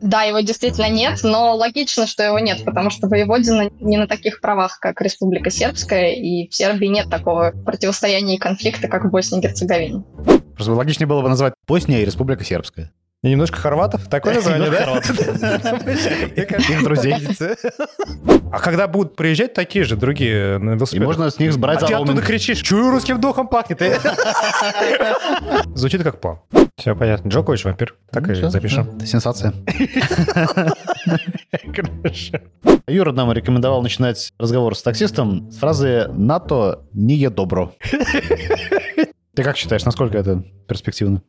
Да, 0.00 0.22
его 0.22 0.40
действительно 0.40 0.88
нет, 0.88 1.20
но 1.22 1.54
логично, 1.56 2.06
что 2.06 2.22
его 2.22 2.38
нет, 2.38 2.64
потому 2.64 2.90
что 2.90 3.08
Воеводина 3.08 3.68
не 3.80 3.96
на 3.96 4.06
таких 4.06 4.40
правах, 4.40 4.78
как 4.80 5.00
Республика 5.02 5.50
Сербская, 5.50 6.12
и 6.12 6.48
в 6.48 6.54
Сербии 6.54 6.86
нет 6.86 7.10
такого 7.10 7.52
противостояния 7.64 8.36
и 8.36 8.38
конфликта, 8.38 8.88
как 8.88 9.04
в 9.04 9.10
Боснии 9.10 9.40
и 9.40 9.42
Герцеговине. 9.42 10.04
Просто 10.54 10.72
логичнее 10.72 11.06
было 11.06 11.22
бы 11.22 11.28
назвать 11.28 11.54
Босния 11.66 12.02
и 12.02 12.04
Республика 12.04 12.44
Сербская. 12.44 12.92
И 13.24 13.30
немножко 13.30 13.56
хорватов? 13.58 14.06
Такое 14.08 14.34
название, 14.36 14.70
да? 14.70 14.98
Их 16.36 16.84
друзей. 16.84 17.16
А 18.52 18.60
когда 18.60 18.86
будут 18.86 19.16
приезжать 19.16 19.54
такие 19.54 19.84
же 19.84 19.96
другие 19.96 20.58
на 20.58 20.72
И 20.72 20.74
велосипедах? 20.76 21.06
можно 21.08 21.30
с 21.30 21.38
них 21.38 21.52
сбрать 21.52 21.82
А 21.82 21.86
ты 21.86 21.94
оттуда 21.94 22.22
кричишь, 22.22 22.58
чую 22.60 22.90
русским 22.90 23.20
духом 23.20 23.48
пахнет. 23.48 23.82
Звучит 25.74 26.02
как 26.04 26.20
план. 26.20 26.38
Все 26.76 26.94
понятно. 26.94 27.28
Джокович 27.28 27.64
вампир. 27.64 27.96
Так 28.12 28.28
и 28.28 28.34
Всё, 28.34 28.50
запишем. 28.50 29.00
Сенсация. 29.04 29.52
Юра 32.86 33.12
нам 33.12 33.32
рекомендовал 33.32 33.82
начинать 33.82 34.32
разговор 34.38 34.76
с 34.76 34.82
таксистом 34.82 35.50
с 35.50 35.56
фразы 35.58 36.06
«НАТО 36.12 36.82
не 36.92 37.16
е 37.16 37.30
добро». 37.30 37.74
Ты 39.38 39.44
как 39.44 39.56
считаешь, 39.56 39.84
насколько 39.84 40.18
это 40.18 40.42
перспективно? 40.66 41.22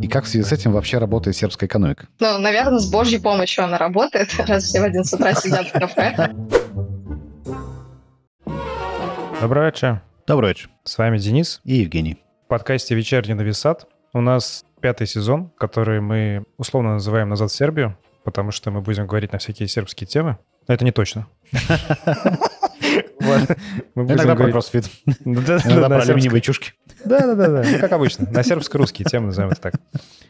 И 0.00 0.06
как 0.06 0.22
в 0.22 0.28
связи 0.28 0.44
с 0.44 0.52
этим 0.52 0.70
вообще 0.70 0.98
работает 0.98 1.34
сербская 1.34 1.66
экономика? 1.66 2.06
Ну, 2.20 2.38
наверное, 2.38 2.78
с 2.78 2.88
божьей 2.88 3.18
помощью 3.18 3.64
она 3.64 3.76
работает, 3.76 4.32
раз 4.46 4.62
все 4.62 4.80
в 4.80 4.84
один 4.84 5.02
с 5.02 5.12
утра 5.12 5.34
сидят 5.34 5.66
в 5.66 5.72
кафе. 5.72 6.32
Добрый 9.40 9.64
вечер. 9.64 10.00
Добрый 10.28 10.50
вечер. 10.50 10.70
С 10.84 10.96
вами 10.96 11.18
Денис. 11.18 11.60
И 11.64 11.78
Евгений. 11.78 12.22
В 12.44 12.50
подкасте 12.50 12.94
«Вечерний 12.94 13.34
нависат» 13.34 13.88
у 14.12 14.20
нас 14.20 14.64
пятый 14.80 15.08
сезон, 15.08 15.50
который 15.58 16.00
мы 16.00 16.44
условно 16.58 16.92
называем 16.92 17.30
«Назад 17.30 17.50
в 17.50 17.56
Сербию», 17.56 17.98
потому 18.22 18.52
что 18.52 18.70
мы 18.70 18.80
будем 18.80 19.08
говорить 19.08 19.32
на 19.32 19.40
всякие 19.40 19.66
сербские 19.66 20.06
темы. 20.06 20.38
Но 20.68 20.74
это 20.74 20.84
не 20.84 20.92
точно. 20.92 21.26
Мы 23.94 24.04
будем 24.04 24.16
Иногда 24.16 24.24
про 24.24 24.34
говорить- 24.34 24.52
кроссфит. 24.52 24.90
Да, 25.06 25.58
Иногда 25.64 25.88
да, 25.88 25.88
про 25.88 26.02
алюминиевые 26.02 26.40
чушки. 26.40 26.72
Да, 27.04 27.20
да, 27.20 27.34
да, 27.34 27.62
да. 27.62 27.78
Как 27.78 27.92
обычно. 27.92 28.28
На 28.30 28.42
сербско-русские 28.42 29.06
темы 29.06 29.26
назовем 29.26 29.50
это 29.50 29.60
так. 29.60 29.74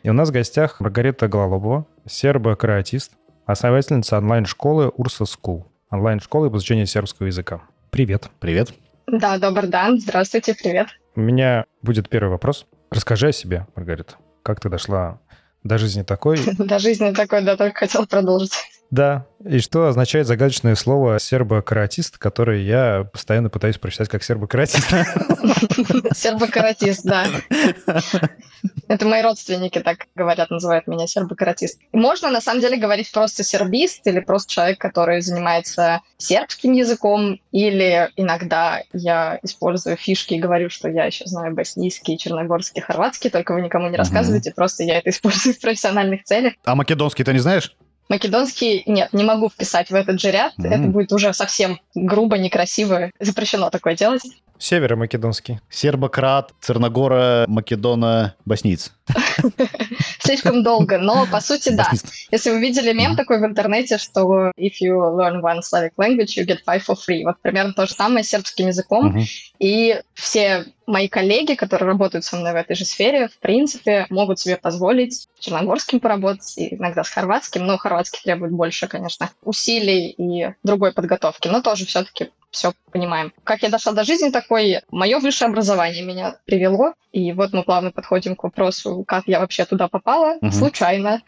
И 0.02 0.10
у 0.10 0.12
нас 0.12 0.28
в 0.28 0.32
гостях 0.32 0.80
Маргарита 0.80 1.28
Гололобова, 1.28 1.86
сербо-каратист, 2.06 3.12
основательница 3.46 4.18
онлайн-школы 4.18 4.88
Урса 4.96 5.24
School. 5.24 5.64
Онлайн-школы 5.90 6.50
по 6.50 6.56
изучению 6.56 6.86
сербского 6.86 7.26
языка. 7.26 7.60
Привет. 7.90 8.28
Привет. 8.40 8.72
Да, 9.06 9.38
добрый 9.38 9.70
день, 9.70 10.00
здравствуйте, 10.00 10.54
привет. 10.54 10.88
У 11.14 11.20
меня 11.20 11.64
будет 11.82 12.08
первый 12.08 12.30
вопрос. 12.30 12.66
Расскажи 12.90 13.28
о 13.28 13.32
себе, 13.32 13.66
Маргарита. 13.76 14.14
Как 14.42 14.60
ты 14.60 14.68
дошла 14.68 15.20
до 15.62 15.78
жизни 15.78 16.02
такой? 16.02 16.38
До 16.58 16.78
жизни 16.78 17.12
такой, 17.12 17.42
да, 17.42 17.56
только 17.56 17.78
хотел 17.80 18.06
продолжить. 18.06 18.52
Да. 18.90 19.26
И 19.44 19.58
что 19.58 19.86
означает 19.86 20.26
загадочное 20.26 20.74
слово 20.74 21.18
сербо-каратист, 21.18 22.18
которое 22.18 22.62
я 22.62 23.04
постоянно 23.12 23.50
пытаюсь 23.50 23.78
прочитать 23.78 24.08
как 24.08 24.22
сербо-каратист? 24.22 24.88
Сербокаратист, 26.14 27.04
да. 27.04 27.26
Это 28.88 29.06
мои 29.06 29.22
родственники 29.22 29.78
так 29.80 30.06
говорят, 30.14 30.50
называют 30.50 30.86
меня 30.86 31.06
сербокаратист. 31.06 31.78
Можно 31.92 32.30
на 32.30 32.40
самом 32.40 32.60
деле 32.60 32.76
говорить 32.76 33.10
просто 33.12 33.44
сербист 33.44 34.06
или 34.06 34.20
просто 34.20 34.52
человек, 34.52 34.78
который 34.78 35.20
занимается 35.20 36.00
сербским 36.18 36.72
языком, 36.72 37.38
или 37.52 38.10
иногда 38.16 38.82
я 38.92 39.38
использую 39.42 39.96
фишки 39.96 40.34
и 40.34 40.40
говорю, 40.40 40.70
что 40.70 40.88
я 40.88 41.04
еще 41.04 41.26
знаю 41.26 41.54
боснийский, 41.54 42.16
черногорский, 42.18 42.82
хорватский, 42.82 43.30
только 43.30 43.52
вы 43.54 43.62
никому 43.62 43.84
не 43.84 43.90
Мгм. 43.90 43.98
рассказывайте, 43.98 44.52
просто 44.52 44.84
я 44.84 44.98
это 44.98 45.10
использую 45.10 45.54
в 45.54 45.60
профессиональных 45.60 46.24
целях. 46.24 46.54
А 46.64 46.74
македонский 46.74 47.24
ты 47.24 47.32
не 47.32 47.38
знаешь? 47.40 47.76
Македонский 48.08 48.82
нет, 48.86 49.12
не 49.12 49.24
могу 49.24 49.48
вписать 49.48 49.90
в 49.90 49.94
этот 49.94 50.20
же 50.20 50.30
ряд, 50.30 50.52
М. 50.58 50.64
это 50.66 50.82
будет 50.88 51.12
уже 51.12 51.32
совсем 51.32 51.80
грубо, 51.94 52.38
некрасиво, 52.38 53.10
запрещено 53.18 53.70
такое 53.70 53.96
делать. 53.96 54.22
Северо-македонский. 54.58 55.60
Сербократ, 55.70 56.52
Церногора, 56.60 57.44
Македона, 57.48 58.34
боснийц. 58.44 58.92
Слишком 60.18 60.62
долго, 60.62 60.98
но 60.98 61.26
по 61.30 61.40
сути 61.40 61.70
да. 61.70 61.90
Если 62.30 62.50
вы 62.50 62.60
видели 62.60 62.92
мем 62.92 63.16
такой 63.16 63.40
в 63.40 63.44
интернете, 63.44 63.98
что 63.98 64.50
if 64.58 64.74
you 64.82 64.96
learn 65.16 65.40
one 65.40 65.60
Slavic 65.60 65.92
language, 65.96 66.36
you 66.36 66.44
get 66.44 66.58
five 66.66 66.82
for 66.86 66.96
free. 66.96 67.22
Вот 67.24 67.36
примерно 67.42 67.72
то 67.72 67.86
же 67.86 67.92
самое 67.92 68.24
с 68.24 68.28
сербским 68.28 68.68
языком. 68.68 69.16
И 69.58 70.00
все 70.14 70.66
мои 70.86 71.08
коллеги, 71.08 71.54
которые 71.54 71.88
работают 71.88 72.24
со 72.24 72.36
мной 72.36 72.52
в 72.52 72.56
этой 72.56 72.76
же 72.76 72.84
сфере, 72.84 73.28
в 73.28 73.38
принципе, 73.38 74.06
могут 74.10 74.38
себе 74.38 74.56
позволить 74.56 75.14
с 75.14 75.28
черногорским 75.40 76.00
поработать, 76.00 76.56
и 76.56 76.74
иногда 76.74 77.04
с 77.04 77.10
хорватским, 77.10 77.66
но 77.66 77.76
хорватский 77.76 78.20
требует 78.22 78.52
больше, 78.52 78.86
конечно, 78.86 79.30
усилий 79.42 80.10
и 80.10 80.54
другой 80.62 80.92
подготовки, 80.92 81.48
но 81.48 81.60
тоже 81.60 81.86
все-таки 81.86 82.30
все 82.56 82.72
понимаем. 82.90 83.32
Как 83.44 83.62
я 83.62 83.68
дошла 83.68 83.92
до 83.92 84.02
жизни 84.02 84.30
такой, 84.30 84.80
мое 84.90 85.18
высшее 85.18 85.50
образование 85.50 86.02
меня 86.04 86.36
привело, 86.46 86.94
и 87.12 87.32
вот 87.32 87.52
мы 87.52 87.62
плавно 87.62 87.90
подходим 87.90 88.34
к 88.34 88.42
вопросу, 88.44 89.04
как 89.06 89.24
я 89.26 89.40
вообще 89.40 89.64
туда 89.66 89.88
попала, 89.88 90.38
Мгм. 90.40 90.52
случайно. 90.52 91.22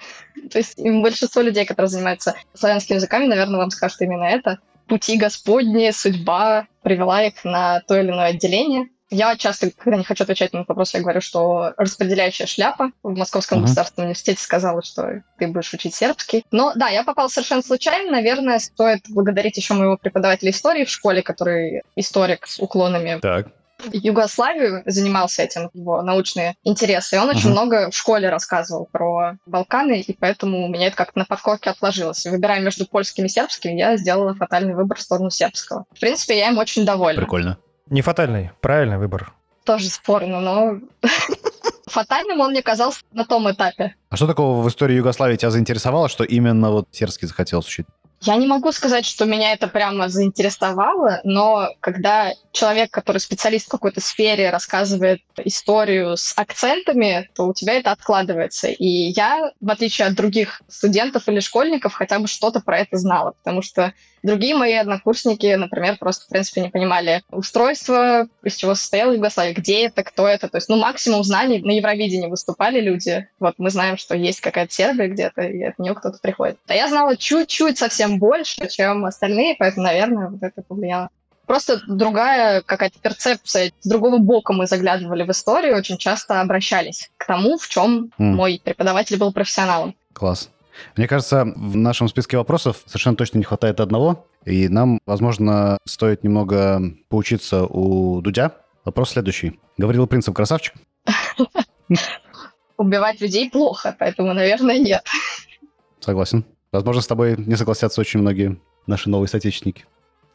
То 0.51 0.59
есть 0.59 0.79
большинство 0.81 1.43
людей, 1.43 1.67
которые 1.67 1.89
занимаются 1.89 2.35
славянскими 2.55 2.97
языками, 2.97 3.27
наверное, 3.27 3.59
вам 3.59 3.71
скажут 3.71 4.01
именно 4.01 4.25
это. 4.25 4.59
Пути 4.87 5.19
Господни, 5.19 5.91
судьба 5.91 6.67
привела 6.83 7.23
их 7.23 7.45
на 7.45 7.81
то 7.81 8.01
или 8.01 8.09
иное 8.09 8.31
отделение. 8.31 8.89
Я 9.11 9.37
часто, 9.37 9.71
когда 9.71 9.97
не 9.97 10.05
хочу 10.05 10.25
отвечать 10.25 10.53
на 10.53 10.59
этот 10.59 10.69
вопрос, 10.69 10.93
я 10.95 11.01
говорю, 11.01 11.21
что 11.21 11.73
распределяющая 11.79 12.47
шляпа 12.47 12.91
в 13.03 13.17
Московском 13.17 13.59
Мгм. 13.59 13.67
государственном 13.67 14.07
университете 14.09 14.41
сказала, 14.43 14.83
что 14.83 15.23
ты 15.39 15.47
будешь 15.47 15.73
учить 15.73 15.95
сербский. 15.95 16.45
Но 16.51 16.73
да, 16.75 16.89
я 16.89 17.05
попала 17.05 17.29
совершенно 17.29 17.63
случайно. 17.63 18.11
Наверное, 18.13 18.59
стоит 18.59 19.05
благодарить 19.09 19.57
еще 19.57 19.75
моего 19.75 19.97
преподавателя 19.97 20.51
истории 20.51 20.85
в 20.85 20.91
школе, 20.91 21.23
который 21.23 21.83
историк 21.97 22.47
с 22.47 22.59
уклонами 22.59 23.19
Так. 23.23 23.47
Югославию, 23.93 24.83
занимался 24.87 25.43
этим, 25.43 25.71
его 25.73 26.03
научные 26.03 26.57
интересы. 26.65 27.15
И 27.17 27.19
он 27.19 27.29
очень 27.29 27.45
Мгм. 27.45 27.51
много 27.53 27.91
в 27.91 27.97
школе 27.97 28.29
рассказывал 28.29 28.89
про 28.91 29.37
Балканы, 29.47 30.01
и 30.01 30.13
поэтому 30.19 30.65
у 30.65 30.69
меня 30.69 30.89
это 30.89 30.97
как-то 30.97 31.21
на 31.21 31.25
подкорке 31.25 31.71
отложилось. 31.71 32.27
Выбирая 32.27 32.61
между 32.61 32.87
польским 32.87 33.25
и 33.27 33.29
сербским, 33.29 33.77
я 33.77 33.97
сделала 33.97 34.35
фатальный 34.35 34.75
выбор 34.75 34.99
в 34.99 35.01
сторону 35.03 35.31
сербского. 35.31 35.85
В 35.95 36.01
принципе, 36.01 36.39
я 36.39 36.49
им 36.49 36.59
очень 36.59 36.85
довольна. 36.85 37.23
Прикольно. 37.23 37.59
Не 37.91 38.03
фатальный, 38.03 38.51
правильный 38.61 38.99
выбор. 38.99 39.33
Тоже 39.65 39.89
спорно, 39.89 40.41
но 40.41 40.79
фатальным 41.87 42.41
он 42.41 42.51
мне 42.51 42.63
казался 42.63 43.01
на 43.13 43.25
том 43.25 43.51
этапе. 43.51 43.95
А 44.11 44.17
что 44.17 44.27
такого 44.27 44.63
в 44.63 44.69
истории 44.69 44.97
Югославии 44.97 45.37
тебя 45.37 45.51
заинтересовало, 45.51 46.09
что 46.09 46.25
именно 46.25 46.71
вот 46.71 46.89
сербский 46.93 47.27
захотел 47.27 47.61
учить? 47.61 47.87
Я 48.21 48.35
не 48.37 48.49
могу 48.49 48.73
сказать, 48.73 49.07
что 49.07 49.27
меня 49.27 49.53
это 49.53 49.69
прямо 49.69 50.09
заинтересовало, 50.09 51.21
но 51.23 51.69
когда 51.79 52.33
человек, 52.51 52.91
который 52.91 53.19
специалист 53.19 53.67
в 53.67 53.71
какой-то 53.71 54.01
сфере, 54.01 54.51
рассказывает 54.51 55.21
историю 55.45 56.17
с 56.17 56.37
акцентами, 56.37 57.31
то 57.37 57.47
у 57.47 57.55
тебя 57.55 57.75
это 57.75 57.93
откладывается. 57.93 58.69
И 58.69 58.87
я, 58.87 59.53
в 59.61 59.71
отличие 59.71 60.09
от 60.09 60.15
других 60.15 60.63
студентов 60.67 61.29
или 61.29 61.39
школьников, 61.39 61.95
хотя 61.95 62.19
бы 62.19 62.27
что-то 62.27 62.61
про 62.61 62.79
это 62.79 62.97
знала, 62.97 63.35
потому 63.43 63.63
что 63.63 63.93
другие 64.23 64.55
мои 64.55 64.75
однокурсники, 64.75 65.55
например, 65.55 65.97
просто, 65.99 66.25
в 66.25 66.29
принципе, 66.29 66.63
не 66.63 66.71
понимали 66.71 67.23
устройство, 67.31 68.29
из 68.43 68.57
чего 68.57 68.75
состояла 68.75 69.13
Югославия, 69.13 69.55
где 69.55 69.87
это, 69.87 70.03
кто 70.03 70.27
это. 70.27 70.49
То 70.49 70.59
есть, 70.59 70.69
ну, 70.69 70.77
максимум 70.77 71.25
знаний 71.25 71.61
на 71.61 71.73
Евровидении 71.73 72.29
выступали 72.29 72.81
люди. 72.81 73.29
Вот 73.41 73.55
мы 73.59 73.71
знаем, 73.71 73.97
что 73.97 74.17
есть 74.17 74.41
какая-то 74.41 74.73
Сербия 74.73 75.09
где-то, 75.09 75.43
и 75.43 75.63
от 75.63 75.79
нее 75.79 75.95
кто-то 75.95 76.19
приходит. 76.21 76.59
А 76.67 76.75
я 76.75 76.89
знала 76.89 77.17
чуть-чуть 77.17 77.79
совсем 77.79 78.19
больше, 78.19 78.69
чем 78.69 79.05
остальные, 79.05 79.57
поэтому, 79.59 79.87
наверное, 79.87 80.29
вот 80.29 80.43
это 80.43 80.63
повлияло. 80.63 81.09
Просто 81.47 81.81
другая 81.89 82.61
какая-то 82.61 82.99
перцепция. 83.01 83.73
С 83.81 83.89
другого 83.89 84.19
бока 84.19 84.53
мы 84.53 84.67
заглядывали 84.67 85.23
в 85.23 85.31
историю, 85.31 85.79
очень 85.79 85.97
часто 85.97 86.43
обращались 86.43 87.11
к 87.17 87.27
тому, 87.27 87.57
в 87.57 87.67
чем 87.69 88.13
М. 88.19 88.37
мой 88.37 88.61
преподаватель 88.63 89.17
был 89.17 89.33
профессионалом. 89.33 89.95
Класс. 90.13 90.51
Мне 90.97 91.07
кажется, 91.07 91.45
в 91.45 91.77
нашем 91.77 92.09
списке 92.09 92.37
вопросов 92.37 92.83
совершенно 92.87 93.17
точно 93.17 93.39
не 93.39 93.45
хватает 93.45 93.81
одного, 93.81 94.27
и 94.45 94.69
нам, 94.69 95.01
возможно, 95.07 95.79
стоит 95.85 96.25
немного 96.25 96.83
поучиться 97.09 97.65
у 97.65 98.21
Дудя. 98.21 98.53
Вопрос 98.85 99.11
следующий. 99.11 99.59
Говорил 99.77 100.07
принцип 100.07 100.35
красавчик? 100.35 100.75
Убивать 102.77 103.21
людей 103.21 103.51
плохо, 103.51 103.95
поэтому, 103.99 104.33
наверное, 104.35 104.79
нет. 104.79 105.05
Согласен. 106.01 106.45
Возможно, 106.71 107.03
с 107.03 107.07
тобой 107.07 107.37
не 107.37 107.57
согласятся 107.57 108.01
очень 108.01 108.21
многие 108.21 108.61
наши 108.87 109.09
новые 109.09 109.29
соотечественники. 109.29 109.85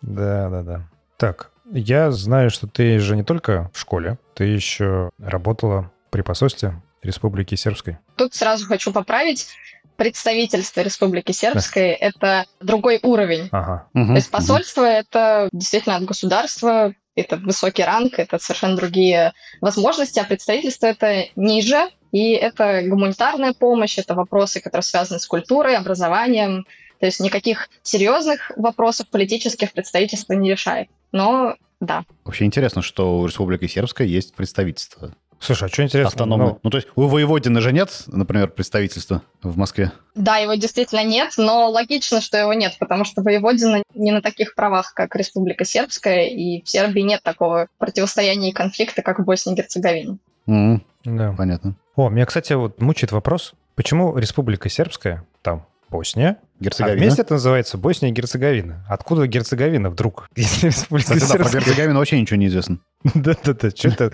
Да, 0.01 0.49
да, 0.49 0.63
да. 0.63 0.89
Так, 1.17 1.51
я 1.71 2.11
знаю, 2.11 2.49
что 2.49 2.67
ты 2.67 2.99
же 2.99 3.15
не 3.15 3.23
только 3.23 3.71
в 3.73 3.79
школе, 3.79 4.17
ты 4.33 4.43
еще 4.45 5.09
работала 5.19 5.91
при 6.09 6.21
посольстве 6.21 6.81
Республики 7.01 7.55
Сербской. 7.55 7.97
Тут 8.15 8.33
сразу 8.33 8.65
хочу 8.67 8.91
поправить. 8.91 9.49
Представительство 9.95 10.81
Республики 10.81 11.31
Сербской— 11.31 11.89
это 11.91 12.45
другой 12.59 12.99
уровень. 13.03 13.49
Ага. 13.51 13.87
То 13.93 14.15
есть 14.15 14.31
посольство— 14.31 14.83
это 14.85 15.49
действительно 15.51 15.95
от 15.95 16.05
государства, 16.05 16.93
это 17.15 17.37
высокий 17.37 17.83
ранг, 17.83 18.17
это 18.17 18.39
совершенно 18.39 18.75
другие 18.75 19.33
возможности, 19.61 20.19
а 20.19 20.23
представительство 20.23 20.87
это 20.87 21.25
ниже, 21.35 21.89
и 22.11 22.31
это 22.31 22.81
гуманитарная 22.85 23.53
помощь, 23.53 23.97
это 23.97 24.15
вопросы, 24.15 24.61
которые 24.61 24.83
связаны 24.83 25.19
с 25.19 25.25
культурой, 25.25 25.75
образованием, 25.75 26.65
то 26.99 27.05
есть 27.05 27.19
никаких 27.19 27.69
серьезных 27.81 28.51
вопросов 28.55 29.09
политических 29.09 29.73
представительство 29.73 30.33
не 30.33 30.51
решает. 30.51 30.89
Но 31.11 31.55
да. 31.79 32.05
Вообще 32.23 32.45
интересно, 32.45 32.81
что 32.81 33.19
у 33.19 33.25
Республики 33.25 33.67
Сербской 33.67 34.07
есть 34.07 34.33
представительство. 34.33 35.13
Слушай, 35.43 35.67
а 35.67 35.71
что 35.71 35.83
интересно? 35.83 36.07
Автономное. 36.07 36.47
Ну, 36.47 36.59
Ну, 36.63 36.69
то 36.69 36.77
есть 36.77 36.87
у 36.95 37.07
Воеводина 37.07 37.59
же 37.61 37.73
нет, 37.73 38.03
например, 38.07 38.47
представительства 38.47 39.21
в 39.41 39.57
Москве? 39.57 39.91
Да, 40.15 40.37
его 40.37 40.53
действительно 40.55 41.03
нет, 41.03 41.33
но 41.37 41.69
логично, 41.69 42.21
что 42.21 42.37
его 42.37 42.53
нет, 42.53 42.77
потому 42.79 43.03
что 43.03 43.21
Воеводина 43.21 43.83
не 43.93 44.11
на 44.11 44.21
таких 44.21 44.55
правах, 44.55 44.93
как 44.93 45.15
Республика 45.15 45.65
Сербская, 45.65 46.27
и 46.27 46.63
в 46.63 46.69
Сербии 46.69 47.01
нет 47.01 47.21
такого 47.23 47.67
противостояния 47.77 48.51
и 48.51 48.53
конфликта, 48.53 49.01
как 49.01 49.19
в 49.19 49.23
Боснии 49.23 49.53
и 49.53 49.57
Герцеговине. 49.57 50.17
М, 50.47 50.83
да. 51.03 51.33
Понятно. 51.37 51.75
О, 51.95 52.09
меня, 52.09 52.25
кстати, 52.25 52.53
вот 52.53 52.81
мучает 52.81 53.11
вопрос, 53.11 53.53
почему 53.75 54.17
Республика 54.17 54.69
Сербская, 54.69 55.25
там 55.41 55.65
Босния, 55.89 56.37
а 56.59 56.63
Герцеговина. 56.63 56.97
вместе 56.97 57.21
это 57.21 57.33
называется 57.33 57.77
Босния 57.77 58.09
и 58.09 58.11
Герцеговина. 58.13 58.83
Откуда 58.89 59.27
Герцеговина 59.27 59.89
вдруг? 59.89 60.27
Если 60.35 60.67
Республика 60.67 61.13
Кстати, 61.13 61.37
да, 61.37 61.43
про. 61.43 61.51
Герцеговину 61.59 61.99
вообще 61.99 62.19
ничего 62.19 62.37
не 62.37 62.47
известно. 62.47 62.79
Да-да-да, 63.13 63.69
что 63.69 63.89
это? 63.89 64.11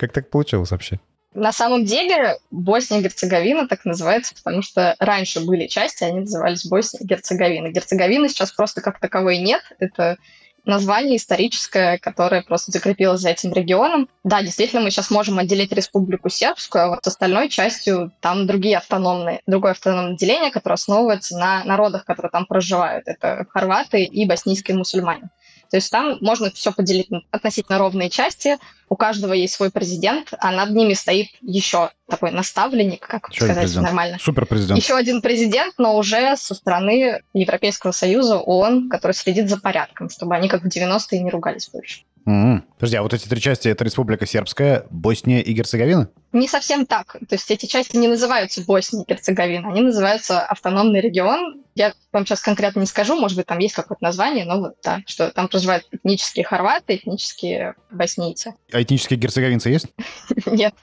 Как 0.00 0.12
так 0.12 0.30
получилось 0.30 0.70
вообще? 0.70 0.98
На 1.34 1.52
самом 1.52 1.84
деле 1.84 2.38
Босния 2.50 3.00
и 3.00 3.02
Герцеговина 3.02 3.68
так 3.68 3.84
называется, 3.84 4.34
потому 4.34 4.62
что 4.62 4.96
раньше 4.98 5.40
были 5.40 5.66
части, 5.66 6.04
они 6.04 6.20
назывались 6.20 6.64
Босния 6.64 7.00
и 7.00 7.06
Герцеговина. 7.06 7.68
Герцеговины 7.68 8.30
сейчас 8.30 8.50
просто 8.50 8.80
как 8.80 8.98
таковой 8.98 9.36
нет. 9.36 9.60
Это 9.78 10.16
название 10.64 11.18
историческое, 11.18 11.98
которое 11.98 12.40
просто 12.40 12.72
закрепилось 12.72 13.20
за 13.20 13.28
этим 13.28 13.52
регионом. 13.52 14.08
Да, 14.24 14.42
действительно, 14.42 14.80
мы 14.80 14.90
сейчас 14.90 15.10
можем 15.10 15.38
отделить 15.38 15.72
Республику 15.72 16.30
Сербскую, 16.30 16.84
а 16.84 16.88
вот 16.88 17.04
с 17.04 17.08
остальной 17.08 17.50
частью 17.50 18.10
там 18.20 18.46
другие 18.46 18.78
автономные, 18.78 19.42
другое 19.46 19.72
автономное 19.72 20.16
деление, 20.16 20.50
которое 20.50 20.76
основывается 20.76 21.36
на 21.36 21.62
народах, 21.64 22.06
которые 22.06 22.30
там 22.30 22.46
проживают. 22.46 23.06
Это 23.06 23.44
хорваты 23.50 24.04
и 24.04 24.26
боснийские 24.26 24.78
мусульмане. 24.78 25.28
То 25.70 25.76
есть 25.76 25.90
там 25.90 26.18
можно 26.20 26.50
все 26.50 26.72
поделить 26.72 27.10
на 27.10 27.22
относительно 27.30 27.78
ровные 27.78 28.10
части. 28.10 28.58
У 28.88 28.96
каждого 28.96 29.32
есть 29.32 29.54
свой 29.54 29.70
президент, 29.70 30.32
а 30.38 30.50
над 30.50 30.70
ними 30.70 30.94
стоит 30.94 31.28
еще 31.42 31.90
такой 32.08 32.32
наставленник, 32.32 33.06
как 33.06 33.28
Еще 33.30 33.44
сказать 33.44 33.62
президент. 33.62 33.86
нормально. 33.86 34.18
Суперпрезидент. 34.20 34.80
Еще 34.80 34.96
один 34.96 35.22
президент, 35.22 35.74
но 35.78 35.96
уже 35.96 36.36
со 36.36 36.56
стороны 36.56 37.20
Европейского 37.34 37.92
Союза, 37.92 38.38
ООН, 38.38 38.88
который 38.88 39.12
следит 39.12 39.48
за 39.48 39.58
порядком, 39.58 40.10
чтобы 40.10 40.34
они 40.34 40.48
как 40.48 40.62
в 40.62 40.66
90-е 40.66 41.20
не 41.20 41.30
ругались 41.30 41.68
больше. 41.68 42.02
М. 42.26 42.64
Подожди, 42.78 42.96
а 42.96 43.02
вот 43.02 43.14
эти 43.14 43.26
три 43.28 43.40
части— 43.40 43.68
это 43.70 43.84
Республика 43.84 44.26
Сербская, 44.26 44.86
Босния 44.90 45.40
и 45.42 45.52
Герцеговина? 45.52 46.10
Не 46.32 46.48
совсем 46.48 46.86
так. 46.86 47.12
То 47.28 47.34
есть 47.34 47.50
эти 47.50 47.66
части 47.66 47.96
не 47.96 48.08
называются 48.08 48.62
Босния 48.64 49.02
и 49.02 49.06
Герцеговина, 49.08 49.68
они 49.70 49.80
называются 49.80 50.40
автономный 50.40 51.00
регион. 51.00 51.62
Я 51.74 51.92
вам 52.12 52.26
сейчас 52.26 52.40
конкретно 52.40 52.80
не 52.80 52.86
скажу, 52.86 53.18
может 53.18 53.36
быть, 53.36 53.46
там 53.46 53.58
есть 53.58 53.74
какое-то 53.74 54.04
название, 54.04 54.44
но 54.44 54.60
вот 54.60 54.74
да, 54.84 55.00
что 55.06 55.30
там 55.30 55.48
проживают 55.48 55.86
этнические 55.92 56.44
хорваты, 56.44 56.96
этнические 56.96 57.74
боснийцы. 57.90 58.54
А 58.72 58.82
этнические 58.82 59.18
герцеговинцы 59.18 59.70
есть? 59.70 59.86
Нет, 60.46 60.74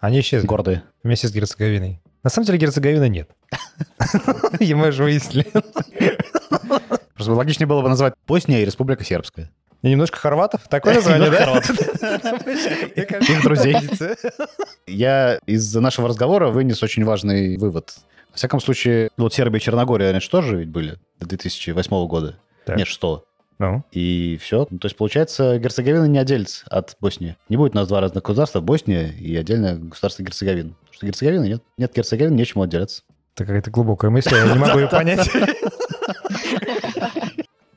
Они 0.00 0.20
исчезли 0.20 0.46
Гордые. 0.46 0.82
вместе 1.02 1.28
с 1.28 1.32
Герцеговиной. 1.32 2.00
На 2.22 2.30
самом 2.30 2.46
деле 2.46 2.58
Герцеговины 2.58 3.08
нет. 3.08 3.30
Мы 4.60 4.92
же 4.92 5.04
выяснили. 5.04 5.46
Просто 7.14 7.32
логичнее 7.32 7.66
было 7.66 7.82
бы 7.82 7.88
назвать 7.88 8.14
Босния 8.26 8.62
и 8.62 8.64
Республика 8.64 9.04
Сербская. 9.04 9.50
И 9.84 9.90
немножко 9.90 10.16
хорватов. 10.16 10.62
Такое 10.70 10.94
название, 10.94 11.30
да? 11.30 11.58
Их 12.96 13.42
друзей. 13.42 13.76
Я 14.86 15.38
из 15.44 15.74
нашего 15.74 16.08
разговора 16.08 16.48
вынес 16.48 16.82
очень 16.82 17.04
важный 17.04 17.58
вывод. 17.58 17.94
Во 18.30 18.36
всяком 18.38 18.60
случае, 18.60 19.10
вот 19.18 19.34
Сербия 19.34 19.58
и 19.58 19.60
Черногория 19.60 20.10
раньше 20.10 20.30
тоже 20.30 20.56
ведь 20.56 20.70
были 20.70 20.96
до 21.20 21.26
2008 21.26 22.06
года. 22.06 22.38
Так. 22.64 22.78
Нет, 22.78 22.86
что? 22.86 23.26
Ну, 23.58 23.84
И 23.92 24.38
все. 24.40 24.64
То 24.64 24.78
есть, 24.84 24.96
получается, 24.96 25.58
Герцеговина 25.58 26.06
не 26.06 26.18
отделится 26.18 26.64
от 26.70 26.96
Боснии. 26.98 27.36
Не 27.50 27.58
будет 27.58 27.74
у 27.74 27.76
нас 27.76 27.86
два 27.86 28.00
разных 28.00 28.24
государства, 28.24 28.60
Босния 28.62 29.10
и 29.10 29.36
отдельное 29.36 29.76
государство 29.76 30.22
Герцеговина. 30.22 30.70
Потому 30.80 30.94
что 30.94 31.06
Герцеговины 31.06 31.44
нет. 31.46 31.62
Нет 31.76 31.92
Герцеговины, 31.94 32.34
нечему 32.34 32.62
отделяться. 32.62 33.02
это 33.36 33.44
какая-то 33.44 33.70
глубокая 33.70 34.10
мысль, 34.10 34.34
я 34.34 34.50
не 34.50 34.58
могу 34.58 34.78
ее 34.78 34.88
понять. 34.88 35.30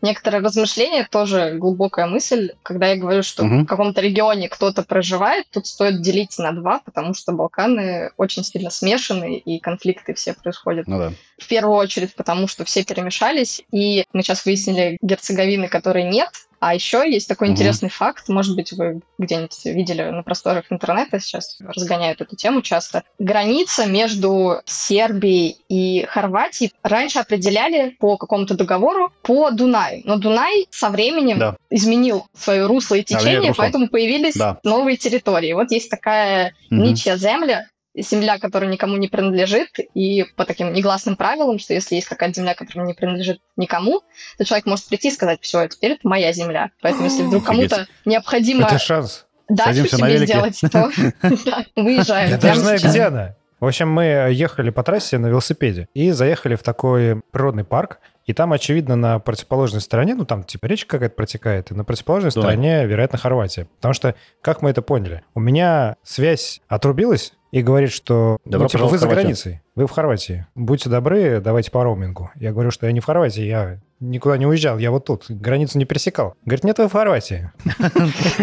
Некоторые 0.01 0.43
размышления 0.43 1.07
тоже 1.09 1.55
глубокая 1.57 2.05
мысль. 2.05 2.51
Когда 2.63 2.87
я 2.87 2.97
говорю, 2.97 3.23
что 3.23 3.43
Мгм. 3.43 3.65
в 3.65 3.67
каком-то 3.67 4.01
регионе 4.01 4.47
кто-то 4.47 4.83
проживает, 4.83 5.45
тут 5.51 5.65
стоит 5.67 6.01
делить 6.01 6.37
на 6.37 6.51
два, 6.51 6.79
потому 6.85 7.13
что 7.13 7.31
Балканы 7.31 8.11
очень 8.17 8.43
сильно 8.43 8.69
смешаны, 8.69 9.37
и 9.37 9.59
конфликты 9.59 10.13
все 10.13 10.33
происходят 10.33 10.87
Ну 10.87 10.99
да. 10.99 11.13
В 11.37 11.47
первую 11.47 11.75
очередь, 11.77 12.15
потому 12.15 12.47
что 12.47 12.65
все 12.65 12.83
перемешались, 12.83 13.61
и 13.71 14.05
мы 14.13 14.23
сейчас 14.23 14.45
выяснили 14.45 14.97
Герцеговины, 15.01 15.67
которой 15.67 16.03
нет. 16.03 16.29
А 16.59 16.73
еще 16.73 17.03
есть 17.07 17.27
такой 17.27 17.49
Мгм. 17.49 17.53
интересный 17.55 17.89
факт, 17.89 18.29
может 18.29 18.55
быть, 18.55 18.71
вы 18.71 19.01
где-нибудь 19.19 19.63
видели 19.65 20.01
на 20.01 20.23
просторах 20.23 20.65
интернета, 20.71 21.19
сейчас 21.19 21.55
разгоняют 21.59 22.19
эту 22.19 22.35
тему 22.35 22.63
часто. 22.63 23.03
Граница 23.19 23.85
между 23.85 24.61
Сербией 24.65 25.57
и 25.69 26.05
Хорватией 26.09 26.73
раньше 26.81 27.19
определяли 27.19 27.91
по 27.99 28.17
какому-то 28.17 28.55
договору 28.55 29.11
по 29.21 29.51
Дунаю. 29.51 30.01
Но 30.05 30.17
Дунай 30.17 30.65
со 30.71 30.89
временем 30.89 31.37
Да. 31.37 31.57
изменил 31.69 32.25
свое 32.35 32.65
русло 32.65 32.95
и 32.95 33.05
меняет 33.07 33.23
течение, 33.23 33.49
русло. 33.49 33.61
поэтому 33.61 33.87
появились 33.87 34.33
Да. 34.35 34.59
новые 34.63 34.97
территории. 34.97 35.53
Вот 35.53 35.69
есть 35.71 35.91
такая 35.91 36.55
Мгм. 36.71 36.83
ничья 36.85 37.17
земля, 37.17 37.67
земля, 37.97 38.39
которая 38.39 38.69
никому 38.71 38.97
не 38.97 39.07
принадлежит, 39.07 39.69
и 39.93 40.25
по 40.35 40.45
таким 40.45 40.73
негласным 40.73 41.15
правилам, 41.15 41.59
что 41.59 41.73
если 41.73 41.95
есть 41.95 42.07
какая-то 42.07 42.35
земля, 42.35 42.53
которая 42.53 42.85
не 42.85 42.93
принадлежит 42.93 43.39
никому, 43.55 44.01
то 44.37 44.45
человек 44.45 44.65
может 44.65 44.87
прийти 44.87 45.09
и 45.09 45.11
сказать, 45.11 45.39
все, 45.41 45.67
теперь 45.67 45.93
это 45.93 46.07
моя 46.07 46.31
земля. 46.31 46.71
Поэтому 46.81 47.05
если 47.05 47.23
вдруг 47.23 47.43
кому-то 47.45 47.87
необходимо 48.05 48.65
Это 48.65 48.79
шанс. 48.79 49.25
дачу 49.49 49.69
Садимся 49.69 49.97
на 49.97 50.07
себе 50.07 50.17
велике. 50.17 50.33
сделать, 50.33 50.59
то 50.71 50.91
да, 51.45 51.65
выезжаем. 51.75 52.29
Я 52.29 52.37
даже 52.37 52.59
знаю, 52.59 52.79
где 52.79 53.01
она. 53.01 53.35
В 53.59 53.65
общем, 53.65 53.89
мы 53.89 54.03
ехали 54.31 54.69
по 54.69 54.83
трассе 54.83 55.17
на 55.17 55.27
велосипеде 55.27 55.87
и 55.95 56.11
заехали 56.11 56.55
в 56.55 56.61
такой 56.61 57.21
природный 57.31 57.63
парк, 57.63 57.99
и 58.27 58.33
там, 58.33 58.53
очевидно, 58.53 58.95
на 58.95 59.19
противоположной 59.19 59.81
стороне, 59.81 60.13
ну 60.13 60.25
там 60.25 60.43
типа 60.43 60.65
речка 60.67 60.97
какая-то 60.97 61.15
протекает, 61.15 61.71
и 61.71 61.73
на 61.73 61.83
противоположной 61.83 62.31
Дунай. 62.31 62.51
стороне, 62.51 62.85
вероятно, 62.85 63.17
Хорватия. 63.17 63.67
Потому 63.77 63.93
что, 63.95 64.15
как 64.41 64.61
мы 64.61 64.69
это 64.69 64.81
поняли, 64.83 65.23
у 65.33 65.39
меня 65.39 65.95
связь 66.03 66.61
отрубилась 66.67 67.33
и 67.51 67.61
говорит, 67.61 67.91
что 67.91 68.37
ну, 68.45 68.51
Добро 68.51 68.67
типа, 68.67 68.85
вы 68.85 68.97
за 68.97 69.07
границей, 69.07 69.61
вы 69.75 69.87
в 69.87 69.91
Хорватии. 69.91 70.45
Будьте 70.55 70.89
добры, 70.89 71.39
давайте 71.39 71.71
по 71.71 71.83
роумингу. 71.83 72.31
Я 72.35 72.51
говорю, 72.51 72.71
что 72.71 72.85
я 72.85 72.91
не 72.91 72.99
в 72.99 73.05
Хорватии, 73.05 73.43
я 73.43 73.79
никуда 73.99 74.37
не 74.37 74.45
уезжал, 74.45 74.77
я 74.77 74.91
вот 74.91 75.05
тут, 75.05 75.25
границу 75.29 75.77
не 75.77 75.85
пересекал. 75.85 76.35
Говорит, 76.45 76.63
нет, 76.63 76.77
вы 76.77 76.87
в 76.87 76.93
Хорватии. 76.93 77.51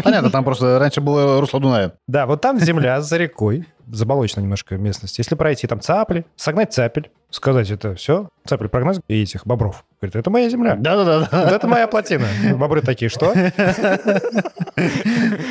Понятно, 0.02 0.30
там 0.30 0.44
просто 0.44 0.78
раньше 0.78 1.00
было 1.00 1.40
русло 1.40 1.60
Дуная. 1.60 1.92
Да, 2.06 2.26
вот 2.26 2.40
там 2.40 2.58
земля 2.58 3.00
за 3.00 3.16
рекой, 3.16 3.66
заболочена 3.86 4.42
немножко 4.42 4.76
местность. 4.76 5.18
Если 5.18 5.34
пройти 5.34 5.66
там 5.66 5.80
цапли, 5.80 6.26
согнать 6.36 6.72
цапель, 6.72 7.10
сказать 7.30 7.70
это 7.70 7.94
все, 7.94 8.28
цапель 8.46 8.68
прогнать 8.68 9.00
и 9.08 9.22
этих 9.22 9.46
бобров. 9.46 9.84
Говорит, 10.00 10.16
это 10.16 10.30
моя 10.30 10.48
земля. 10.48 10.76
Да-да-да. 10.76 11.28
Вот 11.30 11.52
это 11.52 11.66
моя 11.66 11.88
плотина. 11.88 12.26
Бобры 12.54 12.82
такие, 12.82 13.08
что? 13.08 13.32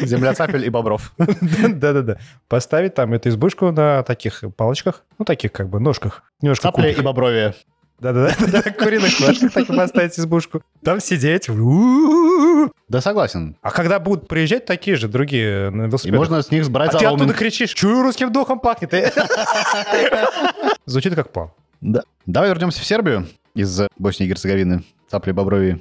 Земля 0.03 0.33
цапель 0.33 0.65
и 0.65 0.69
бобров. 0.69 1.13
Да-да-да. 1.17 2.17
Поставить 2.47 2.93
там 2.93 3.13
эту 3.13 3.29
избушку 3.29 3.71
на 3.71 4.03
таких 4.03 4.43
палочках, 4.55 5.03
ну, 5.17 5.25
таких 5.25 5.51
как 5.51 5.69
бы 5.69 5.79
ножках. 5.79 6.23
Немножко 6.41 6.67
Цапля 6.67 6.89
и 6.89 6.93
кубик. 6.93 7.55
Да-да-да, 8.03 8.61
куриных 8.77 9.17
ножках 9.21 9.51
так 9.53 9.69
и 9.69 9.73
поставить 9.73 10.19
избушку. 10.19 10.61
Там 10.83 10.99
сидеть. 10.99 11.47
Да, 12.89 12.99
согласен. 12.99 13.55
А 13.61 13.71
когда 13.71 13.97
будут 13.99 14.27
приезжать 14.27 14.65
такие 14.65 14.97
же 14.97 15.07
другие 15.07 15.69
на 15.69 15.83
И 15.83 15.87
велосипедах, 15.87 16.19
можно 16.19 16.41
с 16.41 16.51
них 16.51 16.65
сбрать 16.65 16.93
а 16.93 16.97
ты 16.97 17.05
оттуда 17.05 17.33
кричишь, 17.33 17.71
чую 17.71 18.03
русским 18.03 18.29
духом 18.31 18.59
пахнет. 18.59 18.93
Звучит 20.85 21.15
как 21.15 21.31
план. 21.31 21.51
Да. 21.79 22.03
Давай 22.25 22.49
вернемся 22.49 22.81
в 22.81 22.85
Сербию 22.85 23.25
из 23.55 23.81
Боснии 23.97 24.25
и 24.25 24.29
Герцеговины. 24.29 24.83
Цапли 25.09 25.29
и 25.29 25.33
бобровие. 25.33 25.79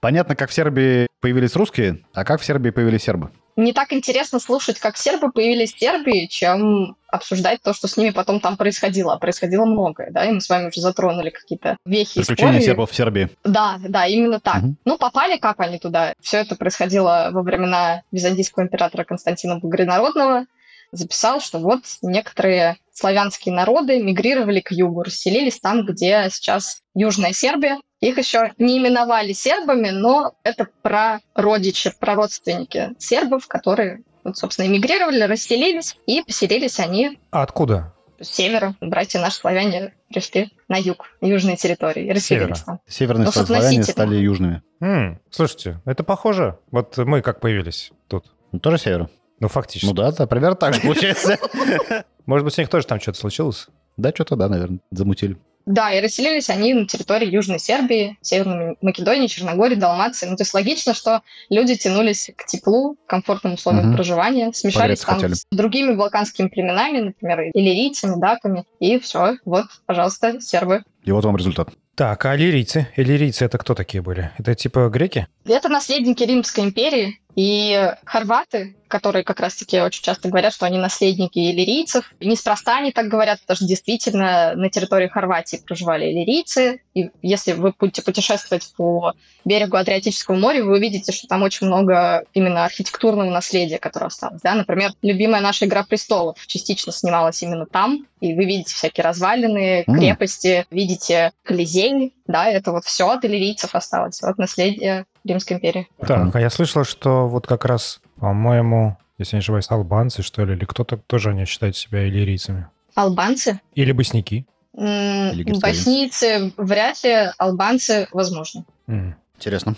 Понятно, 0.00 0.34
как 0.34 0.50
в 0.50 0.52
Сербии 0.52 1.06
появились 1.20 1.54
русские, 1.54 2.00
а 2.14 2.24
как 2.24 2.40
в 2.40 2.44
Сербии 2.44 2.70
появились 2.70 3.02
сербы. 3.04 3.30
Не 3.60 3.74
так 3.74 3.92
интересно 3.92 4.40
слушать, 4.40 4.78
как 4.78 4.96
сербы 4.96 5.30
появились 5.30 5.74
в 5.74 5.78
Сербии, 5.78 6.26
чем 6.26 6.96
обсуждать 7.08 7.60
то, 7.60 7.74
что 7.74 7.88
с 7.88 7.96
ними 7.98 8.08
потом 8.08 8.40
там 8.40 8.56
происходило. 8.56 9.12
А 9.12 9.18
происходило 9.18 9.66
многое, 9.66 10.10
да, 10.10 10.24
и 10.24 10.32
мы 10.32 10.40
с 10.40 10.48
вами 10.48 10.68
уже 10.68 10.80
затронули 10.80 11.28
какие-то 11.28 11.76
вехи 11.84 12.20
Приключения 12.20 12.60
сербов 12.60 12.90
в 12.90 12.94
Сербии. 12.94 13.28
Да, 13.44 13.78
да, 13.86 14.06
именно 14.06 14.40
так. 14.40 14.62
Мгм. 14.62 14.76
Ну, 14.86 14.96
попали 14.96 15.36
как 15.36 15.60
они 15.60 15.78
туда? 15.78 16.14
Все 16.22 16.38
это 16.38 16.56
происходило 16.56 17.28
во 17.32 17.42
времена 17.42 18.02
византийского 18.10 18.62
императора 18.62 19.04
Константина 19.04 19.58
Благородного. 19.58 20.46
Записал, 20.92 21.40
что 21.40 21.58
вот 21.58 21.82
некоторые 22.00 22.78
славянские 22.94 23.54
народы 23.54 24.02
мигрировали 24.02 24.60
к 24.60 24.72
югу, 24.72 25.02
расселились 25.02 25.60
там, 25.60 25.84
где 25.84 26.28
сейчас 26.32 26.82
Южная 26.94 27.34
Сербия, 27.34 27.78
Их 28.00 28.16
еще 28.18 28.52
не 28.58 28.78
именовали 28.78 29.32
сербами, 29.32 29.90
но 29.90 30.32
это 30.42 30.66
про 30.82 31.20
родичи, 31.34 31.92
про 31.98 32.14
родственники 32.14 32.90
сербов, 32.98 33.46
которые, 33.46 34.02
вот, 34.24 34.38
собственно, 34.38 34.66
эмигрировали, 34.66 35.22
расселились, 35.22 35.96
и 36.06 36.22
поселились 36.22 36.80
они 36.80 37.18
А 37.30 37.42
откуда? 37.42 37.94
с 38.22 38.28
севера. 38.28 38.74
Братья 38.82 39.18
наши 39.18 39.36
славяне 39.38 39.94
пришли 40.12 40.50
на 40.68 40.76
юг, 40.76 41.06
южные 41.22 41.56
территории, 41.56 42.04
и 42.06 42.12
расселились 42.12 42.58
Севера. 42.58 42.64
там. 42.66 42.80
Северные 42.86 43.24
Ну, 43.26 43.32
славяне 43.32 43.82
стали 43.82 44.16
южными. 44.16 44.62
М, 44.80 45.20
слушайте, 45.30 45.80
это 45.86 46.04
похоже. 46.04 46.58
Вот 46.70 46.98
мы 46.98 47.22
как 47.22 47.40
появились 47.40 47.92
тут. 48.08 48.26
Ну, 48.52 48.58
тоже 48.58 48.76
север. 48.78 49.08
Ну, 49.38 49.48
фактически. 49.48 49.86
Ну 49.86 49.94
да, 49.94 50.12
да, 50.12 50.26
примерно 50.26 50.56
так 50.56 50.74
же 50.74 50.82
получается. 50.82 51.38
Может 52.26 52.44
быть, 52.44 52.58
у 52.58 52.60
них 52.60 52.68
тоже 52.68 52.86
там 52.86 53.00
что-то 53.00 53.18
случилось? 53.18 53.68
Да, 53.96 54.10
что-то, 54.10 54.36
да, 54.36 54.48
наверное, 54.48 54.80
замутили. 54.90 55.38
Да, 55.70 55.92
и 55.92 56.00
расселились 56.00 56.50
они 56.50 56.74
на 56.74 56.84
территории 56.86 57.30
Южной 57.30 57.60
Сербии, 57.60 58.18
Северной 58.22 58.76
Македонии, 58.80 59.28
Черногории, 59.28 59.76
Далмации. 59.76 60.26
Ну, 60.26 60.36
то 60.36 60.42
есть 60.42 60.52
логично, 60.52 60.94
что 60.94 61.22
люди 61.48 61.76
тянулись 61.76 62.30
к 62.36 62.44
теплу, 62.46 62.96
к 62.96 63.08
комфортным 63.08 63.54
условиям 63.54 63.86
Мгм. 63.86 63.94
проживания, 63.94 64.52
смешались 64.52 64.74
Погреться 64.74 65.06
там 65.06 65.14
хотели. 65.16 65.34
с 65.34 65.46
другими 65.52 65.94
балканскими 65.94 66.48
племенами, 66.48 66.98
например, 66.98 67.42
иллирийцами, 67.54 68.20
даками, 68.20 68.64
и 68.80 68.98
все. 68.98 69.36
Вот, 69.44 69.66
пожалуйста, 69.86 70.40
сербы. 70.40 70.82
И 71.04 71.12
вот 71.12 71.24
вам 71.24 71.36
результат. 71.36 71.68
Так, 71.94 72.24
а 72.24 72.34
лирийцы? 72.34 72.88
Иллирийцы 72.96 73.44
это 73.44 73.56
кто 73.58 73.74
такие 73.74 74.02
были? 74.02 74.32
Это 74.38 74.54
типа 74.56 74.88
греки? 74.88 75.28
Это 75.46 75.68
наследники 75.68 76.24
Римской 76.24 76.64
империи, 76.64 77.20
и 77.36 77.92
хорваты, 78.04 78.76
которые 78.90 79.24
как 79.24 79.40
раз-таки 79.40 79.80
очень 79.80 80.02
часто 80.02 80.28
говорят, 80.28 80.52
что 80.52 80.66
они 80.66 80.78
наследники 80.78 81.38
иллирийцев. 81.38 82.12
И 82.20 82.26
неспроста 82.26 82.76
они 82.76 82.92
так 82.92 83.08
говорят, 83.08 83.40
потому 83.40 83.56
что 83.56 83.66
действительно 83.66 84.54
на 84.54 84.68
территории 84.68 85.08
Хорватии 85.08 85.62
проживали 85.64 86.10
иллирийцы. 86.10 86.82
И 86.94 87.10
если 87.22 87.52
вы 87.52 87.72
будете 87.78 88.02
путешествовать 88.02 88.70
по 88.76 89.14
берегу 89.44 89.76
Адриатического 89.76 90.36
моря, 90.36 90.62
вы 90.62 90.76
увидите, 90.76 91.12
что 91.12 91.26
там 91.26 91.42
очень 91.42 91.68
много 91.68 92.24
именно 92.34 92.64
архитектурного 92.64 93.30
наследия, 93.30 93.78
которое 93.78 94.06
осталось. 94.06 94.42
Да? 94.42 94.54
Например, 94.54 94.92
любимая 95.02 95.40
наша 95.40 95.64
«Игра 95.64 95.84
престолов» 95.84 96.36
частично 96.46 96.92
снималась 96.92 97.42
именно 97.42 97.66
там, 97.66 98.06
и 98.20 98.34
вы 98.34 98.44
видите 98.44 98.74
всякие 98.74 99.04
развалины, 99.04 99.84
крепости, 99.84 100.66
видите 100.70 101.32
Колизей, 101.42 102.12
да, 102.26 102.48
это 102.48 102.72
вот 102.72 102.84
все 102.84 103.08
от 103.08 103.24
иллирийцев 103.24 103.74
осталось, 103.74 104.22
от 104.22 104.38
наследия 104.38 105.04
Римской 105.24 105.56
империи. 105.56 105.88
Так, 106.06 106.34
а 106.34 106.40
я 106.40 106.50
слышал, 106.50 106.84
что 106.84 107.28
вот 107.28 107.46
как 107.46 107.64
раз, 107.64 108.00
по-моему, 108.20 108.96
если 109.18 109.36
не 109.36 109.40
ошибаюсь, 109.40 109.70
албанцы, 109.70 110.22
что 110.22 110.44
ли, 110.44 110.54
или 110.54 110.64
кто-то 110.64 110.96
тоже 110.98 111.30
они 111.30 111.44
считают 111.46 111.76
себя 111.76 112.06
иллирийцами. 112.08 112.68
Албанцы? 112.94 113.60
Или 113.74 113.92
босники. 113.92 114.46
Или. 114.74 115.58
Боснийцы 115.60 116.52
вряд 116.56 117.02
ли, 117.04 117.30
албанцы 117.38 118.08
возможно. 118.12 118.64
М, 118.86 119.16
Интересно. 119.36 119.74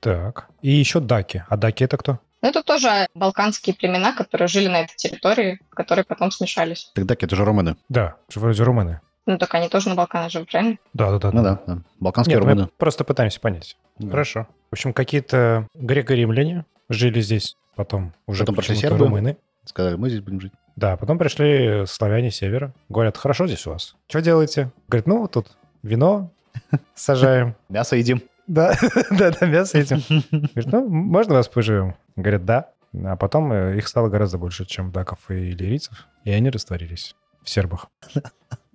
Так. 0.00 0.48
И 0.62 0.70
еще 0.70 1.00
даки. 1.00 1.44
А 1.48 1.56
даки 1.56 1.84
это 1.84 1.96
кто? 1.96 2.18
Но 2.42 2.48
это 2.48 2.62
тоже 2.62 3.06
балканские 3.14 3.74
племена, 3.76 4.12
которые 4.14 4.48
жили 4.48 4.68
на 4.68 4.80
этой 4.82 4.96
территории, 4.96 5.60
которые 5.70 6.04
потом 6.04 6.30
смешались. 6.30 6.90
Тогда 6.94 7.14
это 7.18 7.36
же 7.36 7.44
румыны. 7.44 7.76
Да, 7.90 8.16
вроде 8.34 8.62
румыны. 8.62 9.00
Ну 9.26 9.36
так 9.36 9.54
они 9.54 9.68
тоже 9.68 9.90
на 9.90 9.94
Балканах 9.94 10.32
живут, 10.32 10.50
правильно? 10.50 10.78
Да, 10.94 11.10
да, 11.10 11.18
да. 11.18 11.30
Ну 11.32 11.42
да, 11.42 11.58
да. 11.66 11.78
Балканские 12.00 12.36
Нет, 12.36 12.44
мы 12.46 12.50
румыны. 12.52 12.70
просто 12.78 13.04
пытаемся 13.04 13.40
понять. 13.40 13.76
Да. 13.98 14.10
Хорошо. 14.10 14.46
В 14.70 14.74
общем, 14.74 14.92
какие-то 14.92 15.66
греко-римляне 15.74 16.64
жили 16.88 17.20
здесь, 17.20 17.56
потом 17.74 18.12
уже 18.26 18.42
Потом 18.44 18.54
пришли 18.56 18.76
сербы. 18.76 18.98
румыны. 18.98 19.36
Сказали, 19.64 19.96
мы 19.96 20.08
здесь 20.08 20.20
будем 20.22 20.40
жить. 20.40 20.52
Да, 20.76 20.96
потом 20.96 21.18
пришли 21.18 21.84
славяне 21.86 22.30
севера. 22.30 22.72
Говорят, 22.88 23.16
хорошо 23.16 23.46
здесь 23.46 23.66
у 23.66 23.70
вас. 23.70 23.96
Что 24.08 24.20
делаете? 24.22 24.70
Говорит, 24.88 25.06
ну, 25.06 25.20
вот 25.22 25.32
тут 25.32 25.56
вино 25.82 26.30
сажаем. 26.94 27.56
Мясо 27.68 27.96
едим. 27.96 28.22
Да, 28.46 28.74
да, 29.10 29.32
да, 29.38 29.46
мясо 29.46 29.78
этим. 29.78 30.02
Говорит, 30.30 30.72
ну, 30.72 30.88
можно 30.88 31.34
вас 31.34 31.48
поживем? 31.48 31.96
Говорят, 32.16 32.44
да. 32.44 32.70
А 33.04 33.16
потом 33.16 33.52
э, 33.52 33.76
их 33.76 33.86
стало 33.88 34.08
гораздо 34.08 34.38
больше, 34.38 34.64
чем 34.64 34.90
даков 34.92 35.18
и 35.30 35.50
иллирийцев, 35.50 36.06
и 36.24 36.30
они 36.30 36.48
растворились 36.50 37.14
в 37.42 37.50
сербах. 37.50 37.88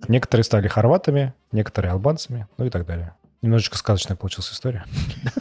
Некоторые 0.08 0.44
стали 0.44 0.68
хорватами, 0.68 1.34
некоторые 1.52 1.92
албанцами, 1.92 2.46
ну 2.58 2.66
и 2.66 2.70
так 2.70 2.86
далее. 2.86 3.14
Немножечко 3.42 3.76
сказочная 3.76 4.16
получилась 4.16 4.50
история. 4.50 4.84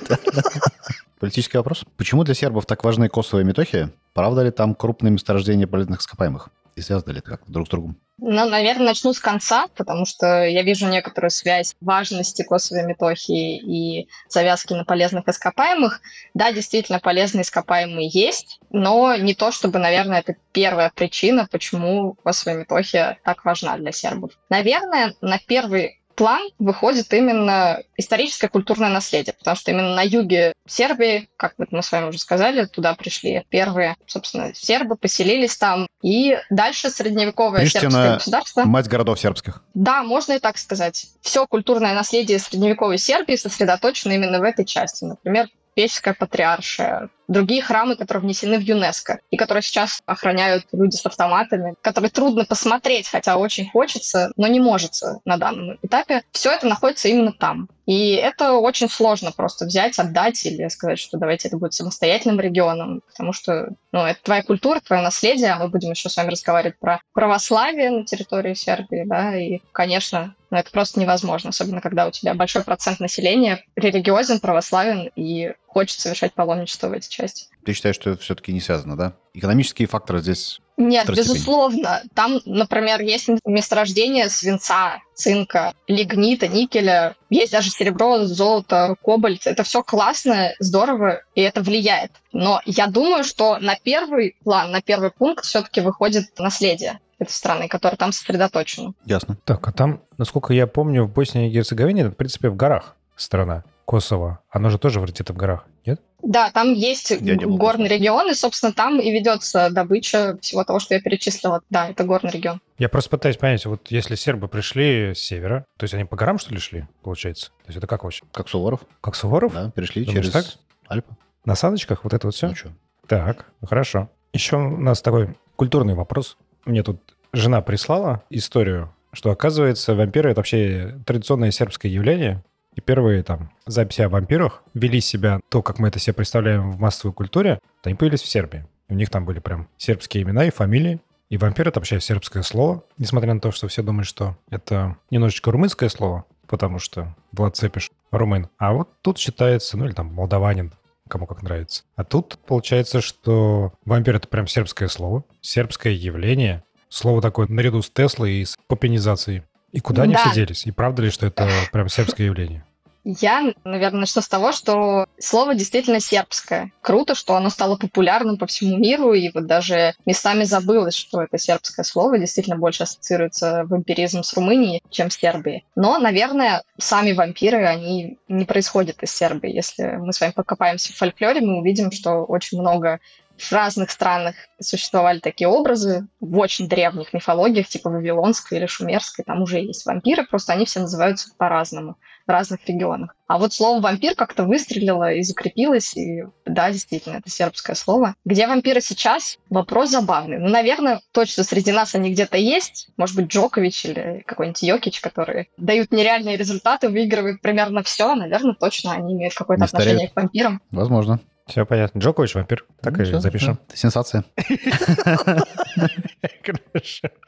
Политический 1.20 1.58
вопрос. 1.58 1.86
Почему 1.98 2.24
для 2.24 2.34
сербов 2.34 2.66
так 2.66 2.84
важны 2.84 3.10
косовые 3.10 3.46
метохи? 3.46 3.90
Правда 4.14 4.44
ли 4.44 4.52
там 4.52 4.76
крупные 4.76 5.12
месторождения 5.12 5.66
полезных 5.66 6.02
ископаемых? 6.02 6.50
И 6.76 6.82
связаны 6.82 7.14
ли 7.14 7.20
это 7.20 7.32
как-то 7.32 7.52
друг 7.52 7.68
с 7.68 7.70
другом? 7.70 7.98
Ну, 8.18 8.50
наверное, 8.50 8.88
начну 8.88 9.14
с 9.14 9.20
конца, 9.20 9.68
потому 9.76 10.06
что 10.06 10.44
я 10.44 10.62
вижу 10.64 10.88
некоторую 10.88 11.32
связь 11.32 11.76
важности 11.82 12.44
косовой 12.44 12.84
метохи 12.84 13.32
и 13.32 14.08
завязки 14.30 14.74
на 14.74 14.86
полезных 14.86 15.28
ископаемых. 15.28 16.02
Да, 16.34 16.52
действительно, 16.54 17.00
полезные 17.00 17.44
ископаемые 17.44 18.08
есть, 18.08 18.60
но 18.72 19.16
не 19.16 19.36
то, 19.36 19.52
чтобы, 19.52 19.80
наверное, 19.80 20.20
это 20.20 20.36
первая 20.54 20.92
причина, 20.96 21.48
почему 21.50 22.14
косовая 22.24 22.60
метохия 22.60 23.20
так 23.24 23.44
важна 23.44 23.78
для 23.78 23.92
сербов. 23.92 24.32
Наверное, 24.50 25.14
на 25.20 25.38
первый 25.38 26.00
план 26.16 26.42
выходит 26.60 27.14
именно 27.14 27.82
историческое 27.98 28.48
культурное 28.48 28.90
наследие, 28.90 29.34
потому 29.38 29.56
что 29.56 29.72
именно 29.72 29.96
на 29.96 30.02
юге 30.02 30.54
Сербии, 30.68 31.30
как 31.38 31.54
мы 31.58 31.84
с 31.84 31.92
вами 31.92 32.08
уже 32.08 32.18
сказали, 32.18 32.66
туда 32.66 32.94
пришли 32.96 33.46
первые, 33.50 33.96
собственно, 34.08 34.54
сербы, 34.54 34.96
поселились 34.96 35.58
там, 35.58 35.88
и 36.02 36.38
дальше 36.50 36.90
средневековое 36.90 37.62
Приштина- 37.62 37.82
сербское 37.82 38.14
государство. 38.16 38.64
Мать 38.64 38.88
городов 38.88 39.20
сербских. 39.20 39.64
Да, 39.74 40.04
можно 40.04 40.34
и 40.34 40.40
так 40.40 40.58
сказать. 40.58 41.08
Все 41.22 41.46
культурное 41.48 41.94
наследие 41.94 42.40
средневековой 42.40 42.98
Сербии 42.98 43.36
сосредоточено 43.36 44.14
именно 44.14 44.40
в 44.40 44.44
этой 44.44 44.66
части. 44.66 45.04
Например, 45.04 45.48
Печская 45.76 46.14
патриаршия, 46.14 47.10
другие 47.28 47.62
храмы, 47.62 47.96
которые 47.96 48.24
внесены 48.24 48.58
в 48.58 48.62
ЮНЕСКО, 48.62 49.20
и 49.32 49.38
которые 49.38 49.62
сейчас 49.62 50.02
охраняют 50.06 50.66
люди 50.72 50.96
с 50.96 51.06
автоматами, 51.06 51.76
которые 51.82 52.12
трудно 52.12 52.46
посмотреть, 52.46 53.08
хотя 53.08 53.38
очень 53.38 53.70
хочется, 53.70 54.32
но 54.36 54.48
не 54.48 54.60
может 54.60 54.94
на 55.26 55.38
данном 55.38 55.78
этапе. 55.82 56.24
Все 56.32 56.52
это 56.52 56.68
находится 56.68 57.08
именно 57.08 57.32
там. 57.32 57.68
И 57.86 58.14
это 58.14 58.54
очень 58.54 58.90
сложно 58.90 59.32
просто 59.32 59.66
взять, 59.66 60.00
отдать 60.00 60.44
или 60.46 60.68
сказать, 60.70 60.98
что 60.98 61.18
давайте 61.18 61.48
это 61.48 61.58
будет 61.58 61.74
самостоятельным 61.74 62.40
регионом, 62.40 63.02
потому 63.08 63.32
что 63.32 63.70
ну, 63.92 64.06
это 64.06 64.20
твоя 64.24 64.42
культура, 64.42 64.80
твое 64.80 65.02
наследие, 65.02 65.52
а 65.52 65.60
мы 65.60 65.68
будем 65.68 65.92
еще 65.92 66.10
с 66.10 66.18
вами 66.18 66.32
разговаривать 66.32 66.80
про 66.80 67.00
православие 67.14 67.92
на 67.92 68.06
территории 68.06 68.56
Сербии, 68.56 69.04
да, 69.06 69.38
и, 69.38 69.60
конечно, 69.72 70.36
ну, 70.50 70.58
это 70.58 70.72
просто 70.72 71.00
невозможно, 71.00 71.50
особенно 71.50 71.82
когда 71.82 72.08
у 72.08 72.12
тебя 72.12 72.34
большой 72.34 72.64
процент 72.64 73.00
населения 73.00 73.64
религиозен, 73.76 74.40
православен 74.40 75.12
и 75.16 75.54
хочет 75.68 76.00
совершать 76.00 76.34
паломничество 76.34 76.88
в 76.88 76.94
этой 76.94 77.10
части. 77.16 77.48
Ты 77.66 77.74
считаешь, 77.74 77.96
что 77.96 78.12
это 78.12 78.22
все-таки 78.22 78.54
не 78.54 78.62
связано, 78.62 78.96
да? 78.96 79.16
Экономические 79.34 79.88
факторы 79.88 80.22
здесь... 80.22 80.60
Нет, 80.78 81.10
безусловно. 81.10 82.04
Там, 82.14 82.42
например, 82.46 83.02
есть 83.02 83.30
месторождение 83.46 84.30
свинца, 84.30 85.00
цинка, 85.14 85.74
лигнита, 85.88 86.48
никеля. 86.48 87.16
Есть 87.30 87.54
даже 87.54 87.72
серебро, 87.72 88.26
золото, 88.26 88.96
кобальт. 89.02 89.48
Это 89.48 89.64
все 89.64 89.82
классно, 89.82 90.54
здорово, 90.60 91.22
и 91.34 91.42
это 91.42 91.62
влияет. 91.62 92.12
Но 92.34 92.62
я 92.66 92.88
думаю, 92.88 93.24
что 93.24 93.58
на 93.58 93.76
первый 93.76 94.36
план, 94.44 94.72
на 94.72 94.82
первый 94.82 95.12
пункт 95.12 95.46
все-таки 95.46 95.82
выходит 95.82 96.26
наследие 96.38 97.00
этой 97.20 97.32
страны, 97.32 97.68
которое 97.68 97.96
там 97.96 98.12
сосредоточено. 98.12 98.94
Ясно. 99.06 99.38
Так, 99.46 99.66
а 99.68 99.72
там, 99.72 100.02
насколько 100.18 100.54
я 100.54 100.68
помню, 100.68 101.06
в 101.06 101.14
Боснии 101.14 101.48
и 101.48 101.52
Герцеговине, 101.52 102.02
это, 102.02 102.12
в 102.12 102.18
принципе, 102.18 102.50
в 102.50 102.56
горах 102.56 102.96
страна. 103.16 103.64
Косово. 103.86 104.40
Оно 104.50 104.70
же 104.70 104.78
тоже 104.80 105.00
где-то 105.00 105.34
в 105.34 105.38
горах, 105.38 105.66
нет? 105.86 106.02
Да, 106.24 106.50
там 106.52 106.74
есть 106.74 107.12
Я 107.12 107.36
горный 107.38 107.88
регион, 107.88 108.32
и, 108.32 108.34
собственно, 108.34 108.74
там 108.74 109.00
и 109.00 109.12
ведется 109.12 109.70
добыча 109.70 110.38
всего 110.42 110.64
того, 110.64 110.80
что 110.80 110.96
я 110.96 111.02
перечислила. 111.02 111.62
Да, 111.70 111.90
это 111.90 112.04
горный 112.04 112.32
регион. 112.32 112.62
Я 112.80 112.90
просто 112.90 113.12
пытаюсь 113.12 113.38
понять, 113.38 113.66
вот 113.66 113.92
если 113.92 114.16
сербы 114.16 114.48
пришли 114.48 115.14
с 115.14 115.20
севера, 115.20 115.66
то 115.78 115.84
есть 115.84 115.94
они 115.94 116.06
по 116.06 116.16
горам, 116.16 116.40
что 116.40 116.54
ли, 116.54 116.60
шли, 116.60 116.88
получается? 117.04 117.52
То 117.64 117.68
есть 117.68 117.78
это 117.78 117.86
как 117.86 118.04
вообще? 118.04 118.24
Как 118.32 118.50
Суворов, 118.50 118.82
Как 119.02 119.16
Суворов? 119.16 119.54
да, 119.54 119.70
перешли 119.70 120.04
Думаешь, 120.04 120.26
через 120.26 120.34
так? 120.34 120.46
Альпы. 120.88 121.16
На 121.46 121.54
саночках? 121.56 122.04
Вот 122.04 122.14
это 122.14 122.28
вот 122.28 122.36
все? 122.36 122.48
Ну 122.48 122.56
что? 122.56 122.72
Так, 123.08 123.46
хорошо. 123.64 124.10
Еще 124.34 124.58
у 124.58 124.78
нас 124.78 125.02
такой 125.04 125.38
культурный 125.56 125.94
вопрос. 125.94 126.38
Мне 126.66 126.82
тут 126.82 127.00
жена 127.34 127.62
прислала 127.62 128.24
историю, 128.32 128.94
что, 129.14 129.30
оказывается, 129.30 129.94
вампиры— 129.94 130.32
это 130.32 130.40
вообще 130.40 131.00
традиционное 131.06 131.52
сербское 131.52 131.92
явление. 131.92 132.44
И 132.76 132.82
первые 132.82 133.24
там 133.24 133.52
записи 133.66 134.02
о 134.02 134.10
вампирах 134.10 134.64
вели 134.74 135.00
себя 135.00 135.40
то, 135.50 135.62
как 135.62 135.80
мы 135.80 135.88
это 135.88 136.00
себе 136.00 136.14
представляем 136.14 136.72
в 136.72 136.80
массовой 136.80 137.14
культуре, 137.14 137.60
они 137.84 137.96
появились 137.96 138.22
в 138.22 138.28
Сербии. 138.28 138.66
У 138.90 138.94
них 138.94 139.10
там 139.10 139.26
были 139.26 139.40
прям 139.40 139.68
сербские 139.78 140.24
имена 140.24 140.46
и 140.46 140.52
фамилии. 140.52 141.00
И 141.30 141.38
вампир— 141.38 141.68
это 141.70 141.80
вообще 141.80 142.00
сербское 142.00 142.44
слово, 142.44 142.84
несмотря 142.98 143.34
на 143.34 143.40
то, 143.40 143.52
что 143.52 143.68
все 143.68 143.82
думают, 143.82 144.08
что 144.08 144.38
это 144.50 144.98
немножечко 145.10 145.52
румынское 145.52 145.90
слово, 145.90 146.26
потому 146.48 146.78
что 146.78 147.16
Влад 147.32 147.56
Цепиш 147.56 147.90
румын. 148.12 148.50
А 148.58 148.74
вот 148.74 148.90
тут 149.02 149.18
считается, 149.18 149.78
ну 149.78 149.86
или 149.86 149.94
там 149.94 150.14
молдаванин, 150.14 150.74
кому 151.08 151.26
как 151.26 151.42
нравится. 151.42 151.84
А 151.96 152.04
тут 152.04 152.38
получается, 152.46 153.02
что 153.02 153.74
вампир— 153.86 154.16
это 154.18 154.28
прям 154.28 154.46
сербское 154.48 154.88
слово, 154.88 155.24
сербское 155.42 155.94
явление, 155.94 156.64
слово 156.90 157.22
такое 157.22 157.48
наряду 157.48 157.82
с 157.82 157.90
Теслой 157.90 158.34
и 158.34 158.46
с 158.46 158.56
попенизацией. 158.68 159.44
И 159.76 159.82
куда 159.82 160.04
они 160.04 160.14
Да. 160.14 160.20
все 160.22 160.34
делись? 160.34 160.66
И 160.66 160.72
правда 160.72 161.02
ли, 161.02 161.10
что 161.12 161.28
это 161.28 161.50
прям 161.74 161.90
сербское 161.90 162.28
явление? 162.28 162.64
Я, 163.04 163.54
наверное, 163.66 164.00
начну 164.00 164.22
с 164.22 164.28
того, 164.28 164.52
что 164.52 165.06
слово 165.20 165.54
действительно 165.54 166.00
сербское. 166.00 166.72
Круто, 166.82 167.14
что 167.14 167.36
оно 167.36 167.50
стало 167.52 167.76
популярным 167.76 168.38
по 168.38 168.48
всему 168.48 168.78
миру, 168.78 169.14
и 169.14 169.30
вот 169.32 169.46
даже 169.46 169.94
местами 170.08 170.44
забылось, 170.44 170.96
что 170.96 171.22
это 171.22 171.38
сербское 171.38 171.84
слово 171.84 172.18
действительно 172.18 172.56
больше 172.58 172.84
ассоциируется 172.84 173.66
вампиризм 173.66 174.24
с 174.24 174.34
Румынией, 174.34 174.82
чем 174.90 175.12
с 175.12 175.18
Сербией. 175.18 175.66
Но, 175.76 176.00
наверное, 176.00 176.64
сами 176.80 177.12
вампиры, 177.12 177.66
они 177.66 178.18
не 178.28 178.46
происходят 178.46 179.04
из 179.04 179.12
Сербии. 179.12 179.54
Если 179.54 179.84
мы 179.98 180.12
с 180.12 180.20
вами 180.20 180.32
покопаемся 180.32 180.92
в 180.92 180.96
фольклоре, 180.96 181.42
мы 181.42 181.60
увидим, 181.60 181.92
что 181.92 182.24
очень 182.24 182.60
много 182.60 183.00
в 183.38 183.52
разных 183.52 183.92
странах 183.92 184.36
существовали 184.60 185.20
такие 185.20 185.48
образы, 185.48 186.08
в 186.20 186.38
очень 186.38 186.68
древних 186.68 187.14
мифологиях, 187.14 187.68
типа 187.68 187.90
Вавилонской 187.90 188.58
или 188.58 188.66
Шумерской, 188.66 189.26
там 189.26 189.42
уже 189.42 189.60
есть 189.60 189.86
вампиры, 189.86 190.26
просто 190.26 190.54
они 190.54 190.66
все 190.66 190.80
называются 190.80 191.30
по-разному 191.38 191.98
в 192.26 192.30
разных 192.30 192.66
регионах. 192.68 193.16
А 193.28 193.38
вот 193.38 193.54
слово 193.54 193.82
«вампир» 193.82 194.16
как-то 194.16 194.44
выстрелило 194.44 195.14
и 195.14 195.22
закрепилось, 195.22 195.96
и 195.96 196.24
да, 196.46 196.72
действительно, 196.72 197.18
это 197.18 197.30
сербское 197.30 197.76
слово. 197.76 198.16
Где 198.26 198.48
вампиры 198.48 198.82
сейчас? 198.82 199.38
Вопрос 199.50 199.92
забавный. 199.92 200.40
Ну, 200.40 200.50
наверное, 200.50 201.02
точно 201.12 201.44
среди 201.44 201.72
нас 201.72 201.96
они 201.96 202.12
где-то 202.12 202.38
есть. 202.38 202.90
Может 202.98 203.16
быть, 203.16 203.28
Джокович 203.28 203.86
или 203.86 204.24
какой-нибудь 204.26 204.62
Йокич, 204.64 205.02
которые 205.02 205.48
дают 205.58 205.92
нереальные 205.92 206.38
результаты, 206.38 206.90
выигрывают 206.90 207.42
примерно 207.42 207.84
все. 207.84 208.16
Наверное, 208.16 208.56
точно 208.56 208.94
они 208.94 209.14
имеют 209.14 209.36
какое-то 209.36 209.66
отношение 209.66 210.10
к 210.10 210.16
вампирам. 210.16 210.62
Возможно. 210.72 211.20
Все 211.48 211.66
понятно. 211.66 212.00
Джокович 212.00 212.36
вампир. 212.36 212.66
Так 212.82 212.98
Ну, 212.98 213.04
и 213.04 213.06
всё, 213.06 213.20
запишем. 213.20 213.60
да. 213.70 213.76
Сенсация. 213.76 214.24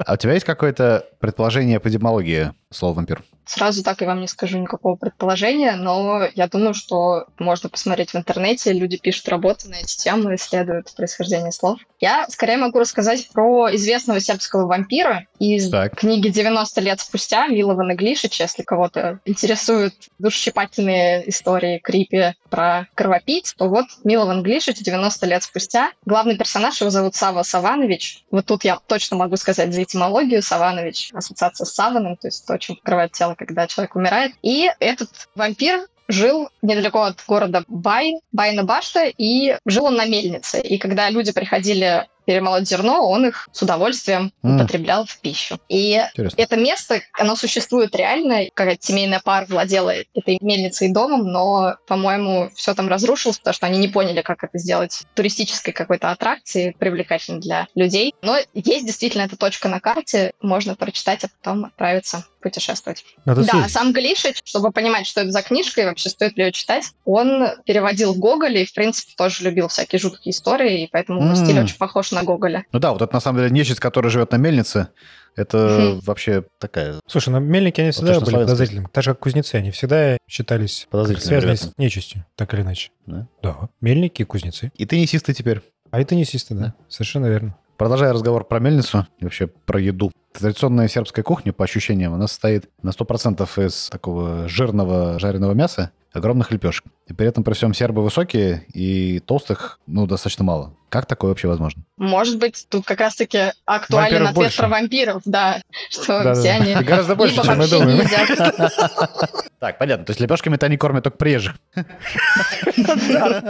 А 0.06 0.14
у 0.14 0.18
тебя 0.18 0.34
есть 0.34 0.46
какое-то 0.46 1.06
предположение 1.20 1.80
по 1.80 1.90
этимологии 1.90 2.54
слова 2.72 2.96
вампир? 2.96 3.24
Сразу 3.48 3.82
так 3.82 4.02
и 4.02 4.06
вам 4.06 4.20
не 4.20 4.28
скажу 4.28 4.58
никакого 4.58 4.98
предположения, 4.98 5.78
но 5.78 6.28
я 6.36 6.48
думаю, 6.48 6.74
что 6.74 7.28
можно 7.40 7.70
посмотреть 7.70 8.12
в 8.12 8.18
интернете, 8.18 8.74
люди 8.74 8.98
пишут 8.98 9.30
работы 9.30 9.70
на 9.70 9.76
эти 9.76 9.98
темы, 9.98 10.36
исследуют 10.36 10.94
происхождение 10.94 11.54
слов. 11.54 11.80
Я 12.02 12.28
скорее 12.28 12.58
могу 12.58 12.80
рассказать 12.80 13.30
про 13.32 13.74
известного 13.74 14.20
сербского 14.20 14.68
вампира 14.68 15.28
из 15.40 15.70
Так. 15.70 15.96
книги 15.96 16.28
«90 16.28 16.82
лет 16.82 17.00
спустя» 17.00 17.48
Милована 17.48 17.96
Глишича, 17.96 18.44
если 18.44 18.64
кого-то 18.64 19.22
интересуют 19.24 19.94
душесчипательные 20.20 21.30
истории 21.30 21.80
крипи 21.80 22.34
про 22.50 22.88
кровопийц, 22.96 23.54
то 23.54 23.70
вот 23.70 23.86
Милован 24.04 24.44
Глишич 24.44 24.80
90 24.80 25.26
лет 25.26 25.44
спустя. 25.44 25.92
Главный 26.06 26.38
персонаж, 26.38 26.82
его 26.82 26.90
зовут 26.90 27.16
Сава 27.16 27.44
Саванович. 27.44 28.26
Вот 28.38 28.46
тут 28.46 28.64
я 28.66 28.78
точно 28.86 29.18
могу 29.18 29.36
сказать 29.36 29.74
за 29.74 29.82
этимологию. 29.82 30.44
Саванович— 30.44 31.10
ассоциация 31.16 31.66
с 31.66 31.74
саваном, 31.74 32.18
то 32.18 32.28
есть 32.28 32.46
то, 32.46 32.56
чем 32.60 32.76
покрывает 32.76 33.12
тело, 33.14 33.34
когда 33.34 33.66
человек 33.66 33.96
умирает. 33.96 34.34
И 34.44 34.70
этот 34.80 35.10
вампир 35.34 35.88
жил 36.08 36.50
недалеко 36.62 37.02
от 37.02 37.20
города 37.28 37.64
Бай, 37.68 38.20
Байна 38.32 38.64
Башта, 38.64 39.06
и 39.08 39.58
жил 39.66 39.86
он 39.86 39.96
на 39.96 40.06
мельнице. 40.06 40.62
И 40.62 40.78
когда 40.78 41.10
люди 41.10 41.32
приходили 41.32 42.08
перемолоть 42.28 42.68
зерно, 42.68 43.08
он 43.10 43.26
их 43.28 43.48
с 43.54 43.62
удовольствием 43.62 44.34
М. 44.44 44.56
употреблял 44.58 45.06
в 45.06 45.20
пищу. 45.22 45.58
И 45.70 45.94
Интересно. 46.14 46.42
это 46.42 46.58
место, 46.58 47.02
оно 47.14 47.36
существует 47.38 47.96
реально, 47.96 48.46
какая-то 48.54 48.86
семейная 48.86 49.22
пара 49.24 49.46
владела 49.46 49.94
этой 50.14 50.38
мельницей 50.42 50.90
и 50.90 50.94
домом, 50.94 51.32
но, 51.32 51.76
по-моему, 51.88 52.50
все 52.54 52.74
там 52.76 52.90
разрушилось, 52.90 53.38
потому 53.40 53.54
что 53.54 53.66
они 53.66 53.80
не 53.80 53.88
поняли, 53.88 54.22
как 54.22 54.44
это 54.44 54.58
сделать 54.58 55.04
туристической 55.16 55.74
какой-то 55.74 56.12
аттракцией, 56.12 56.76
привлекательной 56.78 57.40
для 57.40 57.68
людей. 57.76 58.14
Но 58.22 58.38
есть 58.54 58.86
действительно 58.86 59.22
эта 59.24 59.38
точка 59.38 59.70
на 59.70 59.80
карте, 59.80 60.34
можно 60.42 60.76
прочитать, 60.76 61.24
а 61.24 61.30
потом 61.42 61.66
отправиться 61.66 62.26
путешествовать. 62.42 63.04
Надо 63.26 63.42
Да, 63.44 63.52
съездить. 63.54 63.72
сам 63.72 63.94
Глишич, 63.94 64.38
чтобы 64.44 64.72
понимать, 64.72 65.08
что 65.08 65.22
это 65.22 65.32
за 65.32 65.42
книжка 65.42 65.82
и 65.82 65.86
вообще 65.86 66.10
стоит 66.10 66.38
ли 66.38 66.46
ее 66.46 66.52
читать, 66.52 66.86
он 67.06 67.48
переводил 67.66 68.14
Гоголя 68.14 68.62
и, 68.62 68.66
в 68.66 68.74
принципе, 68.74 69.14
тоже 69.18 69.44
любил 69.44 69.70
всякие 69.70 70.00
жуткие 70.00 70.32
истории, 70.32 70.84
и 70.84 70.90
поэтому 70.92 71.20
его 71.22 71.30
М. 71.32 71.36
стиль 71.36 71.60
очень 71.60 71.78
похож 71.78 72.12
на 72.12 72.17
Гоголя. 72.24 72.66
Ну 72.72 72.80
да, 72.80 72.92
вот 72.94 73.02
это 73.02 73.14
на 73.14 73.20
самом 73.20 73.40
деле 73.40 73.50
нечисть, 73.52 73.80
которая 73.80 74.10
живет 74.12 74.32
на 74.32 74.38
мельнице, 74.38 74.88
это 75.36 75.58
Мгм. 75.58 76.00
вообще 76.06 76.44
такая 76.60 76.96
Слушай, 77.08 77.30
ну 77.30 77.40
мельники, 77.40 77.80
они 77.82 77.92
всегда 77.92 78.14
точно 78.16 78.26
были 78.26 78.36
подозрительными. 78.38 78.88
Так 78.92 79.04
же, 79.04 79.12
как 79.12 79.20
кузнецы, 79.20 79.56
они 79.56 79.72
всегда 79.72 80.18
считались 80.28 80.88
Подозрительными 80.90 81.28
связанные 81.30 81.54
ребятами. 81.56 81.72
с 81.72 81.78
нечистью, 81.78 82.26
так 82.36 82.54
или 82.54 82.62
иначе. 82.62 82.92
Да? 83.06 83.28
Да. 83.44 83.70
Мельники 83.82 84.24
и 84.24 84.26
кузнецы. 84.26 84.72
И 84.76 84.86
теннисисты 84.86 85.34
теперь. 85.34 85.62
А 85.92 86.02
это 86.02 86.16
несисты, 86.16 86.54
да. 86.56 86.74
Совершенно 86.90 87.28
верно. 87.28 87.56
Продолжая 87.78 88.12
разговор 88.12 88.44
про 88.44 88.60
мельницу 88.60 89.06
и 89.20 89.24
вообще 89.24 89.46
про 89.48 89.80
еду. 89.80 90.12
Традиционная 90.34 90.88
сербская 90.88 91.24
кухня, 91.24 91.54
по 91.54 91.64
ощущениям, 91.64 92.14
она 92.14 92.28
состоит 92.28 92.70
на 92.82 92.90
100% 92.90 93.48
из 93.66 93.90
такого 93.90 94.48
жирного 94.50 95.20
жареного 95.20 95.54
мяса, 95.54 95.92
огромных 96.12 96.52
лепешек. 96.52 96.86
И 97.08 97.14
при 97.14 97.28
этом 97.28 97.44
при 97.44 97.54
всем 97.54 97.74
сербы 97.76 98.02
высокие 98.04 98.66
и 98.74 99.20
толстых, 99.20 99.80
ну, 99.86 100.08
достаточно 100.08 100.44
мало. 100.44 100.74
Как 100.90 101.06
такое 101.06 101.30
вообще 101.30 101.48
возможно? 101.50 101.84
Может 101.98 102.38
быть, 102.38 102.66
тут 102.70 102.86
как 102.86 103.00
раз-таки 103.02 103.52
актуален 103.66 104.04
Вампиров 104.04 104.30
ответ 104.30 104.36
больше. 104.36 104.58
про 104.58 104.68
вампиров, 104.70 105.22
да, 105.26 105.62
что 105.90 106.24
Да-да-да. 106.24 106.40
все 106.40 106.52
они 106.52 106.72
И 106.72 106.76
гораздо 106.84 107.16
больше, 107.16 107.36
либо 107.36 107.46
чем 107.46 107.58
мы 107.58 107.68
думаем. 107.68 108.08
Так, 109.60 109.80
понятно. 109.80 110.06
То 110.06 110.12
есть 110.12 110.20
лепешками-то 110.20 110.68
они 110.68 110.78
кормят 110.78 111.04
только 111.04 111.18
приезжих. 111.18 111.56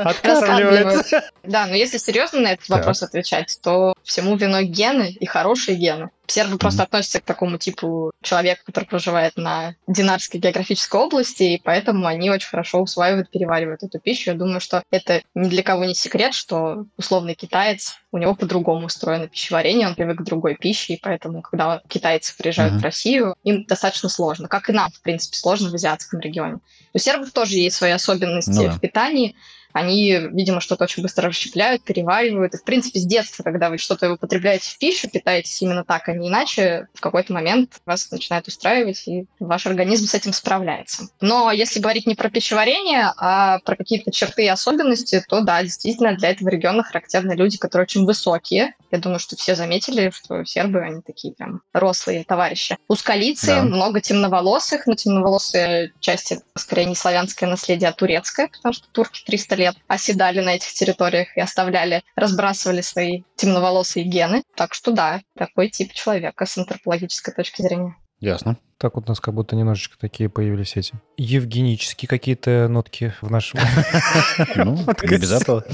Откармливает. 0.06 1.06
Да, 1.43 1.67
но 1.67 1.76
если 1.76 1.97
серьезно 1.97 2.39
на 2.39 2.54
этот 2.54 2.69
вопрос 2.69 3.04
отвечать, 3.04 3.60
то 3.62 3.93
всему 4.04 4.38
виной 4.38 4.65
гены 4.65 5.10
и 5.10 5.26
хорошие 5.26 5.76
гены. 5.78 6.10
Сербы 6.28 6.58
просто 6.58 6.84
относятся 6.84 7.21
к 7.21 7.23
такому 7.23 7.58
типу 7.58 8.12
человека, 8.21 8.62
который 8.65 8.86
проживает 8.86 9.38
на 9.38 9.76
Динарской 9.88 10.39
географической 10.41 11.00
области, 11.00 11.43
и 11.43 11.62
поэтому 11.63 12.06
они 12.06 12.30
очень 12.30 12.50
хорошо 12.50 12.82
усваивают, 12.82 13.30
переваривают 13.30 13.84
эту 13.84 14.00
пищу. 14.00 14.32
Я 14.32 14.38
думаю, 14.38 14.60
что 14.60 14.84
это 14.91 15.21
ни 15.36 15.47
для 15.47 15.63
кого 15.63 15.86
не 15.86 15.95
секрет, 15.95 16.34
что 16.34 16.86
условный 17.27 17.35
китаец, 17.35 17.95
у 18.11 18.17
него 18.17 18.35
по-другому 18.35 18.85
устроено 18.85 19.27
пищеварение, 19.27 19.87
он 19.87 19.95
привык 19.95 20.19
к 20.19 20.23
другой 20.23 20.55
пище, 20.55 20.93
и 20.93 20.99
поэтому, 21.01 21.41
когда 21.41 21.81
китайцы 21.87 22.35
приезжают 22.37 22.73
Мгм. 22.73 22.81
в 22.81 22.83
Россию, 22.83 23.35
им 23.43 23.65
достаточно 23.65 24.09
сложно, 24.09 24.47
как 24.47 24.69
и 24.69 24.73
нам, 24.73 24.89
в 24.91 25.01
принципе, 25.01 25.37
сложно 25.37 25.69
в 25.69 25.73
азиатском 25.73 26.19
регионе. 26.19 26.59
У 26.93 26.97
сербов 26.97 27.31
тоже 27.31 27.57
есть 27.57 27.75
свои 27.75 27.91
особенности 27.91 28.49
Ну 28.51 28.63
да. 28.63 28.71
в 28.71 28.79
питании, 28.79 29.35
они, 29.77 30.11
видимо, 30.31 30.61
что-то 30.61 30.83
очень 30.85 31.03
быстро 31.03 31.29
расщепляют, 31.29 31.83
переваривают. 31.83 32.53
И, 32.53 32.57
в 32.57 32.63
принципе, 32.63 32.99
с 32.99 33.05
детства, 33.05 33.43
когда 33.43 33.69
вы 33.69 33.77
что-то 33.77 34.13
употребляете 34.13 34.69
в 34.69 34.77
пищу, 34.77 35.09
питаетесь 35.09 35.61
именно 35.61 35.83
так, 35.83 36.09
а 36.09 36.13
не 36.13 36.29
иначе, 36.29 36.87
в 36.93 37.01
какой-то 37.01 37.33
момент 37.33 37.79
вас 37.85 38.09
начинает 38.11 38.47
устраивать, 38.47 39.07
и 39.07 39.25
ваш 39.39 39.65
организм 39.65 40.07
с 40.07 40.13
этим 40.13 40.33
справляется. 40.33 41.09
Но 41.21 41.51
если 41.51 41.79
говорить 41.79 42.07
не 42.07 42.15
про 42.15 42.29
пищеварение, 42.29 43.11
а 43.17 43.59
про 43.59 43.75
какие-то 43.75 44.11
черты 44.11 44.45
и 44.45 44.47
особенности, 44.47 45.23
то 45.27 45.41
да, 45.41 45.61
действительно, 45.63 46.15
для 46.15 46.29
этого 46.31 46.49
региона 46.49 46.83
характерны 46.83 47.33
люди, 47.33 47.57
которые 47.57 47.83
очень 47.83 48.05
высокие. 48.05 48.73
Я 48.91 48.99
думаю, 48.99 49.19
что 49.19 49.35
все 49.35 49.55
заметили, 49.55 50.11
что 50.11 50.43
сербы, 50.45 50.79
они 50.81 51.01
такие 51.01 51.33
прям 51.33 51.61
рослые 51.73 52.23
товарищи. 52.23 52.77
Узколицы, 52.87 53.47
Да. 53.47 53.63
много 53.63 54.01
темноволосых, 54.01 54.87
но 54.87 54.95
темноволосые 54.95 55.91
части 55.99 56.39
скорее 56.55 56.85
не 56.85 56.95
славянское 56.95 57.49
наследие, 57.49 57.89
а 57.89 57.93
турецкое, 57.93 58.47
потому 58.47 58.73
что 58.73 58.87
турки 58.91 59.23
300 59.25 59.55
лет 59.55 59.66
оседали 59.88 60.41
на 60.41 60.56
этих 60.56 60.73
территориях 60.73 61.36
и 61.36 61.41
оставляли, 61.41 62.03
разбрасывали 62.15 62.82
свои 62.82 63.23
темноволосые 63.36 64.06
гены. 64.06 64.43
Так 64.56 64.73
что 64.73 64.91
да, 64.91 65.21
такой 65.38 65.69
тип 65.69 65.93
человека 65.93 66.45
с 66.45 66.58
антропологической 66.58 67.34
точки 67.34 67.62
зрения. 67.62 67.95
Ясно. 68.19 68.58
Так 68.80 68.95
вот 68.95 69.06
у 69.06 69.10
нас 69.10 69.19
как 69.19 69.34
будто 69.34 69.56
немножечко 69.56 69.97
такие 69.97 70.30
появились 70.30 70.75
эти 70.75 70.93
евгенические 71.17 72.08
какие-то 72.08 72.67
нотки 72.67 73.13
в 73.21 73.32
нашем... 73.32 73.60
Ну, 74.56 74.75
не 75.03 75.17
без 75.17 75.32
этого. 75.32 75.63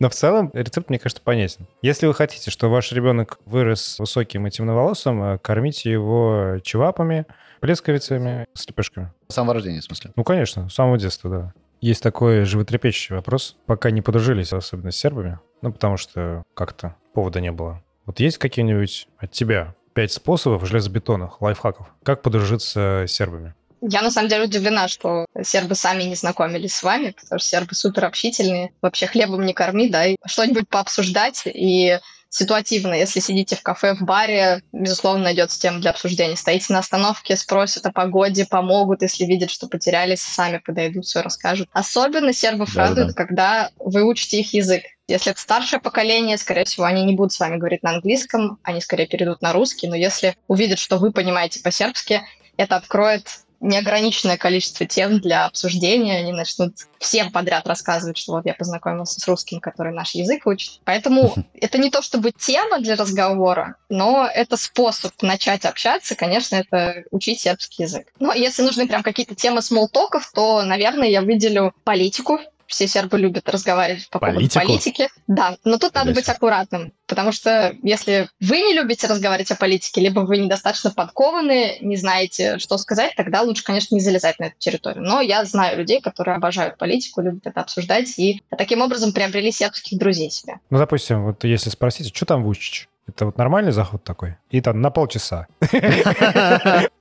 Но 0.00 0.08
в 0.08 0.14
целом 0.14 0.50
рецепт, 0.54 0.90
мне 0.90 0.98
кажется, 1.00 1.22
понятен. 1.22 1.66
Если 1.82 2.06
вы 2.06 2.14
хотите, 2.14 2.52
чтобы 2.52 2.74
ваш 2.74 2.92
ребенок 2.92 3.40
вырос 3.44 3.98
высоким 3.98 4.46
и 4.46 4.50
темноволосым, 4.50 5.22
э, 5.22 5.38
кормите 5.38 5.90
его 5.90 6.58
чевапами, 6.62 7.26
плесковицами, 7.60 8.46
с 8.54 8.66
лепешками. 8.68 9.12
С 9.28 9.34
самого 9.34 9.54
рождения, 9.54 9.80
в 9.80 9.84
смысле. 9.84 10.12
Ну, 10.16 10.24
конечно, 10.24 10.68
с 10.68 10.74
самого 10.74 10.98
детства, 10.98 11.30
да. 11.30 11.52
Есть 11.80 12.02
такой 12.02 12.44
животрепещущий 12.44 13.14
вопрос. 13.14 13.56
Пока 13.66 13.90
не 13.90 14.02
подружились, 14.02 14.52
особенно 14.52 14.90
с 14.90 14.96
сербами, 14.96 15.38
ну, 15.62 15.72
потому 15.72 15.96
что 15.96 16.42
как-то 16.54 16.96
повода 17.14 17.40
не 17.40 17.52
было. 17.52 17.82
Вот 18.04 18.20
есть 18.20 18.38
какие-нибудь 18.38 19.08
от 19.18 19.32
тебя 19.32 19.74
пять 19.94 20.12
способов 20.12 20.66
железобетонных, 20.66 21.40
лайфхаков, 21.42 21.88
как 22.02 22.22
подружиться 22.22 23.04
с 23.06 23.12
сербами? 23.12 23.54
Я 23.80 24.02
на 24.02 24.10
самом 24.10 24.28
деле 24.28 24.44
удивлена, 24.44 24.88
что 24.88 25.26
сербы 25.42 25.74
сами 25.76 26.02
не 26.02 26.16
знакомились 26.16 26.74
с 26.74 26.82
вами, 26.82 27.10
потому 27.10 27.38
что 27.38 27.48
сербы 27.48 27.74
супер 27.74 28.06
общительные. 28.06 28.72
Вообще 28.82 29.06
хлебом 29.06 29.46
не 29.46 29.52
корми, 29.52 29.88
да, 29.88 30.04
и 30.06 30.16
что-нибудь 30.26 30.68
пообсуждать. 30.68 31.42
И 31.46 31.98
ситуативно, 32.30 32.94
если 32.94 33.20
сидите 33.20 33.56
в 33.56 33.62
кафе, 33.62 33.94
в 33.94 34.02
баре, 34.02 34.62
безусловно, 34.72 35.24
найдется 35.24 35.60
тема 35.60 35.80
для 35.80 35.90
обсуждения. 35.90 36.36
Стоите 36.36 36.72
на 36.72 36.80
остановке, 36.80 37.36
спросят 37.36 37.86
о 37.86 37.92
погоде, 37.92 38.46
помогут, 38.46 39.02
если 39.02 39.24
видят, 39.24 39.50
что 39.50 39.66
потерялись, 39.68 40.20
сами 40.20 40.58
подойдут, 40.58 41.06
все 41.06 41.22
расскажут. 41.22 41.68
Особенно 41.72 42.32
сербов 42.32 42.74
Да-да-да. 42.74 42.88
радует, 42.88 43.16
когда 43.16 43.70
вы 43.78 44.04
учите 44.04 44.40
их 44.40 44.52
язык. 44.52 44.82
Если 45.06 45.32
это 45.32 45.40
старшее 45.40 45.80
поколение, 45.80 46.36
скорее 46.36 46.64
всего, 46.64 46.84
они 46.84 47.02
не 47.04 47.14
будут 47.14 47.32
с 47.32 47.40
вами 47.40 47.56
говорить 47.56 47.82
на 47.82 47.92
английском, 47.92 48.58
они 48.62 48.80
скорее 48.82 49.06
перейдут 49.06 49.40
на 49.40 49.54
русский, 49.54 49.88
но 49.88 49.96
если 49.96 50.36
увидят, 50.48 50.78
что 50.78 50.98
вы 50.98 51.12
понимаете 51.12 51.60
по-сербски, 51.62 52.22
это 52.58 52.76
откроет 52.76 53.40
неограниченное 53.60 54.36
количество 54.36 54.86
тем 54.86 55.20
для 55.20 55.46
обсуждения. 55.46 56.18
Они 56.18 56.32
начнут 56.32 56.74
всем 56.98 57.30
подряд 57.32 57.66
рассказывать, 57.66 58.18
что 58.18 58.32
вот 58.32 58.46
я 58.46 58.54
познакомился 58.54 59.20
с 59.20 59.28
русским, 59.28 59.60
который 59.60 59.92
наш 59.92 60.14
язык 60.14 60.46
учит. 60.46 60.80
Поэтому 60.84 61.34
это 61.54 61.78
не 61.78 61.90
то 61.90 62.02
чтобы 62.02 62.32
тема 62.32 62.80
для 62.80 62.96
разговора, 62.96 63.76
но 63.88 64.28
это 64.32 64.56
способ 64.56 65.12
начать 65.22 65.64
общаться. 65.64 66.14
Конечно, 66.14 66.56
это 66.56 67.04
учить 67.10 67.40
сербский 67.40 67.84
язык. 67.84 68.12
Но 68.18 68.32
если 68.32 68.62
нужны 68.62 68.86
прям 68.86 69.02
какие-то 69.02 69.34
темы 69.34 69.62
смолтоков, 69.62 70.30
то, 70.32 70.62
наверное, 70.62 71.08
я 71.08 71.22
выделю 71.22 71.74
политику, 71.84 72.40
все 72.68 72.86
сербы 72.86 73.18
любят 73.18 73.48
разговаривать 73.48 74.08
по 74.10 74.18
поводу 74.18 74.36
Политику? 74.36 74.66
политики. 74.66 75.08
Да, 75.26 75.56
но 75.64 75.78
тут 75.78 75.94
надо 75.94 76.12
быть 76.12 76.28
аккуратным, 76.28 76.92
потому 77.06 77.32
что 77.32 77.74
если 77.82 78.28
вы 78.40 78.60
не 78.60 78.74
любите 78.74 79.06
разговаривать 79.06 79.50
о 79.50 79.56
политике, 79.56 80.00
либо 80.00 80.20
вы 80.20 80.38
недостаточно 80.38 80.90
подкованы, 80.90 81.78
не 81.80 81.96
знаете, 81.96 82.58
что 82.58 82.78
сказать, 82.78 83.14
тогда 83.16 83.42
лучше, 83.42 83.64
конечно, 83.64 83.94
не 83.94 84.00
залезать 84.00 84.38
на 84.38 84.44
эту 84.44 84.56
территорию. 84.58 85.02
Но 85.02 85.20
я 85.20 85.44
знаю 85.44 85.78
людей, 85.78 86.00
которые 86.00 86.36
обожают 86.36 86.76
политику, 86.76 87.22
любят 87.22 87.46
это 87.46 87.60
обсуждать, 87.60 88.18
и 88.18 88.42
таким 88.56 88.82
образом 88.82 89.12
приобрели 89.12 89.50
сербских 89.50 89.98
друзей 89.98 90.30
себе. 90.30 90.60
Ну, 90.70 90.78
допустим, 90.78 91.24
вот 91.24 91.42
если 91.44 91.70
спросить, 91.70 92.14
что 92.14 92.26
там 92.26 92.44
Вучич? 92.44 92.88
Это 93.08 93.24
вот 93.24 93.38
нормальный 93.38 93.72
заход 93.72 94.04
такой? 94.04 94.36
И 94.50 94.60
там 94.60 94.80
на 94.82 94.90
полчаса. 94.90 95.46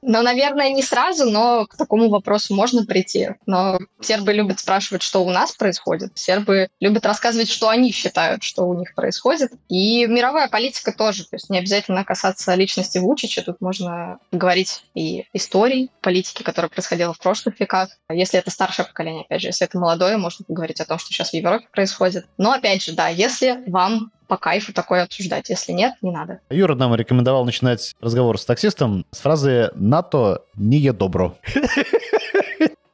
Но, 0.01 0.21
наверное, 0.21 0.71
не 0.71 0.81
сразу, 0.81 1.29
но 1.29 1.65
к 1.65 1.75
такому 1.75 2.09
вопросу 2.09 2.55
можно 2.55 2.85
прийти. 2.85 3.31
Но 3.45 3.77
сербы 3.99 4.31
любят 4.31 4.59
спрашивать, 4.59 5.01
что 5.01 5.23
у 5.25 5.29
нас 5.29 5.51
происходит. 5.51 6.11
Сербы 6.15 6.69
любят 6.79 7.05
рассказывать, 7.05 7.49
что 7.49 7.67
они 7.67 7.91
считают, 7.91 8.41
что 8.43 8.63
у 8.63 8.73
них 8.73 8.95
происходит. 8.95 9.51
И 9.67 10.05
мировая 10.07 10.47
политика 10.47 10.93
тоже. 10.93 11.23
То 11.25 11.35
есть 11.35 11.49
не 11.49 11.59
обязательно 11.59 12.05
касаться 12.05 12.55
личности 12.55 12.99
Вучича. 12.99 13.43
Тут 13.43 13.59
можно 13.59 14.19
говорить 14.31 14.85
и 14.95 15.25
истории 15.33 15.91
политики, 16.01 16.41
которая 16.41 16.69
происходила 16.69 17.13
в 17.13 17.19
прошлых 17.19 17.59
веках. 17.59 17.89
Если 18.09 18.39
это 18.39 18.49
старшее 18.49 18.85
поколение, 18.85 19.25
опять 19.25 19.41
же, 19.41 19.47
если 19.47 19.67
это 19.67 19.77
молодое, 19.77 20.15
можно 20.15 20.45
поговорить 20.45 20.79
о 20.79 20.85
том, 20.85 20.99
что 20.99 21.11
сейчас 21.11 21.31
в 21.31 21.33
Европе 21.33 21.67
происходит. 21.71 22.27
Но, 22.37 22.53
опять 22.53 22.81
же, 22.81 22.93
да, 22.93 23.09
если 23.09 23.69
вам 23.69 24.11
по 24.27 24.37
кайфу 24.37 24.73
такое 24.73 25.03
обсуждать. 25.03 25.49
Если 25.49 25.71
нет, 25.71 25.95
не 26.01 26.11
надо. 26.11 26.39
Юра 26.49 26.75
нам 26.75 26.93
рекомендовал 26.95 27.45
начинать 27.45 27.95
разговор 27.99 28.39
с 28.39 28.45
таксистом 28.45 29.05
с 29.11 29.19
фразы 29.19 29.71
«НАТО 29.75 30.43
не 30.55 30.77
е 30.77 30.93
добро». 30.93 31.37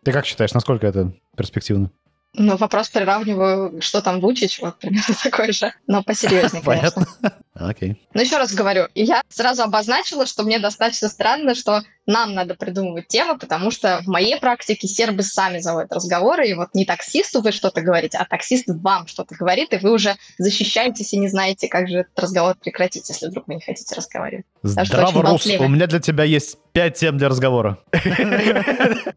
Ты 0.03 0.11
как 0.11 0.25
считаешь, 0.25 0.53
насколько 0.53 0.85
это 0.85 1.13
перспективно? 1.35 1.89
Ну, 2.35 2.57
вопрос 2.57 2.89
приравниваю, 2.89 3.79
что 3.79 4.01
там 4.01 4.19
Вучич, 4.19 4.59
вот 4.59 4.79
примерно 4.79 5.13
такой 5.23 5.51
же, 5.53 5.71
но 5.85 6.03
посерьезнее, 6.03 6.63
конечно. 6.63 7.05
Понятно. 7.05 7.33
Окей. 7.53 8.01
Но 8.13 8.21
еще 8.21 8.37
раз 8.37 8.53
говорю, 8.53 8.87
я 8.95 9.21
сразу 9.29 9.61
обозначила, 9.61 10.25
что 10.25 10.43
мне 10.43 10.57
достаточно 10.57 11.09
странно, 11.09 11.53
что 11.53 11.83
нам 12.05 12.33
надо 12.33 12.55
придумывать 12.55 13.07
темы, 13.07 13.37
потому 13.37 13.71
что 13.71 14.01
в 14.03 14.07
моей 14.07 14.37
практике 14.37 14.87
сербы 14.87 15.23
сами 15.23 15.59
заводят 15.59 15.93
разговоры, 15.93 16.47
и 16.47 16.53
вот 16.53 16.69
не 16.73 16.85
таксисту 16.85 17.41
вы 17.41 17.51
что-то 17.51 17.81
говорите, 17.81 18.17
а 18.17 18.25
таксист 18.25 18.65
вам 18.67 19.07
что-то 19.07 19.35
говорит, 19.35 19.73
и 19.73 19.77
вы 19.77 19.91
уже 19.91 20.15
защищаетесь 20.37 21.13
и 21.13 21.17
не 21.17 21.29
знаете, 21.29 21.67
как 21.67 21.87
же 21.87 21.99
этот 21.99 22.19
разговор 22.19 22.55
прекратить, 22.55 23.07
если 23.09 23.27
вдруг 23.27 23.47
вы 23.47 23.55
не 23.55 23.61
хотите 23.61 23.95
разговаривать. 23.95 24.45
Здраво, 24.63 25.21
Рус, 25.21 25.45
у 25.45 25.67
меня 25.67 25.87
для 25.87 25.99
тебя 25.99 26.23
есть 26.23 26.57
пять 26.73 26.95
тем 26.95 27.17
для 27.17 27.29
разговора. 27.29 27.77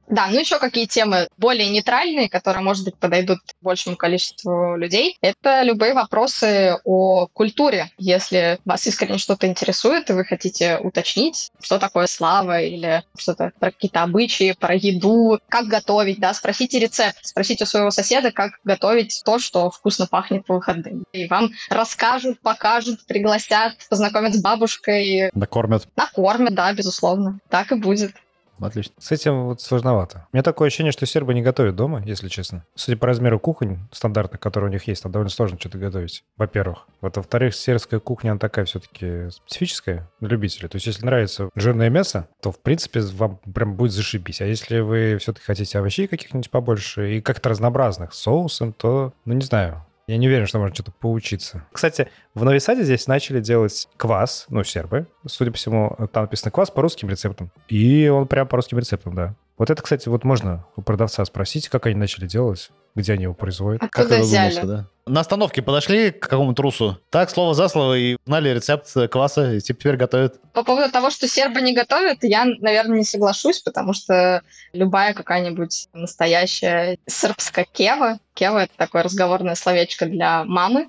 Да, 0.09 0.29
ну 0.29 0.39
еще 0.39 0.59
какие 0.59 0.87
темы 0.87 1.29
более 1.37 1.69
нейтральные, 1.69 2.29
которые, 2.29 2.63
может 2.63 2.85
быть, 2.85 2.97
подойдут 2.97 3.39
большему 3.61 3.97
количеству 3.97 4.77
людей, 4.77 5.17
это 5.21 5.63
любые 5.63 5.95
вопросы 5.95 6.77
о 6.85 7.27
культуре. 7.33 7.91
Если 7.99 8.59
вас 8.65 8.87
искренне 8.87 9.19
что-то 9.19 9.47
интересует, 9.47 10.09
и 10.11 10.13
вы 10.13 10.25
хотите 10.25 10.79
уточнить, 10.79 11.51
что 11.63 11.79
такое 11.79 12.07
слава 12.07 12.61
или 12.61 12.76
что-то 13.17 13.53
про 13.59 13.71
какие-то 13.71 14.03
обычаи, 14.03 14.57
про 14.59 14.75
еду, 14.75 15.39
как 15.49 15.67
готовить, 15.67 16.19
да, 16.21 16.35
спросите 16.35 16.79
рецепт, 16.79 17.19
спросите 17.23 17.65
у 17.65 17.67
своего 17.67 17.91
соседа, 17.91 18.31
как 18.31 18.53
готовить 18.65 19.23
то, 19.25 19.39
что 19.39 19.71
вкусно 19.71 20.07
пахнет 20.07 20.47
по 20.47 20.55
выходным. 20.55 21.05
И 21.13 21.27
вам 21.27 21.51
расскажут, 21.71 22.41
покажут, 22.41 23.07
пригласят, 23.07 23.75
познакомят 23.89 24.35
с 24.35 24.43
бабушкой, 24.43 25.31
Накормят. 25.35 25.87
накормят, 25.97 26.55
да, 26.55 26.73
безусловно. 26.73 27.41
Так 27.49 27.73
и 27.73 27.77
будет. 27.77 28.13
Отлично. 28.61 28.95
С 28.99 29.13
этим 29.13 29.45
вот 29.45 29.61
сложновато. 29.61 30.27
У 30.33 30.37
меня 30.37 30.43
такое 30.43 30.69
ощущение, 30.69 30.93
что 30.93 31.07
сербы 31.07 31.35
не 31.35 31.43
готовят 31.43 31.77
дома, 31.77 32.03
если 32.05 32.29
честно. 32.29 32.65
Судя 32.75 32.97
по 32.97 33.07
размеру 33.07 33.39
кухонь 33.39 33.79
стандартных, 33.93 34.41
которые 34.41 34.71
у 34.71 34.73
них 34.73 34.87
есть, 34.89 35.03
там 35.03 35.13
довольно 35.13 35.31
сложно 35.31 35.59
что-то 35.59 35.79
готовить, 35.79 36.25
во-первых. 36.37 36.87
Вот, 37.01 37.17
во-вторых, 37.17 37.55
сербская 37.55 38.01
кухня, 38.01 38.33
она 38.33 38.39
такая 38.39 38.65
все-таки 38.65 39.31
специфическая 39.31 40.11
для 40.21 40.29
любителей. 40.31 40.69
То 40.69 40.77
есть, 40.77 40.87
если 40.87 41.05
нравится 41.05 41.51
жирное 41.55 41.91
мясо, 41.91 42.29
то, 42.41 42.51
в 42.51 42.61
принципе, 42.61 43.01
вам 43.01 43.39
прям 43.55 43.77
будет 43.77 43.93
зашибись. 43.93 44.41
А 44.41 44.47
если 44.47 44.81
вы 44.81 45.17
все-таки 45.21 45.47
хотите 45.47 45.79
овощей 45.79 46.07
каких-нибудь 46.07 46.51
побольше 46.51 47.17
и 47.17 47.21
как-то 47.21 47.51
разнообразных 47.51 48.13
соусом, 48.13 48.73
то, 48.73 49.13
ну, 49.25 49.35
не 49.35 49.45
знаю, 49.45 49.86
я 50.07 50.19
не 50.19 50.29
уверен, 50.29 50.47
что 50.47 50.59
можно 50.59 50.75
что-то 50.75 50.93
поучиться. 50.93 51.67
Кстати, 51.73 52.09
в 52.35 52.45
Новой 52.45 52.61
Саде 52.61 52.85
здесь 52.85 53.09
начали 53.09 53.41
делать 53.41 53.89
квас, 53.97 54.47
ну, 54.49 54.63
сербы. 54.63 55.09
Судя 55.27 55.51
по 55.51 55.57
всему, 55.57 55.97
там 56.13 56.25
написано 56.25 56.53
квас 56.53 56.71
по 56.71 56.83
русским 56.83 57.09
рецептам. 57.09 57.51
И 57.69 58.07
он 58.09 58.29
прям 58.29 58.47
по 58.47 58.57
русским 58.57 58.79
рецептам, 58.79 59.15
да. 59.15 59.35
Вот 59.59 59.71
это, 59.71 59.83
кстати, 59.83 60.09
вот 60.09 60.25
можно 60.25 60.67
у 60.77 60.83
продавца 60.83 61.25
спросить, 61.25 61.69
как 61.69 61.87
они 61.87 61.95
начали 61.95 62.27
делать, 62.27 62.71
где 62.95 63.15
они 63.15 63.23
его 63.25 63.35
производят. 63.35 63.81
Как 63.81 63.91
Откуда 63.99 64.17
ты 64.17 64.23
взяли? 64.23 64.61
да? 64.67 64.87
На 65.07 65.21
остановке 65.21 65.63
подошли 65.63 66.11
к 66.11 66.21
какому-то 66.29 66.57
трусу. 66.57 66.99
Так, 67.11 67.31
слово 67.31 67.55
за 67.55 67.69
слово, 67.69 67.97
и 67.97 68.17
знали 68.27 68.51
рецепт 68.51 68.93
кваса, 69.11 69.55
и 69.55 69.61
теперь 69.61 69.97
готовят. 69.97 70.41
По 70.53 70.63
поводу 70.63 70.91
того, 70.91 71.11
что 71.11 71.29
сербы 71.29 71.61
не 71.63 71.75
готовят, 71.75 72.19
я, 72.23 72.45
наверное, 72.45 72.99
не 72.99 73.05
соглашусь, 73.05 73.61
потому 73.61 73.93
что 73.93 74.43
любая 74.73 75.15
какая-нибудь 75.15 75.89
настоящая 75.95 76.99
сербская 77.07 77.67
кева, 77.73 78.19
кева— 78.35 78.59
это 78.65 78.73
такое 78.77 79.05
разговорное 79.05 79.55
словечко 79.55 80.07
для 80.07 80.45
мамы, 80.45 80.89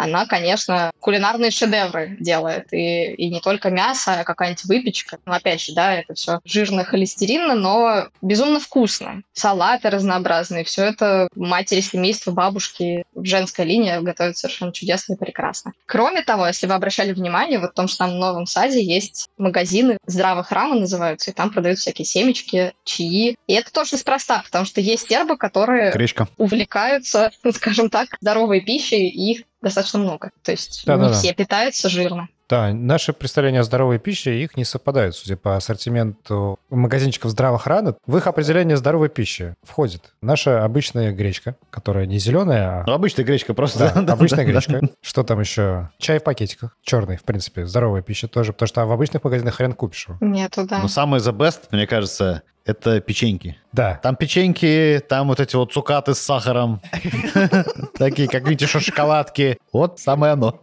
она, 0.00 0.26
конечно, 0.26 0.90
кулинарные 1.00 1.50
шедевры 1.50 2.16
делает. 2.20 2.72
И, 2.72 3.12
и 3.12 3.30
не 3.30 3.40
только 3.40 3.70
мясо, 3.70 4.20
а 4.20 4.24
какая-нибудь 4.24 4.64
выпечка. 4.64 5.18
Ну, 5.26 5.32
опять 5.32 5.60
же, 5.60 5.74
да, 5.74 5.94
это 5.94 6.14
все 6.14 6.40
жирно, 6.44 6.84
холестеринно, 6.84 7.54
но 7.54 8.08
безумно 8.22 8.60
вкусно. 8.60 9.22
Салаты 9.32 9.90
разнообразные. 9.90 10.64
Все 10.64 10.84
это 10.84 11.28
матери 11.34 11.80
семейства, 11.80 12.30
бабушки, 12.30 13.04
женская 13.14 13.64
линия 13.64 14.00
готовят 14.00 14.38
совершенно 14.38 14.72
чудесно 14.72 15.14
и 15.14 15.16
прекрасно. 15.16 15.72
Кроме 15.86 16.22
того, 16.22 16.46
если 16.46 16.66
вы 16.66 16.74
обращали 16.74 17.12
внимание, 17.12 17.58
вот 17.58 17.72
в 17.72 17.74
том 17.74 17.88
же 17.88 17.94
самом 17.94 18.18
Новом 18.18 18.46
Саде 18.46 18.82
есть 18.82 19.28
магазины, 19.36 19.98
здравых 20.06 20.48
храма 20.48 20.76
называются, 20.76 21.30
и 21.30 21.34
там 21.34 21.50
продают 21.50 21.78
всякие 21.78 22.06
семечки, 22.06 22.72
чаи. 22.84 23.36
И 23.46 23.52
это 23.52 23.72
тоже 23.72 23.96
неспроста, 23.96 24.42
потому 24.44 24.64
что 24.64 24.80
есть 24.80 25.08
сербы, 25.08 25.36
которые 25.36 25.92
Гречка. 25.92 26.28
увлекаются, 26.38 27.30
ну, 27.42 27.52
скажем 27.52 27.90
так, 27.90 28.16
здоровой 28.20 28.60
пищей, 28.60 29.08
и 29.08 29.32
их 29.32 29.42
достаточно 29.62 29.98
много. 29.98 30.30
То 30.42 30.52
есть 30.52 30.84
не 30.86 30.92
Да-да-да. 30.92 31.14
все 31.14 31.32
питаются 31.34 31.88
жирно. 31.88 32.28
Да, 32.48 32.72
наши 32.72 33.12
представления 33.12 33.60
о 33.60 33.62
здоровой 33.62 34.00
пище, 34.00 34.42
их 34.42 34.56
не 34.56 34.64
совпадают, 34.64 35.14
судя 35.14 35.36
по 35.36 35.54
ассортименту 35.56 36.58
магазинчиков 36.68 37.30
здравых 37.30 37.66
ран. 37.68 37.94
В 38.06 38.16
их 38.16 38.26
определение 38.26 38.76
здоровой 38.76 39.08
пищи 39.08 39.54
входит 39.62 40.14
наша 40.20 40.64
обычная 40.64 41.12
гречка, 41.12 41.54
которая 41.70 42.06
не 42.06 42.18
зеленая, 42.18 42.82
Ну, 42.86 42.92
а 42.92 42.96
обычная 42.96 43.24
гречка 43.24 43.54
просто. 43.54 43.92
да, 43.94 44.12
обычная 44.14 44.44
да, 44.44 44.50
гречка. 44.52 44.80
Что 45.00 45.22
там 45.22 45.38
еще? 45.40 45.90
Чай 45.98 46.18
в 46.18 46.24
пакетиках. 46.24 46.76
Черный, 46.82 47.16
в 47.16 47.22
принципе, 47.22 47.66
здоровая 47.66 48.02
пища 48.02 48.26
тоже, 48.26 48.52
потому 48.52 48.66
что 48.66 48.84
в 48.84 48.90
обычных 48.92 49.22
магазинах 49.22 49.54
хрен 49.54 49.72
купишь 49.72 50.08
его. 50.08 50.18
Нету, 50.20 50.66
да. 50.66 50.80
Но 50.80 50.88
самое 50.88 51.22
the 51.22 51.32
best, 51.32 51.60
мне 51.70 51.86
кажется, 51.86 52.42
это 52.64 53.00
печеньки. 53.00 53.56
Да, 53.72 53.98
Там 54.02 54.16
печеньки, 54.16 55.02
там 55.08 55.28
вот 55.28 55.40
эти 55.40 55.56
вот 55.56 55.72
цукаты 55.72 56.14
с 56.14 56.18
сахаром. 56.18 56.80
Такие, 57.98 58.28
как 58.28 58.44
видите, 58.48 58.66
что 58.66 58.80
шоколадки. 58.80 59.58
Вот 59.72 59.98
самое 60.00 60.32
оно. 60.34 60.62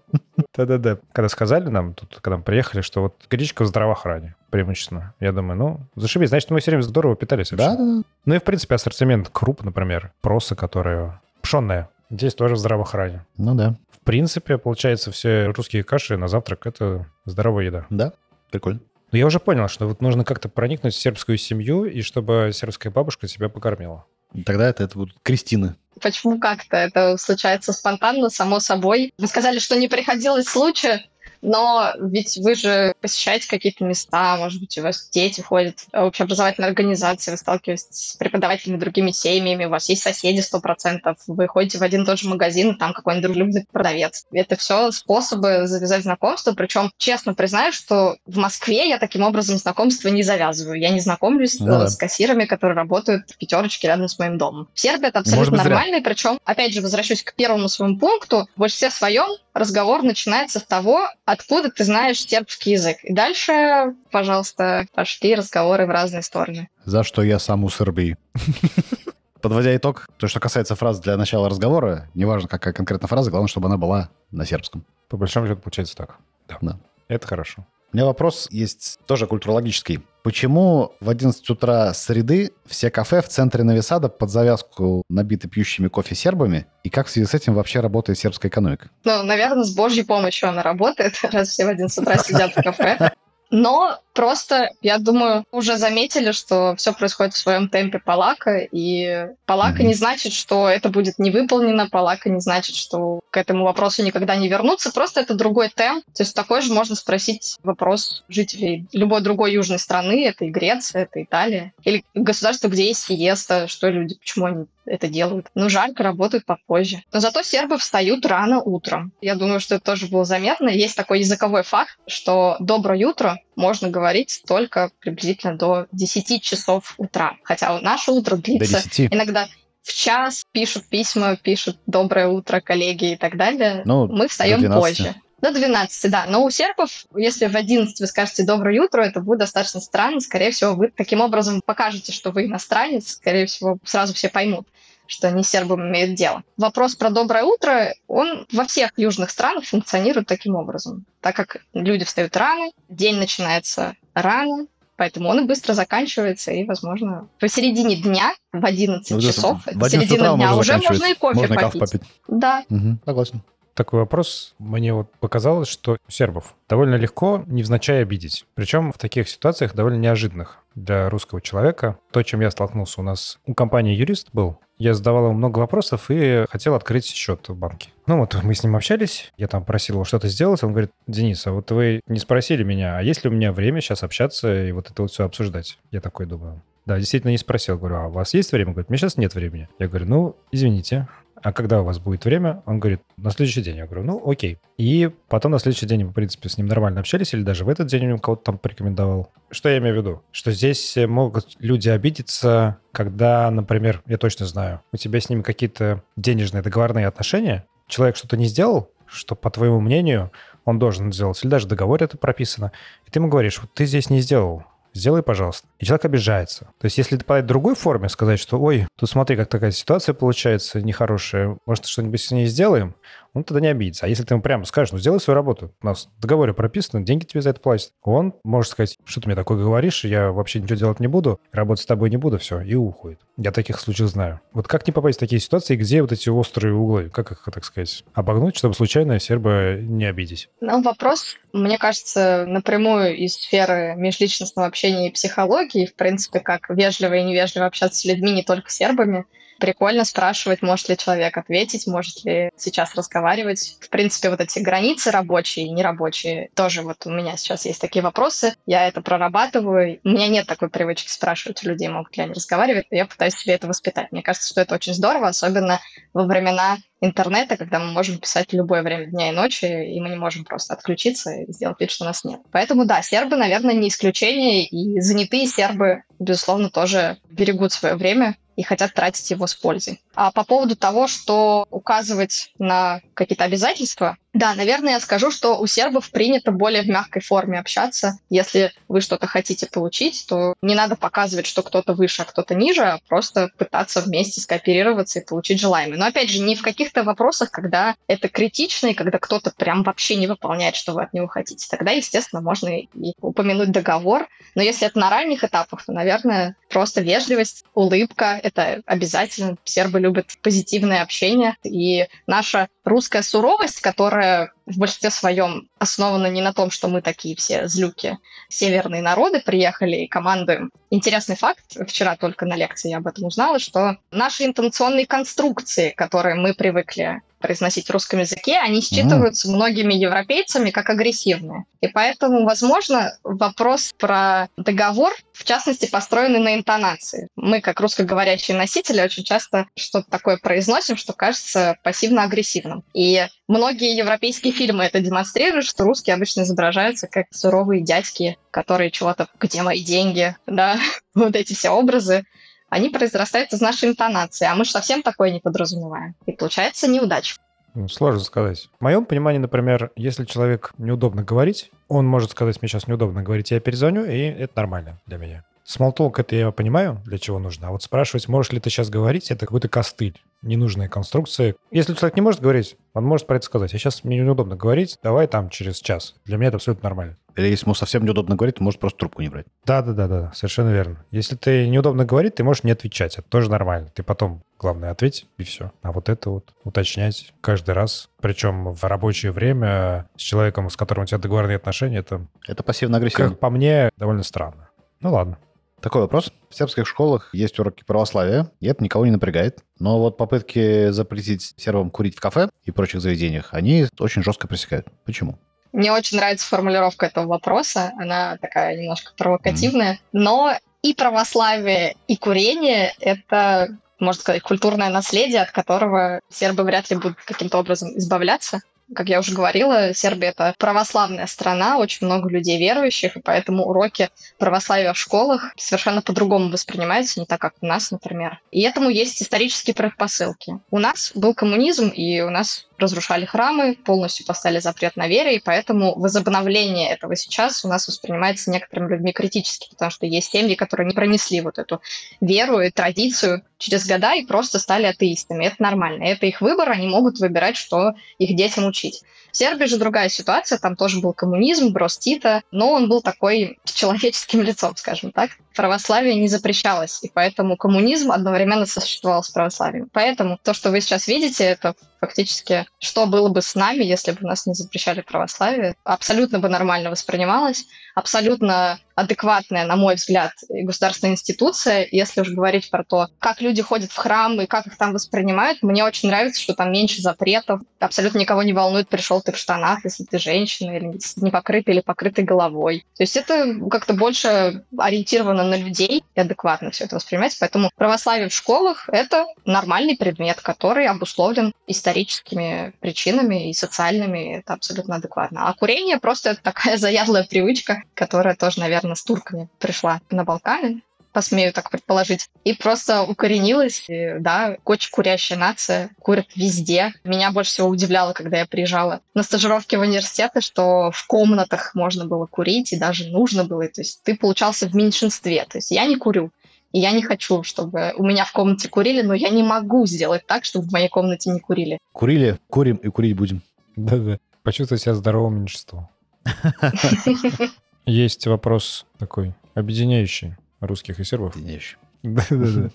да-да-да. 0.56 0.98
Когда 1.14 1.30
сказали 1.30 1.70
нам, 1.70 1.94
тут, 1.94 2.20
когда 2.22 2.38
мы 2.38 2.44
приехали, 2.44 2.82
что 2.82 3.02
вот 3.04 3.16
гречка 3.30 3.64
в 3.64 3.68
здравоохране 3.68 4.36
преимущественно. 4.50 5.14
Я 5.20 5.32
думаю, 5.32 5.58
ну, 5.58 5.80
зашибись, 5.96 6.30
значит, 6.30 6.50
мы 6.52 6.60
все 6.60 6.72
время 6.72 6.82
здорово 6.82 7.16
питались 7.16 7.52
вообще. 7.52 7.68
Да, 7.68 7.76
да, 7.76 7.84
да. 7.98 8.02
Ну 8.26 8.36
и, 8.36 8.40
в 8.40 8.44
принципе, 8.44 8.76
ассортимент 8.76 9.30
круп, 9.32 9.64
например, 9.64 10.12
проса, 10.22 10.56
которая 10.56 11.22
пшенная, 11.42 11.90
здесь 12.10 12.34
тоже 12.36 12.56
в 12.56 12.58
здравоохране. 12.58 13.26
Ну 13.38 13.56
да, 13.56 13.76
В 13.92 14.04
принципе, 14.06 14.58
получается, 14.58 15.12
все 15.12 15.48
русские 15.48 15.84
каши 15.84 16.18
на 16.18 16.28
завтрак— 16.28 16.66
это 16.68 17.06
здоровая 17.26 17.66
еда. 17.66 17.86
да. 17.90 18.14
Прикольно. 18.50 18.80
Но 19.12 19.18
я 19.18 19.26
уже 19.26 19.40
понял, 19.40 19.68
что 19.68 19.88
вот 19.88 20.02
нужно 20.02 20.24
как-то 20.24 20.50
проникнуть 20.50 20.94
в 20.94 21.00
сербскую 21.00 21.38
семью, 21.38 21.86
и 21.86 22.02
чтобы 22.02 22.52
сербская 22.54 22.92
бабушка 22.92 23.28
тебя 23.28 23.50
покормила. 23.50 24.06
Тогда 24.46 24.70
это, 24.70 24.84
это 24.84 24.98
будут 24.98 25.16
крестины. 25.24 25.76
Почему 26.02 26.40
как-то? 26.40 26.78
Это 26.78 27.18
случается 27.18 27.74
спонтанно, 27.74 28.30
само 28.30 28.60
собой. 28.60 29.14
Вы 29.18 29.28
сказали, 29.28 29.60
что 29.60 29.78
не 29.78 29.88
приходилось 29.88 30.48
случая. 30.48 31.06
Но 31.42 31.94
ведь 32.00 32.38
вы 32.38 32.56
же 32.56 32.94
посещаете 33.02 33.48
какие-то 33.48 33.84
места, 33.84 34.38
может 34.38 34.60
быть, 34.60 34.78
у 34.78 34.82
вас 34.82 35.10
дети 35.10 35.42
ходят 35.42 35.80
в 35.92 35.98
общеобразовательной 35.98 36.68
организации, 36.68 37.32
вы 37.32 37.38
сталкиваетесь 37.38 37.88
с 37.90 38.16
преподавателями 38.18 38.78
другими 38.78 39.12
семьями, 39.12 39.66
у 39.66 39.70
вас 39.70 39.90
есть 39.90 40.04
соседи 40.04 40.40
100%, 40.42 41.16
вы 41.28 41.48
ходите 41.48 41.78
в 41.78 41.84
один 41.84 42.04
и 42.04 42.06
тот 42.06 42.20
же 42.20 42.28
магазин, 42.28 42.78
там 42.78 42.94
какой-нибудь 42.94 43.24
дружелюбный 43.24 43.66
продавец. 43.72 44.26
Это 44.32 44.56
все 44.56 44.92
способы 44.92 45.68
завязать 45.68 46.04
знакомство, 46.04 46.54
причем 46.54 46.92
честно 46.98 47.34
признаю, 47.34 47.72
что 47.72 48.18
в 48.26 48.38
Москве 48.38 48.90
я 48.90 48.98
таким 48.98 49.24
образом 49.24 49.58
знакомства 49.58 50.10
не 50.10 50.24
завязываю. 50.24 50.80
Я 50.80 50.90
не 50.90 51.00
знакомлюсь 51.00 51.60
ну, 51.60 51.68
да. 51.68 51.88
с 51.88 51.96
кассирами, 51.96 52.46
которые 52.46 52.76
работают 52.76 53.30
в 53.30 53.38
пятерочке 53.38 53.88
рядом 53.88 54.08
с 54.08 54.20
моим 54.20 54.38
домом. 54.38 54.68
В 54.74 54.80
Сербии 54.80 55.08
это 55.08 55.20
абсолютно 55.20 55.58
нормально, 55.58 56.02
причем, 56.02 56.40
опять 56.46 56.74
же, 56.74 56.82
возвращусь 56.82 57.24
к 57.24 57.34
первому 57.34 57.70
своему 57.70 57.98
пункту, 57.98 58.48
в 58.56 58.60
большинстве 58.60 58.90
своем 58.92 59.28
разговор 59.54 60.04
начинается 60.04 60.60
с 60.60 60.64
того, 60.64 61.10
откуда 61.28 61.70
ты 61.70 61.84
знаешь 61.84 62.22
сербский 62.22 62.72
язык. 62.72 62.98
И 63.04 63.14
дальше, 63.14 63.94
пожалуйста, 64.12 64.88
пошли 64.94 65.36
разговоры 65.36 65.86
в 65.86 65.90
разные 65.90 66.24
стороны. 66.24 66.70
За 66.86 67.04
что 67.04 67.22
я 67.22 67.38
сам 67.38 67.66
у 67.66 67.70
Сербии. 67.70 68.18
Подводя 69.42 69.76
итог, 69.76 70.08
то, 70.18 70.28
что 70.28 70.40
касается 70.40 70.76
фраз 70.76 71.00
для 71.00 71.18
начала 71.18 71.50
разговора, 71.50 72.10
неважно, 72.16 72.48
какая 72.48 72.74
конкретно 72.74 73.08
фраза, 73.08 73.30
главное, 73.30 73.50
чтобы 73.50 73.68
она 73.68 73.78
была 73.78 74.10
на 74.32 74.46
сербском. 74.46 74.86
По 75.10 75.18
большому 75.18 75.48
счету 75.48 75.62
получается 75.62 75.96
так. 75.96 76.16
Да. 76.48 76.58
да. 76.62 76.80
Это 77.10 77.28
хорошо. 77.28 77.66
У 77.94 77.98
меня 77.98 78.06
вопрос 78.06 78.48
есть 78.52 79.00
тоже 79.06 79.28
культурологический. 79.28 80.02
Почему 80.24 80.94
в 81.00 81.10
11 81.10 81.50
утра 81.50 81.94
среды 81.94 82.52
все 82.66 82.92
кафе 82.92 83.22
в 83.22 83.30
центре 83.30 83.64
Новисада 83.64 84.10
под 84.10 84.30
завязку 84.30 85.04
набиты 85.10 85.48
пьющими 85.48 85.88
кофе 85.88 86.16
сербами? 86.16 86.68
И 86.84 86.90
как 86.90 87.08
в 87.08 87.10
связи 87.10 87.26
с 87.26 87.34
этим 87.34 87.54
вообще 87.54 87.80
работает 87.80 88.20
сербская 88.20 88.50
экономика? 88.50 88.90
Ну, 89.06 89.24
наверное, 89.24 89.64
с 89.64 89.74
божьей 89.74 90.04
помощью 90.04 90.50
она 90.50 90.64
работает, 90.64 91.14
раз 91.32 91.48
все 91.48 91.66
в 91.66 91.70
11 91.70 91.98
утра 92.00 92.18
сидят 92.18 92.52
в 92.56 92.62
кафе. 92.62 93.12
Но 93.52 93.98
просто, 94.18 94.72
я 94.82 94.98
думаю, 94.98 95.46
уже 95.52 95.78
заметили, 95.78 96.32
что 96.32 96.76
все 96.76 96.92
происходит 96.92 97.36
в 97.36 97.38
своем 97.38 97.70
темпе 97.70 98.00
Палака, 98.00 98.68
и 98.72 99.28
Палака 99.46 99.84
не 99.84 99.94
значит, 99.94 100.34
что 100.34 100.68
это 100.68 100.90
будет 100.90 101.20
не 101.20 101.30
выполнено, 101.30 101.88
Палака 101.88 102.28
не 102.28 102.42
значит, 102.42 102.76
что 102.76 103.20
к 103.30 103.38
этому 103.38 103.64
вопросу 103.64 104.04
никогда 104.04 104.36
не 104.36 104.50
вернуться, 104.50 104.92
просто 104.92 105.22
это 105.22 105.36
другой 105.36 105.70
темп. 105.70 106.04
То 106.16 106.24
есть 106.24 106.36
такой 106.36 106.64
же 106.64 106.74
можно 106.74 106.96
спросить 106.96 107.58
вопрос 107.62 108.24
жителей 108.28 108.88
любой 108.92 109.22
другой 109.22 109.54
южной 109.54 109.78
страны, 109.78 110.26
это 110.26 110.46
и 110.46 110.50
Греция, 110.50 111.04
это 111.04 111.22
Италия, 111.22 111.74
или 111.84 112.04
государство, 112.16 112.70
где 112.70 112.88
есть 112.88 113.06
сиеста, 113.06 113.68
что 113.68 113.88
люди, 113.90 114.16
почему 114.16 114.48
они 114.48 114.66
это 114.88 115.08
делают. 115.08 115.48
Но 115.54 115.70
жарко 115.70 116.02
работают 116.02 116.46
попозже. 116.46 117.04
Но 117.14 117.20
зато 117.20 117.44
сербы 117.44 117.78
встают 117.78 118.26
рано 118.26 118.62
утром. 118.62 119.12
Я 119.22 119.36
думаю, 119.36 119.60
что 119.60 119.76
это 119.76 119.84
тоже 119.84 120.08
было 120.08 120.26
заметно. 120.26 120.70
Есть 120.70 120.96
такой 120.96 121.20
языковой 121.20 121.64
факт, 121.64 121.98
что 122.08 122.56
«доброе 122.60 123.06
утро» 123.06 123.40
можно 123.58 123.90
говорить 123.90 124.44
только 124.48 124.92
приблизительно 125.00 125.58
до 125.58 125.88
10 125.92 126.42
часов 126.42 126.94
утра. 126.98 127.36
Хотя 127.44 127.82
наше 127.82 128.12
утро 128.12 128.38
длится 128.38 128.82
иногда 129.12 129.50
в 129.82 129.94
час, 129.94 130.46
пишут 130.52 130.86
письма, 130.88 131.36
пишут 131.36 131.78
«доброе 131.88 132.28
утро, 132.28 132.62
коллеги» 132.62 133.14
и 133.14 133.18
так 133.18 133.36
далее. 133.36 133.82
Ну, 133.86 134.08
Мы 134.08 134.28
встаем 134.28 134.72
позже. 134.72 135.16
До 135.42 135.52
12, 135.52 136.12
да. 136.12 136.26
Но 136.28 136.44
у 136.44 136.50
сербов, 136.50 137.06
если 137.16 137.46
в 137.46 137.56
11 137.56 138.00
вы 138.00 138.08
скажете 138.08 138.44
«доброе 138.44 138.82
утро», 138.82 139.02
это 139.02 139.22
будет 139.22 139.40
достаточно 139.40 139.80
странно. 139.82 140.20
Скорее 140.20 140.52
всего, 140.52 140.74
вы 140.74 140.90
таким 140.90 141.22
образом 141.22 141.62
покажете, 141.64 142.12
что 142.12 142.32
вы 142.32 142.46
иностранец. 142.46 143.14
Скорее 143.14 143.46
всего, 143.46 143.78
сразу 143.84 144.14
все 144.14 144.30
поймут 144.30 144.68
что 145.08 145.28
они 145.28 145.44
с 145.44 145.50
сербами 145.50 145.90
имеют 145.90 146.16
дело. 146.16 146.44
Вопрос 146.58 146.96
про 146.96 147.10
доброе 147.10 147.44
утро, 147.44 147.94
он 148.08 148.46
во 148.52 148.66
всех 148.66 148.92
южных 148.98 149.30
странах 149.30 149.66
функционирует 149.66 150.28
таким 150.28 150.56
образом. 150.56 151.06
Так 151.22 151.36
как 151.36 151.58
люди 151.74 152.06
встают 152.06 152.36
рано, 152.38 152.72
день 152.90 153.18
начинается 153.18 153.96
рано, 154.14 154.68
Поэтому 154.98 155.30
он 155.30 155.42
и 155.42 155.46
быстро 155.46 155.74
заканчивается, 155.74 156.52
и, 156.52 156.66
возможно, 156.66 157.30
посередине 157.40 157.98
дня, 157.98 158.34
в 158.52 158.66
11 158.66 159.12
ну, 159.12 159.22
часов, 159.22 159.62
в 159.64 159.68
11 159.68 160.10
середина 160.10 160.36
дня, 160.36 160.56
уже 160.56 160.76
можно 160.80 161.06
и 161.06 161.14
кофе 161.14 161.38
можно 161.38 161.56
попить. 161.56 161.80
попить. 161.80 162.02
Да. 162.28 162.64
Угу, 162.68 162.98
согласен 163.06 163.42
такой 163.78 164.00
вопрос. 164.00 164.56
Мне 164.60 164.94
вот 164.94 165.10
показалось, 165.20 165.70
что 165.70 165.98
сербов 166.08 166.56
довольно 166.68 166.96
легко 166.96 167.44
невзначай 167.46 168.02
обидеть. 168.02 168.46
Причем 168.56 168.92
в 168.92 168.98
таких 168.98 169.30
ситуациях 169.30 169.74
довольно 169.76 169.98
неожиданных 169.98 170.58
для 170.76 171.10
русского 171.10 171.40
человека. 171.42 171.98
То, 172.12 172.24
чем 172.24 172.42
я 172.42 172.52
столкнулся 172.52 173.00
у 173.00 173.04
нас, 173.04 173.40
у 173.46 173.54
компании 173.54 173.96
юрист 173.96 174.30
был, 174.34 174.60
я 174.78 174.94
задавал 174.94 175.28
ему 175.28 175.34
много 175.36 175.60
вопросов 175.60 176.08
и 176.10 176.46
хотел 176.50 176.76
открыть 176.76 177.06
счет 177.06 177.48
в 177.48 177.56
банке. 177.56 177.90
Ну 178.06 178.20
вот 178.20 178.36
мы 178.44 178.54
с 178.54 178.64
ним 178.64 178.76
общались, 178.76 179.32
я 179.38 179.48
там 179.48 179.64
просил 179.64 179.96
его 179.96 180.04
что-то 180.04 180.28
сделать, 180.28 180.64
он 180.64 180.72
говорит, 180.72 180.92
Денис, 181.08 181.46
а 181.48 181.52
вот 181.52 181.72
вы 181.72 182.02
не 182.08 182.20
спросили 182.20 182.64
меня, 182.64 182.98
а 182.98 183.02
есть 183.02 183.24
ли 183.24 183.30
у 183.30 183.34
меня 183.34 183.52
время 183.52 183.82
сейчас 183.82 184.04
общаться 184.04 184.66
и 184.66 184.72
вот 184.72 184.92
это 184.92 185.02
вот 185.02 185.12
все 185.12 185.26
обсуждать? 185.26 185.80
Я 185.92 186.02
такой 186.02 186.26
думаю, 186.26 186.62
да, 186.88 186.98
действительно 186.98 187.32
не 187.32 187.38
спросил. 187.38 187.78
Говорю, 187.78 187.96
а 187.98 188.08
у 188.08 188.12
вас 188.12 188.34
есть 188.34 188.52
время? 188.54 188.72
Говорит, 188.72 188.90
у 188.90 188.94
меня 188.94 189.00
сейчас 189.00 189.18
нет 189.18 189.36
времени. 189.36 189.68
Я 189.78 189.90
говорю, 189.90 190.06
ну, 190.06 190.36
извините, 190.52 191.08
а 191.42 191.54
когда 191.54 191.82
у 191.82 191.84
вас 191.84 192.00
будет 192.00 192.26
время? 192.26 192.64
Он 192.66 192.80
говорит, 192.80 193.02
на 193.18 193.32
следующий 193.32 193.62
день. 193.62 193.78
Я 193.78 193.86
говорю, 193.86 194.04
ну, 194.04 194.30
окей. 194.30 194.60
И 194.78 195.12
потом 195.28 195.52
на 195.52 195.60
следующий 195.60 195.86
день 195.86 196.04
в 196.04 196.14
принципе, 196.14 196.50
с 196.50 196.58
ним 196.58 196.68
нормально 196.68 197.00
общались, 197.00 197.34
или 197.34 197.44
даже 197.44 197.66
в 197.66 197.70
этот 197.70 197.88
день 197.88 198.12
он 198.12 198.20
кого-то 198.20 198.44
там 198.44 198.58
порекомендовал. 198.58 199.32
Что 199.52 199.70
я 199.70 199.78
имею 199.78 199.96
в 199.96 199.98
виду? 199.98 200.22
Что 200.32 200.52
здесь 200.52 200.98
могут 200.98 201.56
люди 201.60 201.90
обидеться, 201.90 202.78
когда, 202.92 203.50
например, 203.52 204.02
я 204.06 204.18
точно 204.18 204.46
знаю, 204.46 204.82
у 204.92 204.98
тебя 204.98 205.20
с 205.20 205.30
ними 205.30 205.42
какие-то 205.42 206.04
денежные 206.16 206.64
договорные 206.64 207.08
отношения, 207.08 207.66
человек 207.88 208.16
что-то 208.16 208.38
не 208.38 208.46
сделал, 208.46 208.92
что, 209.06 209.36
по 209.36 209.50
твоему 209.50 209.80
мнению, 209.80 210.32
он 210.66 210.80
должен 210.80 211.14
сделать, 211.14 211.42
или 211.44 211.50
даже 211.50 211.66
в 211.66 211.70
договоре 211.70 212.06
это 212.06 212.18
прописано, 212.18 212.72
и 213.06 213.12
ты 213.12 213.20
ему 213.20 213.30
говоришь, 213.30 213.60
вот 213.62 213.74
ты 213.74 213.86
здесь 213.86 214.10
не 214.10 214.20
сделал, 214.20 214.66
сделай, 214.94 215.24
пожалуйста. 215.24 215.68
И 215.80 215.86
человек 215.86 216.06
обижается. 216.06 216.66
То 216.80 216.86
есть 216.86 216.98
если 216.98 217.18
в 217.18 217.48
другой 217.48 217.76
форме, 217.76 218.10
сказать, 218.10 218.40
что, 218.40 218.60
ой, 218.60 218.88
тут 218.98 219.10
смотри, 219.10 219.36
как 219.36 219.50
такая 219.50 219.72
ситуация 219.72 220.14
получается 220.14 220.82
нехорошая, 220.82 221.58
может, 221.66 221.86
что-нибудь 221.86 222.22
с 222.22 222.32
ней 222.32 222.46
сделаем, 222.46 222.96
он 223.38 223.44
тогда 223.44 223.62
не 223.62 223.68
обидится. 223.68 224.06
А 224.06 224.10
если 224.10 224.24
ты 224.24 224.34
ему 224.34 224.42
прямо 224.42 224.66
скажешь, 224.66 224.92
ну, 224.92 224.98
сделай 224.98 225.20
свою 225.20 225.36
работу, 225.36 225.74
у 225.82 225.86
нас 225.86 226.10
в 226.18 226.22
договоре 226.22 226.54
прописано, 226.54 227.04
деньги 227.04 227.26
тебе 227.26 227.42
за 227.42 227.52
это 227.52 227.60
платят, 227.60 227.92
он 228.02 228.34
может 228.44 228.72
сказать, 228.72 228.98
что 229.06 229.22
ты 229.22 229.28
мне 229.28 229.36
такое 229.36 229.58
говоришь, 229.58 230.04
я 230.04 230.32
вообще 230.32 230.60
ничего 230.60 230.76
делать 230.76 231.00
не 231.00 231.08
буду, 231.08 231.40
работать 231.52 231.84
с 231.84 231.86
тобой 231.86 232.10
не 232.10 232.18
буду, 232.18 232.38
все, 232.40 232.62
и 232.62 232.74
уходит. 232.76 233.20
Я 233.38 233.52
таких 233.52 233.80
случаев 233.80 234.10
знаю. 234.10 234.42
Вот 234.54 234.68
как 234.68 234.88
не 234.88 234.92
попасть 234.92 235.18
в 235.18 235.20
такие 235.20 235.40
ситуации, 235.40 235.76
где 235.76 236.02
вот 236.02 236.12
эти 236.12 236.30
острые 236.30 236.74
углы, 236.74 237.10
как 237.10 237.32
их, 237.32 237.48
так 237.54 237.64
сказать, 237.64 238.04
обогнуть, 238.14 238.58
чтобы 238.58 238.74
случайно 238.74 239.20
серба 239.20 239.76
не 239.80 240.06
обидеть? 240.06 240.50
Ну, 240.60 240.82
вопрос, 240.82 241.38
мне 241.54 241.78
кажется, 241.78 242.46
напрямую 242.48 243.16
из 243.16 243.36
сферы 243.36 243.94
межличностного 243.96 244.68
общения 244.68 245.10
и 245.10 245.14
психологии, 245.14 245.86
в 245.86 245.94
принципе, 245.94 246.40
как 246.40 246.70
вежливо 246.70 247.14
и 247.14 247.24
невежливо 247.24 247.68
общаться 247.68 248.00
с 248.00 248.06
людьми, 248.06 248.34
не 248.34 248.44
только 248.44 248.72
сербами, 248.72 249.26
Прикольно 249.60 250.06
спрашивать, 250.06 250.62
может 250.62 250.90
ли 250.90 250.98
человек 250.98 251.38
ответить, 251.38 251.88
может 251.88 252.24
ли 252.26 252.52
сейчас 252.58 252.96
разговаривать. 252.96 253.78
В 253.82 253.90
принципе, 253.90 254.30
вот 254.30 254.40
эти 254.40 254.60
границы 254.60 255.12
рабочие 255.12 255.66
и 255.66 255.72
нерабочие, 255.72 256.50
тоже 256.54 256.82
вот 256.84 257.06
у 257.06 257.10
меня 257.10 257.38
сейчас 257.38 257.66
есть 257.66 257.82
такие 257.82 258.04
вопросы, 258.04 258.56
я 258.66 258.88
это 258.88 259.02
прорабатываю. 259.02 260.00
У 260.04 260.10
меня 260.10 260.28
нет 260.28 260.48
такой 260.48 260.70
привычки 260.70 261.10
спрашивать 261.10 261.64
у 261.64 261.70
людей, 261.70 261.88
могут 261.88 262.16
ли 262.18 262.24
они 262.24 262.34
разговаривать, 262.34 262.86
я 262.92 263.06
пытаюсь 263.06 263.36
себе 263.36 263.54
это 263.54 263.68
воспитать. 263.68 264.12
Мне 264.12 264.22
кажется, 264.22 264.50
что 264.50 264.62
это 264.62 264.76
очень 264.76 264.94
здорово, 264.94 265.28
особенно 265.28 265.80
во 266.14 266.24
времена 266.26 266.78
интернета, 267.02 267.58
когда 267.58 267.80
мы 267.80 267.92
можем 267.92 268.18
писать 268.18 268.50
в 268.50 268.54
любое 268.54 268.82
время 268.82 269.06
дня 269.06 269.30
и 269.30 269.36
ночи, 269.36 269.66
и 269.66 270.00
мы 270.00 270.10
не 270.10 270.16
можем 270.16 270.46
просто 270.46 270.74
отключиться 270.74 271.32
и 271.32 271.52
сделать 271.52 271.80
вид, 271.80 271.92
что 271.92 272.06
нас 272.06 272.24
нет. 272.24 272.40
Поэтому 272.52 272.86
да, 272.86 273.02
сербы, 273.02 273.36
наверное, 273.38 273.76
не 273.76 273.90
исключение, 273.90 274.66
и 274.66 275.00
занятые 275.02 275.48
сербы, 275.48 276.04
безусловно, 276.20 276.70
тоже 276.70 277.18
берегут 277.30 277.72
свое 277.72 277.96
время 277.96 278.36
и 278.58 278.64
хотят 278.64 278.94
тратить 278.94 279.32
его 279.32 279.48
с 279.48 279.56
пользой. 279.56 280.02
А 280.16 280.32
по 280.32 280.44
поводу 280.44 280.76
того, 280.76 281.08
что 281.08 281.66
указывать 281.70 282.52
на 282.58 283.02
какие-то 283.14 283.46
обязательства, 283.46 284.18
да, 284.38 284.54
наверное, 284.54 284.94
я 284.94 285.00
скажу, 285.00 285.32
что 285.32 285.58
у 285.58 285.66
сербов 285.66 286.12
принято 286.12 286.52
более 286.52 286.84
в 286.84 286.88
мягкой 286.88 287.22
форме 287.22 287.60
общаться. 287.60 288.20
Если 288.30 288.72
вы 288.88 289.02
что-то 289.02 289.26
хотите 289.26 289.66
получить, 289.66 290.26
то 290.28 290.54
не 290.62 290.76
надо 290.76 290.96
показывать, 290.96 291.48
что 291.48 291.64
кто-то 291.64 291.94
выше, 291.94 292.22
а 292.22 292.26
кто-то 292.26 292.54
ниже, 292.54 292.84
а 292.84 293.00
просто 293.08 293.50
пытаться 293.58 294.02
вместе 294.02 294.40
скооперироваться 294.40 295.20
и 295.20 295.26
получить 295.26 295.60
желаемое. 295.60 295.98
Но 295.98 296.06
опять 296.06 296.30
же, 296.30 296.40
не 296.40 296.56
в 296.56 296.62
каких-то 296.62 297.04
вопросах, 297.04 297.50
когда 297.50 297.96
это 298.08 298.30
критично, 298.30 298.88
и 298.88 298.94
когда 298.94 299.18
кто-то 299.18 299.52
прям 299.58 299.82
вообще 299.82 300.16
не 300.16 300.28
выполняет, 300.28 300.76
что 300.76 300.94
вы 300.94 301.04
от 301.04 301.14
него 301.14 301.28
хотите. 301.28 301.68
Тогда, 301.70 301.92
естественно, 301.92 302.42
можно 302.42 302.70
и 302.70 302.88
упомянуть 303.22 303.72
договор. 303.72 304.28
Но 304.54 304.62
если 304.62 304.86
это 304.86 305.00
на 305.00 305.10
ранних 305.10 305.44
этапах, 305.44 305.84
то, 305.84 305.92
наверное, 305.94 306.56
просто 306.70 307.02
вежливость, 307.02 307.66
улыбка— 307.74 308.40
это 308.44 308.82
обязательно. 308.86 309.58
Сербы 309.64 310.00
любят 310.00 310.28
позитивное 310.44 311.02
общение. 311.02 311.56
И 311.64 312.06
наша 312.28 312.68
русская 312.84 313.24
суровость, 313.24 313.82
которая 313.82 314.27
в 314.66 314.78
большинстве 314.78 315.10
своем 315.10 315.70
основана 315.80 316.28
не 316.28 316.42
на 316.42 316.54
том, 316.54 316.72
что 316.72 316.88
мы 316.88 317.02
такие 317.02 317.36
все 317.36 317.68
злюки. 317.68 318.18
Северные 318.50 319.02
народы 319.02 319.40
приехали 319.40 319.98
и 319.98 320.08
командуем. 320.08 320.72
Интересный 320.90 321.36
факт, 321.36 321.64
вчера 321.88 322.16
только 322.16 322.46
на 322.46 322.56
лекции 322.56 322.90
я 322.90 322.98
об 322.98 323.08
этом 323.08 323.26
узнала, 323.26 323.60
что 323.60 323.98
наши 324.12 324.46
интонационные 324.46 325.06
конструкции, 325.06 325.92
которые 325.92 326.36
мы 326.36 326.54
привыкли 326.54 327.22
произносить 327.40 327.88
в 327.88 327.92
русском 327.92 328.20
языке, 328.20 328.58
они 328.58 328.82
считываются 328.82 329.48
mm. 329.48 329.52
многими 329.52 329.94
европейцами 329.94 330.72
как 330.72 330.90
агрессивные. 330.90 331.66
И 331.82 331.88
поэтому, 331.88 332.44
возможно, 332.44 333.18
вопрос 333.24 333.94
про 333.98 334.50
договор, 334.58 335.14
в 335.34 335.44
частности, 335.44 335.86
построенный 335.90 336.40
на 336.40 336.56
интонации. 336.56 337.28
Мы, 337.36 337.62
как 337.62 337.80
русскоговорящие 337.80 338.58
носители, 338.58 339.02
очень 339.02 339.24
часто 339.24 339.68
что-то 339.76 340.10
такое 340.10 340.38
произносим, 340.38 340.98
что 340.98 341.14
кажется 341.14 341.78
пассивно-агрессивным. 341.84 342.84
И 342.94 343.28
многие 343.48 343.96
европейские 343.96 344.54
фильмы 344.54 344.86
это 344.86 345.00
демонстрируют, 345.00 345.66
что 345.66 345.84
русские 345.84 346.16
обычно 346.16 346.42
изображаются 346.42 347.08
как 347.08 347.28
суровые 347.32 347.84
дядьки, 347.84 348.38
которые 348.52 348.90
чего-то 348.92 349.28
«где 349.40 349.62
мои 349.62 349.84
деньги?», 349.84 350.36
да, 350.48 350.78
вот 351.14 351.36
эти 351.36 351.54
все 351.54 351.70
образы 351.70 352.26
они 352.70 352.90
произрастают 352.90 353.54
из 353.54 353.62
нашей 353.62 353.90
интонации, 353.90 354.46
а 354.46 354.56
мы 354.56 354.66
же 354.66 354.72
совсем 354.72 355.02
такое 355.02 355.32
не 355.32 355.40
подразумеваем. 355.40 356.16
И 356.26 356.32
получается 356.32 356.88
неудача. 356.88 357.36
Ну, 357.74 357.88
сложно 357.88 358.22
сказать. 358.22 358.70
В 358.80 358.84
моем 358.84 359.06
понимании, 359.06 359.40
например, 359.40 359.92
если 359.96 360.26
человек 360.26 360.74
неудобно 360.78 361.24
говорить, 361.24 361.70
он 361.88 362.08
может 362.08 362.32
сказать, 362.32 362.62
мне 362.62 362.70
сейчас 362.70 362.88
неудобно 362.88 363.22
говорить, 363.22 363.52
я 363.52 363.60
перезвоню, 363.60 364.06
и 364.06 364.18
это 364.18 364.54
нормально 364.56 365.00
для 365.06 365.18
меня. 365.18 365.44
Смолтолк 365.64 366.18
это 366.18 366.36
я 366.36 366.50
понимаю, 366.52 367.02
для 367.06 367.18
чего 367.20 367.40
нужно. 367.40 367.68
А 367.68 367.72
вот 367.72 367.84
спрашивать, 367.84 368.30
можешь 368.30 368.54
ли 368.54 368.60
ты 368.60 368.70
сейчас 368.70 368.90
говорить, 368.90 369.30
это 369.32 369.46
какой-то 369.46 369.68
костыль, 369.68 370.20
ненужная 370.42 370.88
конструкция. 370.88 371.56
Если 371.72 371.94
человек 371.94 372.16
не 372.16 372.22
может 372.22 372.42
говорить, 372.42 372.78
он 372.94 373.04
может 373.04 373.28
про 373.28 373.36
это 373.36 373.46
сказать. 373.46 373.74
А 373.74 373.78
сейчас 373.78 374.04
мне 374.06 374.18
неудобно 374.18 374.56
говорить, 374.56 374.98
давай 375.04 375.28
там 375.28 375.50
через 375.50 375.80
час. 375.80 376.16
Для 376.26 376.38
меня 376.38 376.48
это 376.48 376.58
абсолютно 376.58 376.88
нормально. 376.88 377.18
Или 377.38 377.50
если 377.50 377.66
ему 377.66 377.76
совсем 377.76 378.04
неудобно 378.04 378.36
говорить, 378.36 378.56
то 378.56 378.64
может 378.64 378.80
просто 378.80 379.00
трубку 379.00 379.22
не 379.22 379.30
брать. 379.30 379.46
Да-да-да, 379.64 380.32
совершенно 380.34 380.70
верно. 380.70 381.06
Если 381.12 381.36
ты 381.36 381.68
неудобно 381.68 382.04
говорить, 382.04 382.36
ты 382.36 382.44
можешь 382.44 382.64
не 382.64 382.72
отвечать. 382.72 383.18
Это 383.18 383.30
тоже 383.30 383.52
нормально. 383.52 383.90
Ты 383.94 384.02
потом, 384.02 384.42
главное, 384.60 384.90
ответь, 384.90 385.28
и 385.38 385.44
все. 385.44 385.72
А 385.84 385.92
вот 385.92 386.10
это 386.10 386.32
вот 386.32 386.54
уточнять 386.64 387.34
каждый 387.42 387.76
раз, 387.76 388.10
причем 388.20 388.74
в 388.74 388.84
рабочее 388.84 389.32
время 389.32 390.10
с 390.18 390.22
человеком, 390.22 390.70
с 390.72 390.76
которым 390.76 391.04
у 391.04 391.06
тебя 391.06 391.20
договорные 391.20 391.58
отношения, 391.58 392.00
это... 392.00 392.26
Это 392.48 392.64
пассивно-агрессивно. 392.64 393.30
Как 393.30 393.40
по 393.40 393.52
мне, 393.52 393.92
довольно 393.98 394.24
странно. 394.24 394.70
Ну 395.00 395.14
ладно. 395.14 395.38
Такой 395.80 396.02
вопрос. 396.02 396.34
В 396.50 396.56
сербских 396.56 396.88
школах 396.88 397.30
есть 397.34 397.60
уроки 397.60 397.84
православия, 397.86 398.50
и 398.60 398.68
это 398.68 398.84
никого 398.84 399.06
не 399.06 399.12
напрягает. 399.12 399.64
Но 399.78 400.00
вот 400.00 400.18
попытки 400.18 400.90
запретить 400.90 401.54
сербам 401.56 401.92
курить 401.92 402.16
в 402.16 402.20
кафе 402.20 402.50
и 402.64 402.72
прочих 402.72 403.00
заведениях, 403.00 403.50
они 403.52 403.86
очень 404.00 404.24
жестко 404.24 404.48
пресекают. 404.48 404.88
Почему? 405.06 405.38
Мне 405.78 405.92
очень 405.92 406.18
нравится 406.18 406.48
формулировка 406.48 407.06
этого 407.06 407.28
вопроса. 407.28 407.94
Она 408.00 408.38
такая 408.38 408.76
немножко 408.76 409.14
провокативная. 409.16 410.00
Но 410.12 410.58
и 410.82 410.96
православие, 410.96 411.96
и 412.08 412.18
курение— 412.18 412.96
это, 413.00 413.78
можно 414.00 414.20
сказать, 414.20 414.42
культурное 414.42 414.90
наследие, 414.90 415.40
от 415.40 415.52
которого 415.52 416.20
сербы 416.32 416.64
вряд 416.64 416.90
ли 416.90 416.96
будут 416.96 417.20
каким-то 417.24 417.60
образом 417.60 417.96
избавляться. 417.96 418.62
Как 418.96 419.08
я 419.08 419.20
уже 419.20 419.36
говорила, 419.36 419.94
Сербия— 419.94 420.30
это 420.30 420.56
православная 420.58 421.28
страна, 421.28 421.78
очень 421.78 422.08
много 422.08 422.28
людей 422.30 422.58
верующих, 422.58 423.16
и 423.16 423.22
поэтому 423.22 423.66
уроки 423.66 424.10
православия 424.40 424.94
в 424.94 424.98
школах 424.98 425.52
совершенно 425.58 426.02
по-другому 426.02 426.50
воспринимаются, 426.50 427.20
не 427.20 427.28
так, 427.28 427.40
как 427.40 427.54
у 427.62 427.66
нас, 427.68 427.92
например. 427.92 428.40
И 428.50 428.62
этому 428.62 428.90
есть 428.90 429.22
исторические 429.22 429.76
предпосылки. 429.76 430.58
У 430.72 430.80
нас 430.80 431.12
был 431.14 431.36
коммунизм, 431.36 431.90
и 431.90 432.22
у 432.22 432.32
нас 432.32 432.67
разрушали 432.78 433.26
храмы, 433.26 433.76
полностью 433.76 434.26
поставили 434.26 434.60
запрет 434.60 434.96
на 434.96 435.08
вере, 435.08 435.36
и 435.36 435.40
поэтому 435.40 435.98
возобновление 435.98 436.90
этого 436.90 437.16
сейчас 437.16 437.66
у 437.66 437.68
нас 437.68 437.88
воспринимается 437.88 438.52
некоторыми 438.52 438.92
людьми 438.92 439.12
критически, 439.12 439.70
потому 439.70 439.92
что 439.92 440.06
есть 440.06 440.32
семьи, 440.32 440.56
которые 440.56 440.88
не 440.88 440.94
пронесли 440.94 441.42
вот 441.42 441.58
эту 441.58 441.82
веру 442.22 442.60
и 442.60 442.70
традицию 442.70 443.44
через 443.58 443.88
года 443.88 444.14
и 444.14 444.26
просто 444.26 444.60
стали 444.60 444.86
атеистами. 444.86 445.46
Это 445.46 445.56
нормально. 445.60 446.04
Это 446.04 446.26
их 446.26 446.42
выбор, 446.42 446.70
они 446.70 446.88
могут 446.88 447.20
выбирать, 447.20 447.58
что 447.58 447.94
их 448.20 448.36
детям 448.36 448.66
учить. 448.66 449.04
В 449.32 449.38
Сербии 449.38 449.66
же 449.66 449.78
другая 449.78 450.10
ситуация, 450.10 450.58
там 450.58 450.76
тоже 450.76 451.00
был 451.00 451.14
коммунизм, 451.14 451.72
брос 451.72 451.98
Тита, 451.98 452.44
но 452.52 452.72
он 452.72 452.90
был 452.90 453.02
такой 453.02 453.60
с 453.66 453.72
человеческим 453.72 454.42
лицом, 454.44 454.76
скажем 454.76 455.12
так. 455.12 455.32
Православие 455.56 456.16
не 456.16 456.28
запрещалось, 456.28 457.04
и 457.04 457.12
поэтому 457.14 457.58
коммунизм 457.58 458.12
одновременно 458.12 458.66
существовал 458.66 459.24
с 459.24 459.30
православием. 459.30 459.90
Поэтому 459.92 460.40
то, 460.44 460.54
что 460.54 460.72
вы 460.72 460.82
сейчас 460.82 461.08
видите, 461.08 461.44
это 461.44 461.76
фактически, 462.00 462.67
что 462.80 463.06
было 463.06 463.30
бы 463.30 463.42
с 463.42 463.56
нами, 463.56 463.84
если 463.84 464.12
бы 464.12 464.20
нас 464.22 464.46
не 464.46 464.54
запрещали 464.54 465.02
православие, 465.02 465.76
абсолютно 465.84 466.40
бы 466.40 466.50
нормально 466.50 466.90
воспринималось, 466.90 467.66
абсолютно 467.96 468.80
адекватная, 468.98 469.64
на 469.66 469.76
мой 469.76 469.94
взгляд, 469.94 470.32
государственная 470.50 471.14
институция. 471.14 471.88
Если 471.92 472.22
уж 472.22 472.30
говорить 472.30 472.72
про 472.72 472.84
то, 472.84 473.10
как 473.20 473.42
люди 473.42 473.62
ходят 473.62 473.92
в 473.92 473.96
храм 473.96 474.42
и 474.42 474.48
как 474.48 474.66
их 474.66 474.76
там 474.76 474.92
воспринимают, 474.92 475.62
мне 475.62 475.86
очень 475.86 476.10
нравится, 476.10 476.42
что 476.42 476.56
там 476.56 476.72
меньше 476.72 477.04
запретов. 477.04 477.62
Абсолютно 477.80 478.18
никого 478.18 478.42
не 478.42 478.54
волнует, 478.54 478.90
пришел 478.90 479.22
ты 479.22 479.32
в 479.34 479.38
штанах, 479.38 479.86
если 479.86 480.04
ты 480.04 480.18
женщина, 480.18 480.72
или 480.72 481.00
не 481.18 481.30
покрытой 481.30 481.76
или 481.76 481.82
покрытой 481.82 482.24
головой. 482.24 482.86
То 482.98 483.04
есть 483.04 483.16
это 483.16 483.60
как-то 483.70 483.94
больше 483.94 484.64
ориентировано 484.76 485.44
на 485.44 485.56
людей 485.56 486.04
и 486.16 486.20
адекватно 486.20 486.72
все 486.72 486.86
это 486.86 486.96
воспринимать. 486.96 487.38
Поэтому 487.40 487.70
православие 487.76 488.30
в 488.30 488.34
школах— 488.34 488.90
это 488.92 489.28
нормальный 489.46 489.96
предмет, 489.96 490.42
который 490.42 490.88
обусловлен 490.88 491.54
историческими 491.68 492.74
причинами 492.80 493.52
и 493.52 493.54
социальными. 493.54 494.40
Это 494.40 494.54
абсолютно 494.54 494.96
адекватно. 494.96 495.48
А 495.48 495.54
курение 495.54 496.00
просто 496.00 496.32
это 496.32 496.42
такая 496.42 496.78
заядлая 496.80 497.26
привычка, 497.26 497.84
которая 497.94 498.36
тоже, 498.36 498.60
наверное, 498.60 498.87
наверное, 498.88 498.96
с 498.96 499.04
турками 499.04 499.50
пришла 499.60 500.02
на 500.10 500.24
Балканы, 500.24 500.82
посмею 501.14 501.52
так 501.52 501.72
предположить, 501.72 502.30
и 502.44 502.54
просто 502.54 503.02
укоренилась, 503.02 503.86
и, 503.88 504.18
да, 504.20 504.58
очень 504.66 504.92
курящая 504.92 505.38
нация, 505.38 505.90
курят 506.00 506.28
везде. 506.36 506.94
Меня 507.04 507.32
больше 507.32 507.52
всего 507.52 507.70
удивляло, 507.70 508.14
когда 508.14 508.38
я 508.38 508.46
приезжала 508.46 509.02
на 509.16 509.24
стажировки 509.24 509.76
в 509.76 509.82
университеты, 509.82 510.42
что 510.42 510.92
в 510.92 511.08
комнатах 511.08 511.74
можно 511.74 512.06
было 512.06 512.28
курить, 512.28 512.72
и 512.72 512.78
даже 512.78 513.08
нужно 513.08 513.44
было, 513.46 513.68
то 513.68 513.82
есть 513.82 514.02
ты 514.04 514.16
получался 514.16 514.68
в 514.68 514.76
меньшинстве, 514.76 515.46
то 515.50 515.58
есть 515.58 515.72
я 515.72 515.86
не 515.88 515.96
курю, 515.96 516.32
и 516.72 516.80
я 516.80 516.92
не 516.92 517.02
хочу, 517.02 517.42
чтобы 517.44 517.94
у 517.98 518.06
меня 518.06 518.24
в 518.24 518.32
комнате 518.32 518.70
курили, 518.70 519.02
но 519.02 519.14
я 519.16 519.30
не 519.30 519.42
могу 519.42 519.88
сделать 519.88 520.28
так, 520.28 520.46
чтобы 520.46 520.68
в 520.68 520.72
моей 520.72 520.90
комнате 520.90 521.32
не 521.32 521.40
курили. 521.40 521.80
Курили, 521.94 522.38
курим 522.48 522.76
и 522.76 522.90
курить 522.90 523.16
будем. 523.16 523.42
Да-да. 523.76 524.20
Почувствуй 524.44 524.78
себя 524.78 524.94
здоровым 524.94 525.40
меньшинством. 525.40 525.90
Есть 527.88 528.28
вопрос 528.28 528.86
такой, 528.98 529.34
объединяющий 529.54 530.36
русских 530.60 531.00
и 531.00 531.06
сербов. 531.06 531.34
Объединяющий. 531.36 531.78
Да-да-да. 532.04 532.70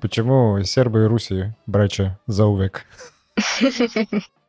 Почему 0.00 0.60
сербы 0.64 1.04
и 1.04 1.06
руси 1.06 1.52
братья 1.66 2.18
заувек? 2.26 2.84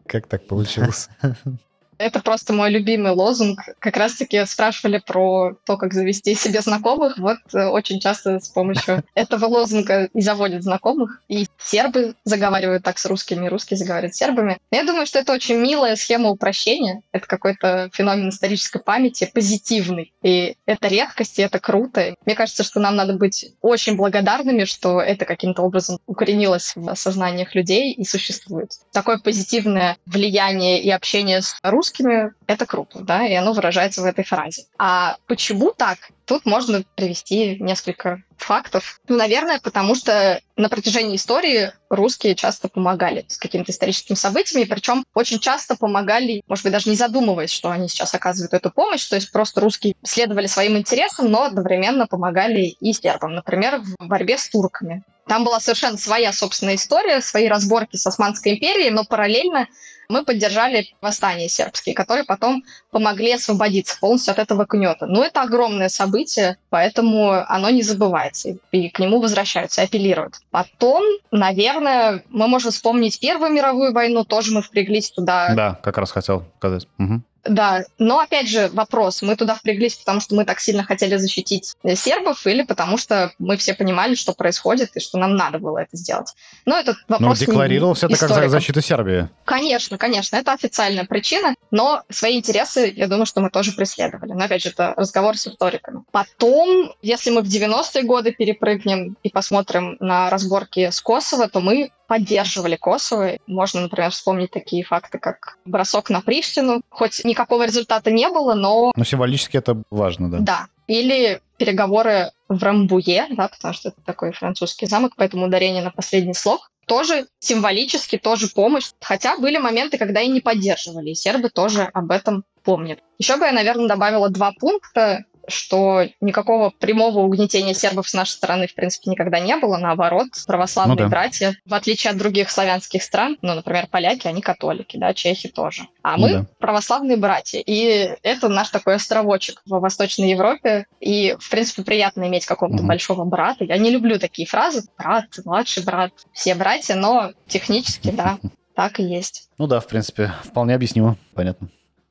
Как 0.07 0.25
так 0.25 0.47
получилось? 0.47 1.09
Это 1.99 2.21
просто 2.21 2.53
мой 2.53 2.71
любимый 2.71 3.11
лозунг. 3.11 3.59
Как 3.79 3.97
раз-таки 3.97 4.45
спрашивали 4.45 5.03
про 5.05 5.57
то, 5.65 5.75
как 5.75 5.93
завести 5.93 6.33
себе 6.33 6.61
знакомых. 6.61 7.17
Вот 7.17 7.37
э, 7.53 7.65
очень 7.65 7.99
часто 7.99 8.39
с 8.39 8.47
помощью 8.47 9.03
этого 9.15 9.45
лозунга 9.45 10.05
и 10.13 10.21
заводят 10.21 10.63
знакомых. 10.63 11.21
И 11.27 11.45
сербы 11.61 12.15
заговаривают 12.23 12.83
так 12.83 12.99
с 12.99 13.05
русскими, 13.05 13.45
и 13.45 13.49
русские 13.49 13.77
заговаривают 13.77 14.15
с 14.15 14.17
сербами. 14.17 14.57
Я 14.71 14.85
думаю, 14.85 15.05
что 15.05 15.19
это 15.19 15.33
очень 15.33 15.57
милая 15.57 15.97
схема 15.97 16.29
упрощения. 16.29 17.01
Это 17.11 17.27
какой-то 17.27 17.89
феномен 17.93 18.29
исторической 18.29 18.79
памяти, 18.79 19.29
позитивный. 19.33 20.13
И 20.23 20.55
это 20.65 20.87
редкость, 20.87 21.37
и 21.37 21.41
это 21.41 21.59
круто. 21.59 22.15
Мне 22.25 22.35
кажется, 22.35 22.63
что 22.63 22.79
нам 22.79 22.95
надо 22.95 23.13
быть 23.13 23.53
очень 23.61 23.97
благодарными, 23.97 24.63
что 24.63 25.01
это 25.01 25.25
каким-то 25.25 25.63
образом 25.63 25.99
укоренилось 26.07 26.71
в 26.77 26.95
сознаниях 26.95 27.55
людей 27.55 27.91
и 27.91 28.05
существует. 28.05 28.71
Такое 28.93 29.17
позитивное 29.17 29.97
влияние 30.05 30.81
и 30.81 30.89
общение 30.89 31.41
с 31.41 31.57
русскими 31.61 31.88
русскими, 31.89 32.33
это 32.47 32.65
круто, 32.65 32.99
да, 32.99 33.25
и 33.25 33.33
оно 33.33 33.53
выражается 33.53 34.01
в 34.01 34.05
этой 34.05 34.23
фразе. 34.23 34.65
А 34.77 35.17
почему 35.27 35.73
так? 35.75 35.97
Тут 36.25 36.45
можно 36.45 36.83
привести 36.95 37.57
несколько 37.59 38.21
фактов. 38.37 38.99
Ну, 39.07 39.17
наверное, 39.17 39.59
потому 39.59 39.95
что 39.95 40.39
на 40.55 40.69
протяжении 40.69 41.15
истории 41.15 41.71
русские 41.89 42.35
часто 42.35 42.69
помогали 42.69 43.25
с 43.27 43.37
какими-то 43.37 43.71
историческими 43.71 44.15
событиями, 44.15 44.65
причем 44.65 45.05
очень 45.15 45.39
часто 45.39 45.75
помогали, 45.75 46.43
может 46.47 46.63
быть, 46.63 46.73
даже 46.73 46.89
не 46.89 46.95
задумываясь, 46.95 47.51
что 47.51 47.71
они 47.71 47.89
сейчас 47.89 48.13
оказывают 48.13 48.53
эту 48.53 48.69
помощь, 48.69 49.05
то 49.05 49.15
есть 49.15 49.31
просто 49.31 49.61
русские 49.61 49.95
следовали 50.03 50.47
своим 50.47 50.77
интересам, 50.77 51.31
но 51.31 51.43
одновременно 51.43 52.05
помогали 52.05 52.75
и 52.79 52.93
сербам, 52.93 53.33
например, 53.33 53.81
в 53.81 54.07
борьбе 54.07 54.37
с 54.37 54.49
турками. 54.49 55.03
Там 55.27 55.43
была 55.43 55.59
совершенно 55.59 55.97
своя 55.97 56.33
собственная 56.33 56.75
история, 56.75 57.21
свои 57.21 57.47
разборки 57.47 57.97
с 57.97 58.05
Османской 58.07 58.53
империей, 58.53 58.89
но 58.89 59.03
параллельно 59.03 59.67
мы 60.09 60.25
поддержали 60.25 60.87
восстание 61.01 61.47
сербские, 61.47 61.93
которые 61.93 62.25
потом 62.25 62.63
помогли 62.91 63.33
освободиться 63.33 63.97
полностью 63.99 64.31
от 64.31 64.39
этого 64.39 64.65
гнета. 64.65 65.05
Но 65.05 65.23
это 65.23 65.43
огромное 65.43 65.89
событие, 65.89 66.57
поэтому 66.69 67.31
оно 67.47 67.69
не 67.69 67.83
забывается, 67.83 68.57
и 68.71 68.89
к 68.89 68.99
нему 68.99 69.21
возвращаются, 69.21 69.83
апеллируют. 69.83 70.35
Потом, 70.49 71.03
наверное, 71.31 72.23
мы 72.29 72.47
можем 72.47 72.71
вспомнить 72.71 73.19
Первую 73.19 73.51
мировую 73.51 73.93
войну, 73.93 74.23
тоже 74.23 74.51
мы 74.51 74.61
впряглись 74.61 75.11
туда. 75.11 75.53
Да, 75.53 75.79
как 75.83 75.97
раз 75.97 76.11
хотел 76.11 76.43
сказать. 76.57 76.87
Угу. 76.97 77.21
Да, 77.43 77.83
но 77.97 78.19
опять 78.19 78.47
же 78.49 78.69
вопрос, 78.73 79.21
мы 79.21 79.35
туда 79.35 79.55
впряглись, 79.55 79.95
потому 79.95 80.19
что 80.19 80.35
мы 80.35 80.45
так 80.45 80.59
сильно 80.59 80.83
хотели 80.83 81.17
защитить 81.17 81.75
сербов 81.95 82.45
или 82.47 82.63
потому 82.63 82.97
что 82.97 83.33
мы 83.39 83.57
все 83.57 83.73
понимали, 83.73 84.15
что 84.15 84.33
происходит 84.33 84.95
и 84.95 84.99
что 84.99 85.17
нам 85.17 85.35
надо 85.35 85.59
было 85.59 85.79
это 85.79 85.95
сделать. 85.97 86.33
Но 86.65 86.77
этот 86.77 86.97
Ну, 87.07 87.15
вопрос... 87.17 87.39
не 87.39 87.45
декларировался 87.45 88.05
это 88.07 88.17
как 88.17 88.29
историкам. 88.29 88.51
защита 88.51 88.81
Сербии. 88.81 89.29
Конечно, 89.45 89.97
конечно, 89.97 90.35
это 90.35 90.53
официальная 90.53 91.05
причина, 91.05 91.55
но 91.71 92.03
свои 92.09 92.37
интересы, 92.37 92.91
я 92.95 93.07
думаю, 93.07 93.25
что 93.25 93.41
мы 93.41 93.49
тоже 93.49 93.71
преследовали. 93.71 94.33
Но, 94.33 94.43
опять 94.45 94.61
же, 94.63 94.69
это 94.69 94.93
разговор 94.97 95.37
с 95.37 95.47
историками. 95.47 96.03
Потом, 96.11 96.93
если 97.01 97.29
мы 97.31 97.41
в 97.41 97.45
90-е 97.47 98.03
годы 98.03 98.31
перепрыгнем 98.31 99.17
и 99.23 99.29
посмотрим 99.29 99.97
на 99.99 100.29
разборки 100.29 100.89
с 100.89 101.01
Косово, 101.01 101.47
то 101.47 101.59
мы 101.61 101.91
поддерживали 102.09 102.75
Косово. 102.75 103.37
Можно, 103.45 103.81
например, 103.81 104.09
вспомнить 104.09 104.49
такие 104.49 104.83
факты, 104.83 105.19
как 105.19 105.59
бросок 105.63 106.09
на 106.09 106.21
Приштину. 106.21 106.81
Хоть 106.89 107.23
никакого 107.23 107.67
результата 107.67 108.09
не 108.09 108.27
было, 108.29 108.55
но 108.55 108.91
Но 108.95 109.03
символически 109.03 109.57
это 109.57 109.83
важно, 109.91 110.31
да. 110.31 110.39
да. 110.39 110.67
Или 110.87 111.39
переговоры 111.57 112.31
в 112.49 112.63
Рамбуе, 112.63 113.27
да, 113.29 113.47
потому 113.47 113.75
что 113.75 113.89
это 113.89 114.01
такой 114.03 114.31
французский 114.31 114.87
замок, 114.87 115.13
поэтому 115.15 115.45
ударение 115.45 115.83
на 115.83 115.91
последний 115.91 116.33
слог. 116.33 116.71
Тоже 116.87 117.27
символически, 117.37 118.17
тоже 118.17 118.47
помощь. 118.47 118.89
Хотя 118.99 119.37
были 119.37 119.59
моменты, 119.59 119.99
когда 119.99 120.19
и 120.21 120.29
не 120.29 120.41
поддерживали, 120.41 121.11
и 121.11 121.15
сербы 121.15 121.49
тоже 121.49 121.83
об 121.93 122.09
этом 122.09 122.43
помнят. 122.63 122.99
Еще 123.19 123.37
бы 123.37 123.45
я, 123.45 123.51
наверное, 123.51 123.87
добавила 123.87 124.29
два 124.29 124.51
пункта, 124.59 125.25
что 125.49 126.07
никакого 126.21 126.69
прямого 126.71 127.19
угнетения 127.19 127.73
сербов 127.73 128.07
с 128.09 128.13
нашей 128.13 128.31
стороны, 128.31 128.67
в 128.67 128.75
принципе, 128.75 129.09
никогда 129.11 129.39
не 129.39 129.55
было. 129.57 129.77
Наоборот, 129.77 130.27
православные 130.47 130.95
Ну 130.95 131.03
да. 131.03 131.07
братья, 131.09 131.55
в 131.65 131.73
отличие 131.73 132.11
от 132.11 132.17
других 132.17 132.49
славянских 132.49 133.03
стран, 133.03 133.37
ну, 133.41 133.53
например, 133.55 133.87
поляки, 133.87 134.27
они 134.27 134.41
католики, 134.41 134.97
да, 134.97 135.13
чехи 135.13 135.49
тоже. 135.49 135.83
А 136.03 136.17
Ну 136.17 136.21
мы 136.23 136.33
да. 136.33 136.45
православные 136.59 137.17
братья. 137.17 137.59
И 137.65 138.11
это 138.23 138.47
наш 138.49 138.69
такой 138.69 138.95
островочек 138.95 139.61
в 139.65 139.79
Восточной 139.79 140.31
Европе. 140.31 140.85
И, 140.99 141.35
в 141.39 141.49
принципе, 141.49 141.83
приятно 141.83 142.27
иметь 142.27 142.45
какого-то 142.45 142.77
Мгм. 142.79 142.87
большого 142.87 143.25
брата. 143.25 143.63
Я 143.65 143.77
не 143.77 143.89
люблю 143.91 144.19
такие 144.19 144.47
фразы. 144.47 144.83
Брат, 144.97 145.25
младший 145.45 145.83
брат, 145.83 146.11
все 146.33 146.55
братья, 146.55 146.95
но 146.95 147.31
технически, 147.47 148.11
да, 148.11 148.37
так 148.75 148.99
и 148.99 149.03
есть. 149.03 149.49
Ну 149.57 149.67
да, 149.67 149.79
в 149.79 149.87
принципе, 149.87 150.31
вполне 150.43 150.75
объяснимо, 150.75 151.17
понятно. 151.35 151.69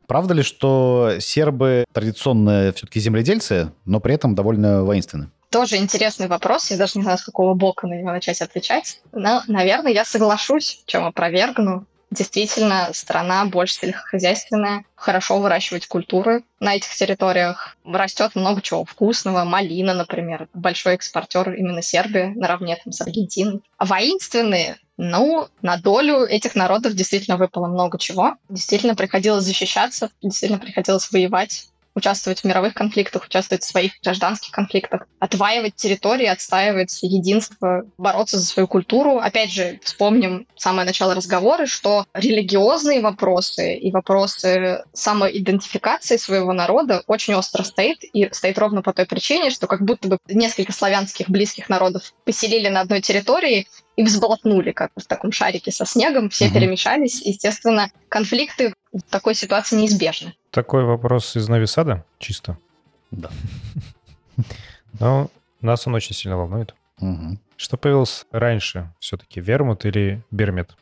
Правда 0.09 0.33
ли, 0.33 0.43
что 0.43 1.17
сербы 1.21 1.85
традиционно 1.93 2.73
все-таки 2.75 2.99
земледельцы, 2.99 3.73
но 3.85 4.01
при 4.01 4.15
этом 4.15 4.35
довольно 4.35 4.83
воинственны? 4.83 5.31
Тоже 5.51 5.77
интересный 5.77 6.29
вопрос. 6.29 6.71
Я 6.71 6.79
даже 6.79 6.93
не 6.97 7.03
знаю, 7.03 7.19
с 7.19 7.25
какого 7.25 7.53
бока 7.53 7.87
на 7.87 7.93
него 7.93 8.11
начать 8.11 8.41
отвечать. 8.41 9.03
Но, 9.13 9.43
наверное, 9.49 9.93
я 9.93 10.07
соглашусь, 10.07 10.83
чем 10.87 11.05
опровергну. 11.05 11.87
Действительно, 12.11 12.91
страна 12.95 13.45
больше 13.45 13.75
сельскохозяйственная, 13.75 14.85
хорошо 14.95 15.39
выращивать 15.39 15.87
культуры 15.87 16.43
на 16.59 16.75
этих 16.75 16.95
территориях. 16.95 17.77
Растет 17.85 18.35
много 18.35 18.63
чего 18.63 18.85
вкусного, 18.85 19.45
малина, 19.45 19.93
например. 19.93 20.49
Большой 20.55 20.95
экспортер 20.95 21.53
именно 21.53 21.83
Сербия, 21.83 22.33
наравне 22.35 22.79
там, 22.83 22.93
с 22.93 23.01
Аргентиной. 23.03 23.61
А 23.77 23.85
воинственные, 23.85 24.79
ну, 24.97 25.49
на 25.61 25.77
долю 25.77 26.25
этих 26.25 26.55
народов 26.55 26.95
действительно 26.95 27.37
выпало 27.37 27.67
много 27.67 27.99
чего. 27.99 28.37
Действительно 28.49 28.95
приходилось 28.95 29.45
защищаться, 29.45 30.11
действительно 30.23 30.59
приходилось 30.59 31.11
воевать 31.13 31.69
участвовать 31.99 32.41
в 32.41 32.45
мировых 32.45 32.75
конфликтах, 32.75 33.25
участвовать 33.25 33.63
в 33.63 33.67
своих 33.67 33.93
гражданских 34.03 34.53
конфликтах, 34.53 35.07
отваивать 35.19 35.75
территории, 35.75 36.27
отстаивать 36.27 36.99
единство, 37.03 37.85
бороться 37.99 38.39
за 38.39 38.47
свою 38.47 38.67
культуру. 38.67 39.19
Опять 39.19 39.53
же, 39.53 39.81
вспомним 39.83 40.47
самое 40.57 40.87
начало 40.87 41.15
разговора, 41.15 41.67
что 41.67 42.07
религиозные 42.15 43.01
вопросы 43.01 43.75
и 43.75 43.91
вопросы 43.91 44.85
самоидентификации 44.93 46.17
своего 46.17 46.53
народа 46.53 47.03
очень 47.07 47.35
остро 47.35 47.63
стоит, 47.63 47.99
и 48.03 48.29
стоит 48.33 48.59
ровно 48.59 48.83
по 48.83 48.93
той 48.93 49.07
причине, 49.07 49.51
что 49.51 49.67
как 49.67 49.83
будто 49.83 50.09
бы 50.09 50.19
несколько 50.29 50.73
славянских 50.73 51.29
близких 51.29 51.69
народов 51.69 52.15
поселили 52.25 52.69
на 52.69 52.81
одной 52.81 53.01
территории, 53.01 53.67
и 53.99 54.05
взболотнули, 54.05 54.71
как 54.71 54.93
в 54.97 55.05
таком 55.09 55.33
шарике 55.33 55.73
со 55.73 55.85
снегом, 55.85 56.31
все 56.31 56.45
Мгм. 56.45 56.55
перемешались. 56.55 57.21
Естественно, 57.21 57.91
конфликты 58.09 58.73
в 58.93 59.03
такой 59.03 59.35
ситуации 59.35 59.75
неизбежны. 59.75 60.37
Такой 60.53 60.85
вопрос 60.85 61.35
из 61.35 61.49
Новисада, 61.49 62.05
чисто. 62.21 62.57
Да. 63.11 63.29
Но 65.01 65.31
нас 65.61 65.85
он 65.89 65.97
очень 65.97 66.15
сильно 66.15 66.37
волнует. 66.37 66.77
Что 67.57 67.77
появилось 67.77 68.25
раньше 68.31 68.93
все-таки, 69.01 69.41
вермут 69.41 69.85
или 69.85 70.23
бермет? 70.31 70.77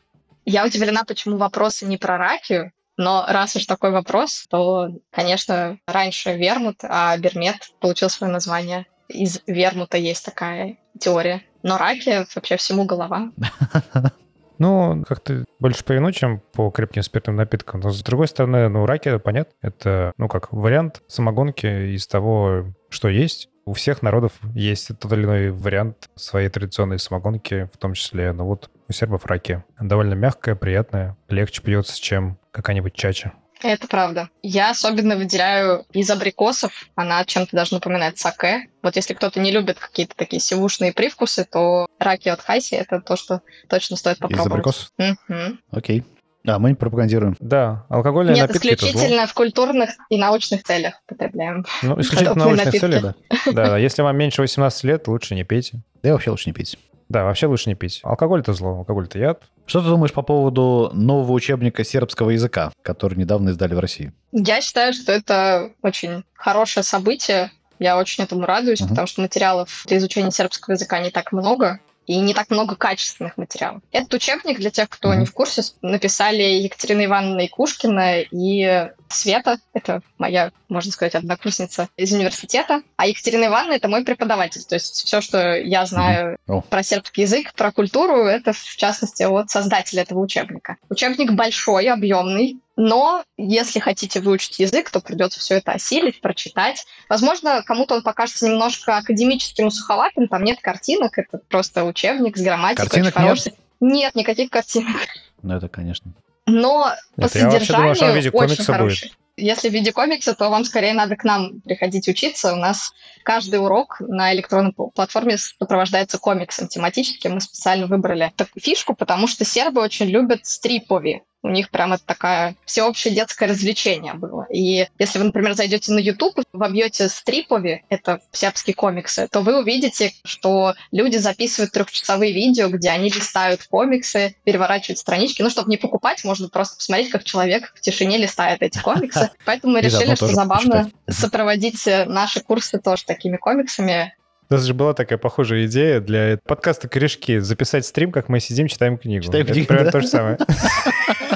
Я 0.45 0.63
удивлена, 0.63 1.03
почему 1.03 1.37
вопросы 1.37 1.87
не 1.87 1.97
про 1.97 2.19
ракию, 2.19 2.71
но 2.97 3.25
раз 3.27 3.55
уж 3.55 3.65
такой 3.65 3.89
вопрос, 3.89 4.45
то, 4.47 4.89
конечно, 5.09 5.79
раньше 5.87 6.37
вермут, 6.37 6.77
а 6.83 7.17
бермет 7.17 7.71
получил 7.79 8.11
свое 8.11 8.31
название. 8.31 8.85
Из 9.07 9.41
вермута 9.47 9.97
есть 9.97 10.23
такая 10.23 10.77
теория. 10.99 11.41
Но 11.67 11.77
ракия 11.77 12.25
вообще 12.33 12.55
всему 12.57 12.85
голова. 12.85 13.31
Ну, 14.59 15.03
как-то 15.07 15.45
больше 15.59 15.83
по 15.83 15.91
вину, 15.91 16.11
чем 16.11 16.41
по 16.53 16.71
крепким 16.71 17.03
спиртным 17.03 17.35
напиткам. 17.35 17.79
Но, 17.79 17.91
с 17.91 18.01
другой 18.01 18.27
стороны, 18.27 18.67
ну, 18.69 18.87
раки, 18.87 19.19
понятно, 19.19 19.53
это, 19.61 20.13
ну, 20.17 20.27
как 20.27 20.51
вариант 20.51 21.03
самогонки 21.05 21.93
из 21.93 22.07
того, 22.07 22.73
что 22.89 23.07
есть. 23.07 23.49
У 23.65 23.73
всех 23.73 24.01
народов 24.01 24.31
есть 24.55 24.87
тот 24.97 25.13
или 25.13 25.25
иной 25.25 25.51
вариант 25.51 26.09
своей 26.15 26.49
традиционной 26.49 26.97
самогонки, 26.97 27.69
в 27.71 27.77
том 27.77 27.93
числе, 27.93 28.31
ну 28.31 28.45
вот, 28.45 28.71
у 28.89 28.93
сербов 28.93 29.27
раки. 29.27 29.63
Довольно 29.79 30.15
мягкая, 30.15 30.55
приятная, 30.55 31.15
легче 31.29 31.61
пьется, 31.61 32.01
чем 32.01 32.39
какая-нибудь 32.49 32.95
чача. 32.95 33.33
Это 33.63 33.87
правда. 33.87 34.29
Я 34.41 34.69
особенно 34.71 35.15
выделяю 35.15 35.85
из 35.91 36.09
абрикосов. 36.09 36.71
Она 36.95 37.23
чем-то 37.25 37.55
даже 37.55 37.73
напоминает 37.73 38.17
саке. 38.17 38.67
Вот 38.83 38.95
если 38.95 39.13
кто-то 39.13 39.39
не 39.39 39.51
любит 39.51 39.79
какие-то 39.79 40.15
такие 40.15 40.39
сивушные 40.39 40.93
привкусы, 40.93 41.45
то 41.45 41.87
раки 41.99 42.29
от 42.29 42.41
Хайси— 42.41 42.75
это 42.75 43.01
то, 43.01 43.15
что 43.15 43.41
точно 43.67 43.97
стоит 43.97 44.17
Из 44.17 44.21
попробовать. 44.21 44.51
абрикосов? 44.51 44.91
Мгм. 44.97 45.59
Окей. 45.71 46.03
А, 46.45 46.59
мы 46.59 46.69
не 46.69 46.75
пропагандируем. 46.75 47.35
Да, 47.41 47.85
алкогольные 47.89 48.35
Нет, 48.35 48.47
напитки 48.47 48.67
это 48.69 48.81
зло. 48.81 48.89
исключительно 48.91 49.27
в 49.27 49.33
культурных 49.33 49.89
и 50.09 50.17
научных 50.17 50.63
целях 50.63 51.01
потребляем. 51.05 51.65
Ну, 51.81 51.93
исключительно 51.99 52.35
подобные 52.35 52.63
научных 52.65 52.81
целей, 52.81 52.99
да. 53.01 53.15
Да, 53.47 53.51
да, 53.51 53.77
если 53.77 54.01
вам 54.01 54.15
меньше 54.15 54.41
18 54.41 54.83
лет, 54.85 55.07
лучше 55.09 55.35
не 55.35 55.43
пейте. 55.43 55.81
Да 56.01 56.09
и 56.09 56.11
вообще 56.13 56.29
лучше 56.29 56.49
не 56.49 56.53
пить. 56.53 56.77
Да, 57.09 57.23
вообще 57.23 57.47
лучше 57.47 57.69
не 57.69 57.75
пить. 57.75 58.01
Алкоголь 58.03 58.41
это 58.41 58.53
зло, 58.53 58.79
алкоголь 58.79 59.05
это 59.05 59.17
яд. 59.19 59.43
Что 59.65 59.81
ты 59.81 59.87
думаешь 59.87 60.11
по 60.13 60.21
поводу 60.21 60.89
нового 60.93 61.31
учебника 61.31 61.83
сербского 61.83 62.31
языка, 62.31 62.71
который 62.81 63.17
недавно 63.17 63.49
издали 63.49 63.73
в 63.75 63.79
России? 63.79 64.11
Я 64.31 64.61
считаю, 64.61 64.93
что 64.93 65.11
это 65.11 65.71
очень 65.81 66.23
хорошее 66.33 66.83
событие. 66.83 67.51
Я 67.79 67.97
очень 67.97 68.23
этому 68.23 68.45
радуюсь, 68.45 68.81
Мгм. 68.81 68.89
потому 68.89 69.07
что 69.07 69.21
материалов 69.21 69.83
для 69.87 69.97
изучения 69.97 70.31
сербского 70.31 70.73
языка 70.73 70.99
не 70.99 71.11
так 71.11 71.31
много. 71.31 71.79
И 72.07 72.17
не 72.17 72.33
так 72.33 72.49
много 72.49 72.75
качественных 72.75 73.37
материалов. 73.37 73.81
Этот 73.91 74.13
учебник, 74.13 74.57
для 74.59 74.71
тех, 74.71 74.89
кто 74.89 75.13
не 75.13 75.25
в 75.25 75.33
курсе, 75.33 75.61
написали 75.81 76.41
Екатерина 76.41 77.05
Ивановна 77.05 77.41
Якушкина 77.41 78.21
и 78.21 78.89
Света. 79.09 79.59
Это 79.73 80.01
моя, 80.17 80.51
можно 80.69 80.91
сказать, 80.91 81.15
однокурсница 81.15 81.89
из 81.97 82.13
университета. 82.13 82.81
А 82.95 83.07
Екатерина 83.07 83.45
Ивановна— 83.45 83.73
это 83.75 83.89
мой 83.89 84.05
преподаватель. 84.05 84.63
То 84.63 84.75
есть 84.75 85.05
все, 85.05 85.21
что 85.21 85.55
я 85.57 85.85
знаю 85.85 86.37
О. 86.47 86.61
про 86.61 86.81
сербский 86.81 87.23
язык, 87.23 87.53
про 87.53 87.71
культуру, 87.71 88.23
это, 88.23 88.53
в 88.53 88.75
частности, 88.77 89.23
от 89.23 89.49
создателя 89.49 90.03
этого 90.03 90.19
учебника. 90.19 90.77
Учебник 90.89 91.31
большой, 91.33 91.87
объемный, 91.87 92.57
но 92.77 93.23
если 93.37 93.79
хотите 93.79 94.21
выучить 94.21 94.59
язык, 94.59 94.91
то 94.91 95.01
придется 95.01 95.39
все 95.39 95.55
это 95.55 95.73
осилить, 95.73 96.21
прочитать. 96.21 96.85
Возможно, 97.09 97.63
кому-то 97.63 97.95
он 97.95 98.03
покажется 98.03 98.47
немножко 98.47 98.97
академическим 98.97 99.71
суховатым, 99.71 100.27
там 100.27 100.43
нет 100.43 100.59
картинок, 100.61 101.17
это 101.17 101.39
просто 101.49 101.83
учебник 101.83 102.37
с 102.37 102.41
грамматикой. 102.41 102.85
Картинок 102.85 103.15
очень 103.15 103.23
хороший. 103.23 103.53
Нет, 103.79 104.15
никаких 104.15 104.51
картинок. 104.51 104.95
Ну, 105.41 105.55
это, 105.55 105.67
конечно. 105.67 106.13
Но 106.45 106.91
по 107.15 107.25
Это 107.25 107.39
я 107.39 107.49
вообще 107.49 107.73
думал, 107.73 107.95
содержанию 107.95 107.95
что 107.95 108.05
в 108.05 108.15
виде 108.15 108.29
очень 108.29 108.63
хороший. 108.63 109.13
Если 109.39 109.69
в 109.69 109.73
виде 109.73 109.91
комикса, 109.91 110.33
то 110.33 110.49
вам 110.49 110.63
скорее 110.63 110.93
надо 110.93 111.15
к 111.15 111.23
нам 111.23 111.61
приходить 111.61 112.07
учиться. 112.07 112.53
У 112.53 112.55
нас 112.55 112.91
каждый 113.23 113.59
урок 113.59 113.97
на 113.99 114.33
электронной 114.33 114.71
пл- 114.71 114.91
платформе 114.91 115.37
сопровождается 115.37 116.17
комиксом 116.17 116.67
тематическим. 116.67 117.33
Мы 117.33 117.41
специально 117.41 117.85
выбрали 117.85 118.31
такую 118.35 118.63
фишку, 118.63 118.95
потому 118.95 119.27
что 119.27 119.45
сербы 119.45 119.81
очень 119.81 120.07
любят 120.07 120.45
стрипови. 120.45 121.23
У 121.43 121.49
них 121.49 121.69
прям 121.69 121.93
это 121.93 122.03
такая 122.05 122.55
всеобщее 122.65 123.13
детское 123.13 123.47
развлечение 123.47 124.13
было. 124.13 124.47
И 124.51 124.87
если 124.97 125.19
вы, 125.19 125.25
например, 125.25 125.53
зайдете 125.53 125.93
на 125.93 125.99
YouTube, 125.99 126.39
вобьете 126.51 127.09
стрипови, 127.09 127.85
это 127.89 128.21
сербские 128.31 128.73
комиксы, 128.73 129.27
то 129.31 129.41
вы 129.41 129.59
увидите, 129.59 130.13
что 130.25 130.73
люди 130.91 131.17
записывают 131.17 131.71
трехчасовые 131.71 132.33
видео, 132.33 132.69
где 132.69 132.89
они 132.89 133.09
листают 133.09 133.63
комиксы, 133.63 134.35
переворачивают 134.43 134.99
странички. 134.99 135.41
Ну, 135.41 135.49
чтобы 135.49 135.69
не 135.69 135.77
покупать, 135.77 136.23
можно 136.23 136.49
просто 136.49 136.77
посмотреть, 136.77 137.11
как 137.11 137.23
человек 137.23 137.71
в 137.75 137.81
тишине 137.81 138.17
листает 138.17 138.61
эти 138.61 138.79
комиксы. 138.79 139.29
Поэтому 139.45 139.73
мы 139.73 139.81
решили, 139.81 140.15
что 140.15 140.27
забавно 140.27 140.91
сопроводить 141.07 141.87
э, 141.87 142.05
наши 142.05 142.41
курсы 142.41 142.79
тоже 142.79 143.05
такими 143.05 143.37
комиксами. 143.37 144.13
У 144.49 144.53
нас 144.53 144.63
же 144.63 144.73
была 144.73 144.93
такая 144.93 145.17
похожая 145.17 145.65
идея 145.65 145.99
для 145.99 146.39
подкаста 146.45 146.87
«Корешки» 146.87 147.39
записать 147.39 147.85
стрим, 147.85 148.11
как 148.11 148.29
мы 148.29 148.39
сидим, 148.39 148.67
читаем 148.67 148.97
книгу. 148.97 149.25
Читаем 149.25 149.43
это 149.43 149.53
книгу, 149.53 149.67
примерно 149.67 149.91
да? 149.91 149.91
то 149.91 150.01
же 150.01 150.07
самое. 150.07 150.37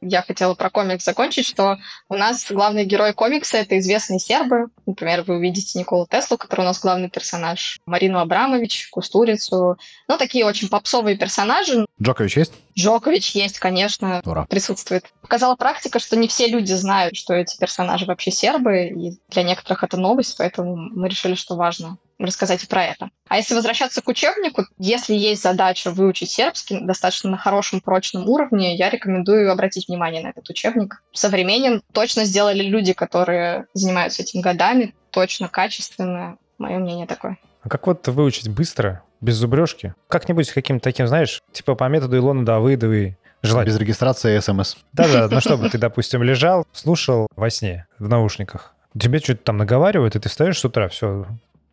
я 0.00 0.22
хотела 0.22 0.54
про 0.54 0.70
комикс 0.70 1.04
закончить, 1.04 1.46
что 1.46 1.78
у 2.08 2.14
нас 2.14 2.50
главный 2.50 2.84
герой 2.84 3.12
комикса— 3.12 3.56
это 3.58 3.78
известные 3.78 4.18
сербы. 4.18 4.68
Например, 4.86 5.22
вы 5.22 5.36
увидите 5.36 5.78
Николу 5.78 6.06
Теслу, 6.10 6.38
который 6.38 6.62
у 6.62 6.64
нас 6.64 6.80
главный 6.80 7.10
персонаж, 7.10 7.78
Марину 7.86 8.18
Абрамович, 8.18 8.88
Кустурицу. 8.90 9.76
Ну, 10.08 10.18
такие 10.18 10.44
очень 10.44 10.68
попсовые 10.68 11.16
персонажи. 11.16 11.86
Джокович 12.00 12.36
есть? 12.36 12.52
Джокович 12.76 13.30
есть, 13.32 13.58
конечно, 13.58 14.22
Ура. 14.24 14.46
присутствует. 14.46 15.04
Показала 15.20 15.56
практика, 15.56 15.98
что 15.98 16.16
не 16.16 16.28
все 16.28 16.46
люди 16.48 16.72
знают, 16.72 17.16
что 17.16 17.34
эти 17.34 17.58
персонажи 17.58 18.06
вообще 18.06 18.30
сербы, 18.30 18.86
и 18.86 19.18
для 19.28 19.42
некоторых 19.42 19.84
это 19.84 19.96
новость, 19.96 20.36
поэтому 20.38 20.76
мы 20.76 21.08
решили, 21.08 21.34
что 21.34 21.56
важно 21.56 21.98
рассказать 22.18 22.64
и 22.64 22.66
про 22.66 22.84
это. 22.84 23.10
А 23.28 23.36
если 23.36 23.54
возвращаться 23.54 24.02
к 24.02 24.08
учебнику, 24.08 24.64
если 24.78 25.14
есть 25.14 25.42
задача 25.42 25.90
выучить 25.90 26.30
сербский 26.30 26.80
достаточно 26.80 27.30
на 27.30 27.36
хорошем, 27.36 27.80
прочном 27.80 28.28
уровне, 28.28 28.76
я 28.76 28.90
рекомендую 28.90 29.50
обратить 29.50 29.88
внимание 29.88 30.22
на 30.22 30.28
этот 30.28 30.48
учебник. 30.50 31.02
Современен 31.12 31.82
точно 31.92 32.24
сделали 32.24 32.62
люди, 32.62 32.92
которые 32.92 33.66
занимаются 33.74 34.22
этим 34.22 34.40
годами, 34.40 34.94
точно, 35.10 35.48
качественно. 35.48 36.36
Мое 36.58 36.78
мнение 36.78 37.06
такое. 37.06 37.38
А 37.62 37.68
как 37.68 37.86
вот 37.86 38.08
выучить 38.08 38.48
быстро, 38.48 39.02
без 39.20 39.36
зубрежки? 39.36 39.94
Как-нибудь 40.08 40.50
каким-то 40.50 40.82
таким, 40.82 41.06
знаешь, 41.06 41.40
типа 41.52 41.76
по 41.76 41.84
методу 41.88 42.16
Илоны 42.16 42.44
Давыдовой, 42.44 43.16
желательно. 43.42 43.74
Без 43.74 43.80
регистрации 43.80 44.36
и 44.36 44.40
смс. 44.40 44.76
Да-да, 44.92 45.28
ну 45.30 45.40
чтобы 45.40 45.68
ты, 45.70 45.78
допустим, 45.78 46.22
лежал, 46.22 46.66
слушал 46.72 47.28
во 47.36 47.50
сне 47.50 47.86
в 47.98 48.08
наушниках. 48.08 48.74
Тебе 48.98 49.18
что-то 49.18 49.44
там 49.44 49.58
наговаривают, 49.58 50.16
и 50.16 50.18
ты 50.18 50.28
встаешь 50.28 50.58
с 50.58 50.64
утра, 50.64 50.88
все, 50.88 51.26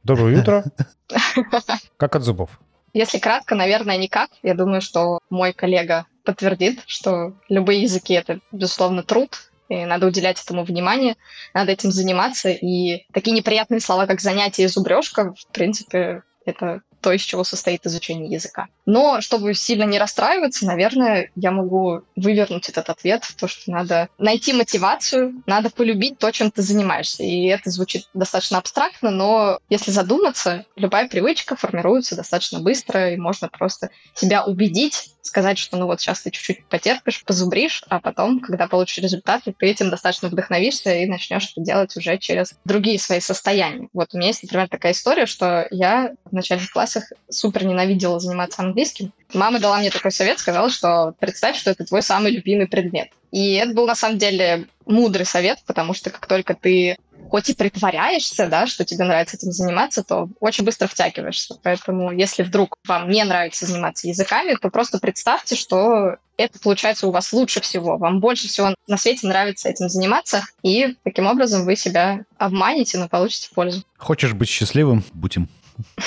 доброе 0.06 0.40
утро, 0.42 0.64
как 1.98 2.16
от 2.16 2.24
зубов. 2.24 2.60
Если 2.94 3.20
кратко, 3.20 3.56
наверное, 3.56 3.98
никак. 3.98 4.30
Я 4.42 4.54
думаю, 4.54 4.82
что 4.82 5.20
мой 5.30 5.52
коллега 5.52 6.06
подтвердит, 6.24 6.82
что 6.86 7.34
любые 7.50 7.82
языки— 7.82 8.14
это, 8.14 8.40
безусловно, 8.54 9.04
труд, 9.04 9.52
и 9.68 9.84
надо 9.84 10.08
уделять 10.08 10.42
этому 10.42 10.64
внимание, 10.64 11.18
надо 11.54 11.74
этим 11.74 11.92
заниматься. 11.92 12.50
И 12.50 13.06
такие 13.12 13.36
неприятные 13.36 13.82
слова, 13.82 14.06
как 14.06 14.22
занятие 14.22 14.64
и 14.64 14.68
зубрежка, 14.68 15.34
в 15.34 15.52
принципе, 15.52 16.24
это 16.46 16.82
то, 17.06 17.12
из 17.12 17.22
чего 17.22 17.44
состоит 17.44 17.86
изучение 17.86 18.32
языка. 18.32 18.68
Но 18.88 19.22
чтобы 19.22 19.54
сильно 19.54 19.84
не 19.84 20.00
расстраиваться, 20.00 20.66
наверное, 20.66 21.30
я 21.36 21.52
могу 21.52 22.02
вывернуть 22.16 22.68
этот 22.68 22.90
ответ, 22.90 23.22
то, 23.38 23.48
что 23.48 23.70
надо 23.70 24.10
найти 24.18 24.54
мотивацию, 24.54 25.44
надо 25.46 25.70
полюбить 25.70 26.18
то, 26.18 26.32
чем 26.32 26.50
ты 26.50 26.64
занимаешься. 26.64 27.22
И 27.22 27.46
это 27.46 27.70
звучит 27.70 28.10
достаточно 28.16 28.58
абстрактно, 28.58 29.12
но 29.12 29.60
если 29.70 29.92
задуматься, 29.92 30.66
любая 30.76 31.08
привычка 31.08 31.56
формируется 31.56 32.16
достаточно 32.16 32.60
быстро, 32.60 33.14
и 33.14 33.18
можно 33.18 33.50
просто 33.50 33.92
себя 34.16 34.44
убедить, 34.44 35.12
сказать, 35.26 35.58
что 35.58 35.78
ну 35.78 35.88
вот 35.88 36.00
сейчас 36.00 36.22
ты 36.22 36.32
чуть-чуть 36.32 36.66
потерпишь, 36.68 37.24
позубришь, 37.24 37.84
а 37.90 38.00
потом, 38.00 38.40
когда 38.40 38.68
получишь 38.68 39.00
результаты, 39.00 39.54
ты 39.58 39.66
этим 39.66 39.90
достаточно 39.90 40.30
вдохновишься 40.30 40.94
и 40.94 41.06
начнешь 41.06 41.52
это 41.52 41.62
делать 41.62 41.96
уже 41.98 42.18
через 42.18 42.54
другие 42.64 43.00
свои 43.00 43.20
состояния. 43.20 43.90
Вот 43.94 44.14
у 44.14 44.18
меня 44.18 44.28
есть, 44.28 44.44
например, 44.44 44.70
такая 44.70 44.94
история, 44.94 45.26
что 45.26 45.68
я 45.72 46.14
в 46.26 46.34
начальных 46.34 46.72
классах 46.72 47.06
супер 47.30 47.66
ненавидела 47.66 48.20
заниматься 48.20 48.62
английским. 48.62 49.12
Мама 49.34 49.60
дала 49.60 49.80
мне 49.80 49.90
такой 49.90 50.12
совет, 50.12 50.40
сказала, 50.40 50.70
что 50.70 51.14
представь, 51.20 51.58
что 51.58 51.72
это 51.72 51.86
твой 51.86 52.04
самый 52.04 52.32
любимый 52.32 52.68
предмет. 52.68 53.10
И 53.32 53.56
это 53.56 53.74
был 53.74 53.88
на 53.88 53.96
самом 53.96 54.18
деле 54.18 54.68
мудрый 54.86 55.26
совет, 55.26 55.60
потому 55.66 55.94
что 55.94 56.10
как 56.10 56.26
только 56.28 56.54
ты 56.54 56.98
хоть 57.30 57.50
и 57.50 57.54
притворяешься, 57.54 58.48
да, 58.48 58.68
что 58.68 58.86
тебе 58.86 59.06
нравится 59.06 59.38
этим 59.38 59.52
заниматься, 59.52 60.04
то 60.04 60.30
очень 60.40 60.64
быстро 60.64 60.88
втягиваешься. 60.88 61.56
Поэтому 61.64 62.12
если 62.12 62.44
вдруг 62.44 62.78
вам 62.88 63.10
не 63.10 63.24
нравится 63.24 63.66
заниматься 63.66 64.08
языками, 64.08 64.56
то 64.56 64.70
просто 64.70 65.00
представьте, 65.00 65.56
что 65.56 66.18
это 66.38 66.60
получается 66.60 67.08
у 67.08 67.12
вас 67.12 67.32
лучше 67.34 67.62
всего. 67.62 67.98
Вам 67.98 68.20
больше 68.20 68.48
всего 68.48 68.76
на 68.88 68.98
свете 68.98 69.28
нравится 69.28 69.70
этим 69.70 69.90
заниматься, 69.90 70.44
и 70.64 70.96
таким 71.04 71.28
образом 71.28 71.66
вы 71.66 71.76
себя 71.76 72.26
обманете, 72.38 72.98
но 72.98 73.08
получите 73.08 73.50
пользу. 73.54 73.84
Хочешь 73.98 74.34
быть 74.34 74.50
счастливым? 74.50 75.04
Будь 75.14 75.38
им. 75.38 75.50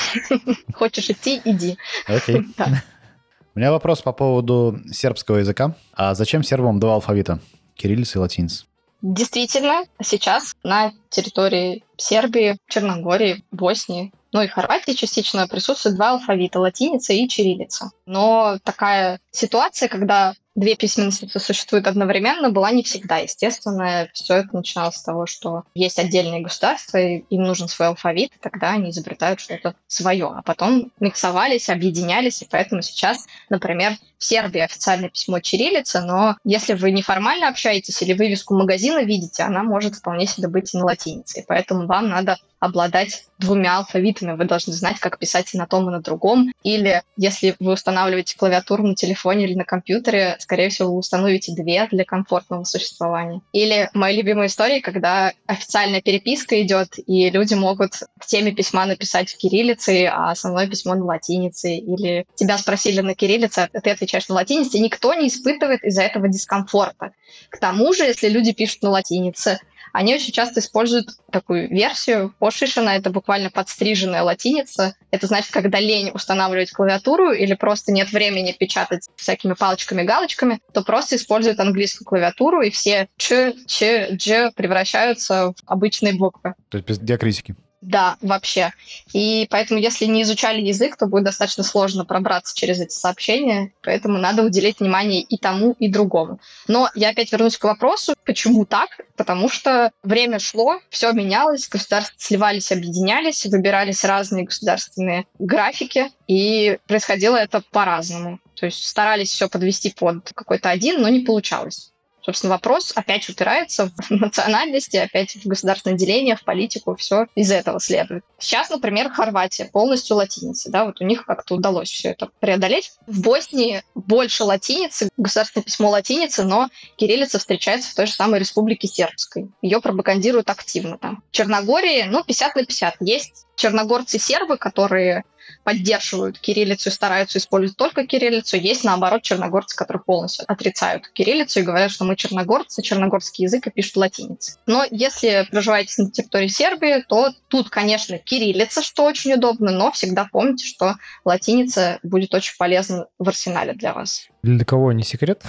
Хочешь 0.74 1.10
идти, 1.10 1.40
иди. 1.44 1.76
Окей. 2.06 2.42
У 3.54 3.58
меня 3.58 3.72
вопрос 3.72 4.02
по 4.02 4.12
поводу 4.12 4.78
сербского 4.92 5.38
языка. 5.38 5.74
А 5.92 6.14
зачем 6.14 6.42
сербам 6.42 6.78
два 6.78 6.94
алфавита? 6.94 7.40
Кириллица 7.74 8.18
и 8.18 8.20
латиница. 8.20 8.66
Действительно, 9.00 9.84
сейчас 10.02 10.56
на 10.64 10.92
территории 11.08 11.84
Сербии, 11.96 12.58
Черногории, 12.68 13.44
Боснии, 13.52 14.12
ну 14.32 14.42
и 14.42 14.48
Хорватии 14.48 14.92
частично 14.92 15.46
присутствуют 15.46 15.96
два 15.96 16.10
алфавита– 16.10 16.58
латиница 16.60 17.12
и 17.12 17.28
чириллица. 17.28 17.90
Но 18.06 18.58
такая 18.64 19.20
ситуация, 19.30 19.88
когда 19.88 20.34
две 20.58 20.74
письменности 20.74 21.28
существуют 21.38 21.86
одновременно, 21.86 22.50
была 22.50 22.70
не 22.72 22.82
всегда. 22.82 23.18
Естественно, 23.18 24.08
все 24.12 24.38
это 24.38 24.48
начиналось 24.52 24.96
с 24.96 25.02
того, 25.02 25.26
что 25.26 25.62
есть 25.74 25.98
отдельные 25.98 26.40
государства, 26.40 26.98
и 26.98 27.24
им 27.30 27.42
нужен 27.44 27.68
свой 27.68 27.88
алфавит, 27.88 28.32
и 28.34 28.38
тогда 28.40 28.72
они 28.72 28.90
изобретают 28.90 29.40
что-то 29.40 29.74
свое. 29.86 30.32
А 30.36 30.42
потом 30.42 30.92
миксовались, 30.98 31.68
объединялись, 31.68 32.42
и 32.42 32.48
поэтому 32.50 32.82
сейчас, 32.82 33.26
например, 33.48 33.96
в 34.18 34.24
Сербии 34.24 34.60
официальное 34.60 35.10
письмо 35.10 35.38
чириллица, 35.38 36.00
но 36.00 36.36
если 36.44 36.74
вы 36.74 36.90
неформально 36.90 37.48
общаетесь 37.48 38.02
или 38.02 38.14
вывеску 38.14 38.54
магазина 38.54 39.04
видите, 39.04 39.44
она 39.44 39.62
может 39.62 39.94
вполне 39.94 40.26
себе 40.26 40.48
быть 40.48 40.74
и 40.74 40.78
на 40.78 40.84
латинице. 40.84 41.40
И 41.40 41.44
поэтому 41.46 41.86
вам 41.86 42.08
надо 42.08 42.36
обладать 42.60 43.24
двумя 43.38 43.78
алфавитами. 43.78 44.36
Вы 44.36 44.44
должны 44.44 44.72
знать, 44.72 44.98
как 44.98 45.18
писать 45.18 45.54
и 45.54 45.58
на 45.58 45.66
том, 45.66 45.88
и 45.88 45.92
на 45.92 46.00
другом. 46.00 46.52
Или 46.62 47.02
если 47.16 47.54
вы 47.60 47.72
устанавливаете 47.72 48.36
клавиатуру 48.36 48.86
на 48.86 48.94
телефоне 48.94 49.44
или 49.44 49.54
на 49.54 49.64
компьютере, 49.64 50.36
скорее 50.40 50.70
всего, 50.70 50.92
вы 50.92 50.98
установите 50.98 51.54
две 51.54 51.86
для 51.90 52.04
комфортного 52.04 52.64
существования. 52.64 53.40
Или 53.52 53.90
моя 53.94 54.16
любимая 54.16 54.48
история, 54.48 54.80
когда 54.80 55.32
официальная 55.46 56.00
переписка 56.00 56.60
идет, 56.62 56.94
и 57.06 57.30
люди 57.30 57.54
могут 57.54 57.94
в 58.20 58.26
теме 58.26 58.52
письма 58.52 58.86
написать 58.86 59.32
в 59.32 59.36
кириллице, 59.36 60.06
а 60.06 60.30
основное 60.30 60.66
письмо 60.66 60.94
на 60.94 61.04
латинице. 61.04 61.76
Или 61.76 62.26
тебя 62.34 62.58
спросили 62.58 63.00
на 63.00 63.14
кириллице, 63.14 63.68
а 63.72 63.80
ты 63.80 63.90
отвечаешь 63.90 64.28
на 64.28 64.34
латинице, 64.34 64.78
никто 64.78 65.14
не 65.14 65.28
испытывает 65.28 65.84
из-за 65.84 66.02
этого 66.02 66.28
дискомфорта. 66.28 67.12
К 67.50 67.58
тому 67.58 67.92
же, 67.92 68.04
если 68.04 68.28
люди 68.28 68.52
пишут 68.52 68.82
на 68.82 68.90
латинице, 68.90 69.60
они 69.92 70.14
очень 70.14 70.32
часто 70.32 70.60
используют 70.60 71.10
такую 71.30 71.68
версию. 71.68 72.34
Пошишина— 72.38 72.96
это 72.96 73.10
буквально 73.10 73.50
подстриженная 73.50 74.22
латиница. 74.22 74.94
Это 75.10 75.26
значит, 75.26 75.52
когда 75.52 75.80
лень 75.80 76.10
устанавливать 76.12 76.70
клавиатуру 76.70 77.32
или 77.32 77.54
просто 77.54 77.92
нет 77.92 78.12
времени 78.12 78.52
печатать 78.58 79.08
всякими 79.16 79.54
палочками-галочками, 79.54 80.60
то 80.72 80.82
просто 80.82 81.16
используют 81.16 81.60
английскую 81.60 82.06
клавиатуру, 82.06 82.62
и 82.62 82.70
все 82.70 83.08
ч, 83.16 83.54
ч, 83.66 84.08
дж 84.12 84.52
превращаются 84.54 85.52
в 85.52 85.54
обычные 85.66 86.14
буквы. 86.14 86.54
То 86.68 86.78
есть 86.78 86.88
без 86.88 86.98
диакритики. 86.98 87.54
Да, 87.88 88.18
вообще. 88.20 88.74
И 89.14 89.46
поэтому, 89.48 89.80
если 89.80 90.04
не 90.04 90.20
изучали 90.20 90.60
язык, 90.60 90.98
то 90.98 91.06
будет 91.06 91.24
достаточно 91.24 91.64
сложно 91.64 92.04
пробраться 92.04 92.54
через 92.54 92.78
эти 92.80 92.92
сообщения, 92.92 93.72
поэтому 93.82 94.18
надо 94.18 94.42
уделить 94.42 94.80
внимание 94.80 95.22
и 95.22 95.38
тому, 95.38 95.74
и 95.78 95.88
другому. 95.88 96.38
Но 96.66 96.90
я 96.94 97.08
опять 97.08 97.32
вернусь 97.32 97.56
к 97.56 97.64
вопросу, 97.64 98.14
почему 98.26 98.66
так? 98.66 98.90
Потому 99.16 99.48
что 99.48 99.90
время 100.02 100.38
шло, 100.38 100.80
все 100.90 101.12
менялось, 101.12 101.66
государства 101.66 102.14
сливались, 102.18 102.70
объединялись, 102.72 103.46
выбирались 103.46 104.04
разные 104.04 104.44
государственные 104.44 105.24
графики, 105.38 106.10
и 106.26 106.78
происходило 106.86 107.36
это 107.36 107.62
по-разному. 107.70 108.38
То 108.54 108.66
есть 108.66 108.86
старались 108.86 109.30
все 109.30 109.48
подвести 109.48 109.94
под 109.98 110.30
какой-то 110.34 110.68
один, 110.68 111.00
но 111.00 111.08
не 111.08 111.20
получалось. 111.20 111.90
Собственно, 112.22 112.52
вопрос 112.52 112.92
опять 112.94 113.28
упирается 113.28 113.90
в 113.96 114.10
национальности, 114.10 114.96
опять 114.96 115.34
в 115.34 115.46
государственное 115.46 115.96
деление, 115.96 116.36
в 116.36 116.44
политику, 116.44 116.94
все 116.96 117.26
из 117.34 117.50
этого 117.50 117.80
следует. 117.80 118.24
Сейчас, 118.38 118.70
например, 118.70 119.10
Хорватия 119.10 119.66
полностью 119.66 120.16
латиница, 120.16 120.70
да, 120.70 120.84
вот 120.84 121.00
у 121.00 121.04
них 121.04 121.24
как-то 121.24 121.54
удалось 121.54 121.90
все 121.90 122.10
это 122.10 122.28
преодолеть. 122.40 122.92
В 123.06 123.20
Боснии 123.20 123.82
больше 123.94 124.44
латиницы, 124.44 125.08
государственное 125.16 125.64
письмо 125.64 125.90
латиницы, 125.90 126.44
но 126.44 126.68
кириллица 126.96 127.38
встречается 127.38 127.90
в 127.90 127.94
той 127.94 128.06
же 128.06 128.12
самой 128.12 128.40
республике 128.40 128.88
сербской. 128.88 129.50
Ее 129.62 129.80
пропагандируют 129.80 130.50
активно 130.50 130.98
там. 130.98 131.22
В 131.30 131.32
Черногории, 131.32 132.04
ну, 132.04 132.22
50 132.24 132.56
на 132.56 132.64
50. 132.64 132.96
Есть 133.00 133.46
черногорцы-сербы, 133.56 134.56
которые 134.56 135.24
поддерживают 135.64 136.38
кириллицу 136.38 136.88
и 136.88 136.92
стараются 136.92 137.38
использовать 137.38 137.76
только 137.76 138.06
кириллицу. 138.06 138.56
Есть, 138.56 138.84
наоборот, 138.84 139.22
черногорцы, 139.22 139.76
которые 139.76 140.02
полностью 140.02 140.44
отрицают 140.48 141.08
кириллицу 141.08 141.60
и 141.60 141.62
говорят, 141.62 141.90
что 141.90 142.04
мы 142.04 142.16
черногорцы, 142.16 142.82
черногорский 142.82 143.44
язык 143.44 143.66
и 143.66 143.70
пишут 143.70 143.96
латиницей. 143.96 144.54
Но 144.66 144.84
если 144.90 145.46
проживаете 145.50 146.02
на 146.02 146.10
территории 146.10 146.48
Сербии, 146.48 147.04
то 147.08 147.32
тут, 147.48 147.70
конечно, 147.70 148.18
кириллица, 148.18 148.82
что 148.82 149.04
очень 149.04 149.34
удобно, 149.34 149.70
но 149.70 149.92
всегда 149.92 150.28
помните, 150.30 150.66
что 150.66 150.96
латиница 151.24 151.98
будет 152.02 152.34
очень 152.34 152.56
полезна 152.58 153.06
в 153.18 153.28
арсенале 153.28 153.72
для 153.72 153.92
вас. 153.92 154.28
Для 154.56 154.64
кого 154.64 154.92
не 154.92 155.02
секрет, 155.02 155.42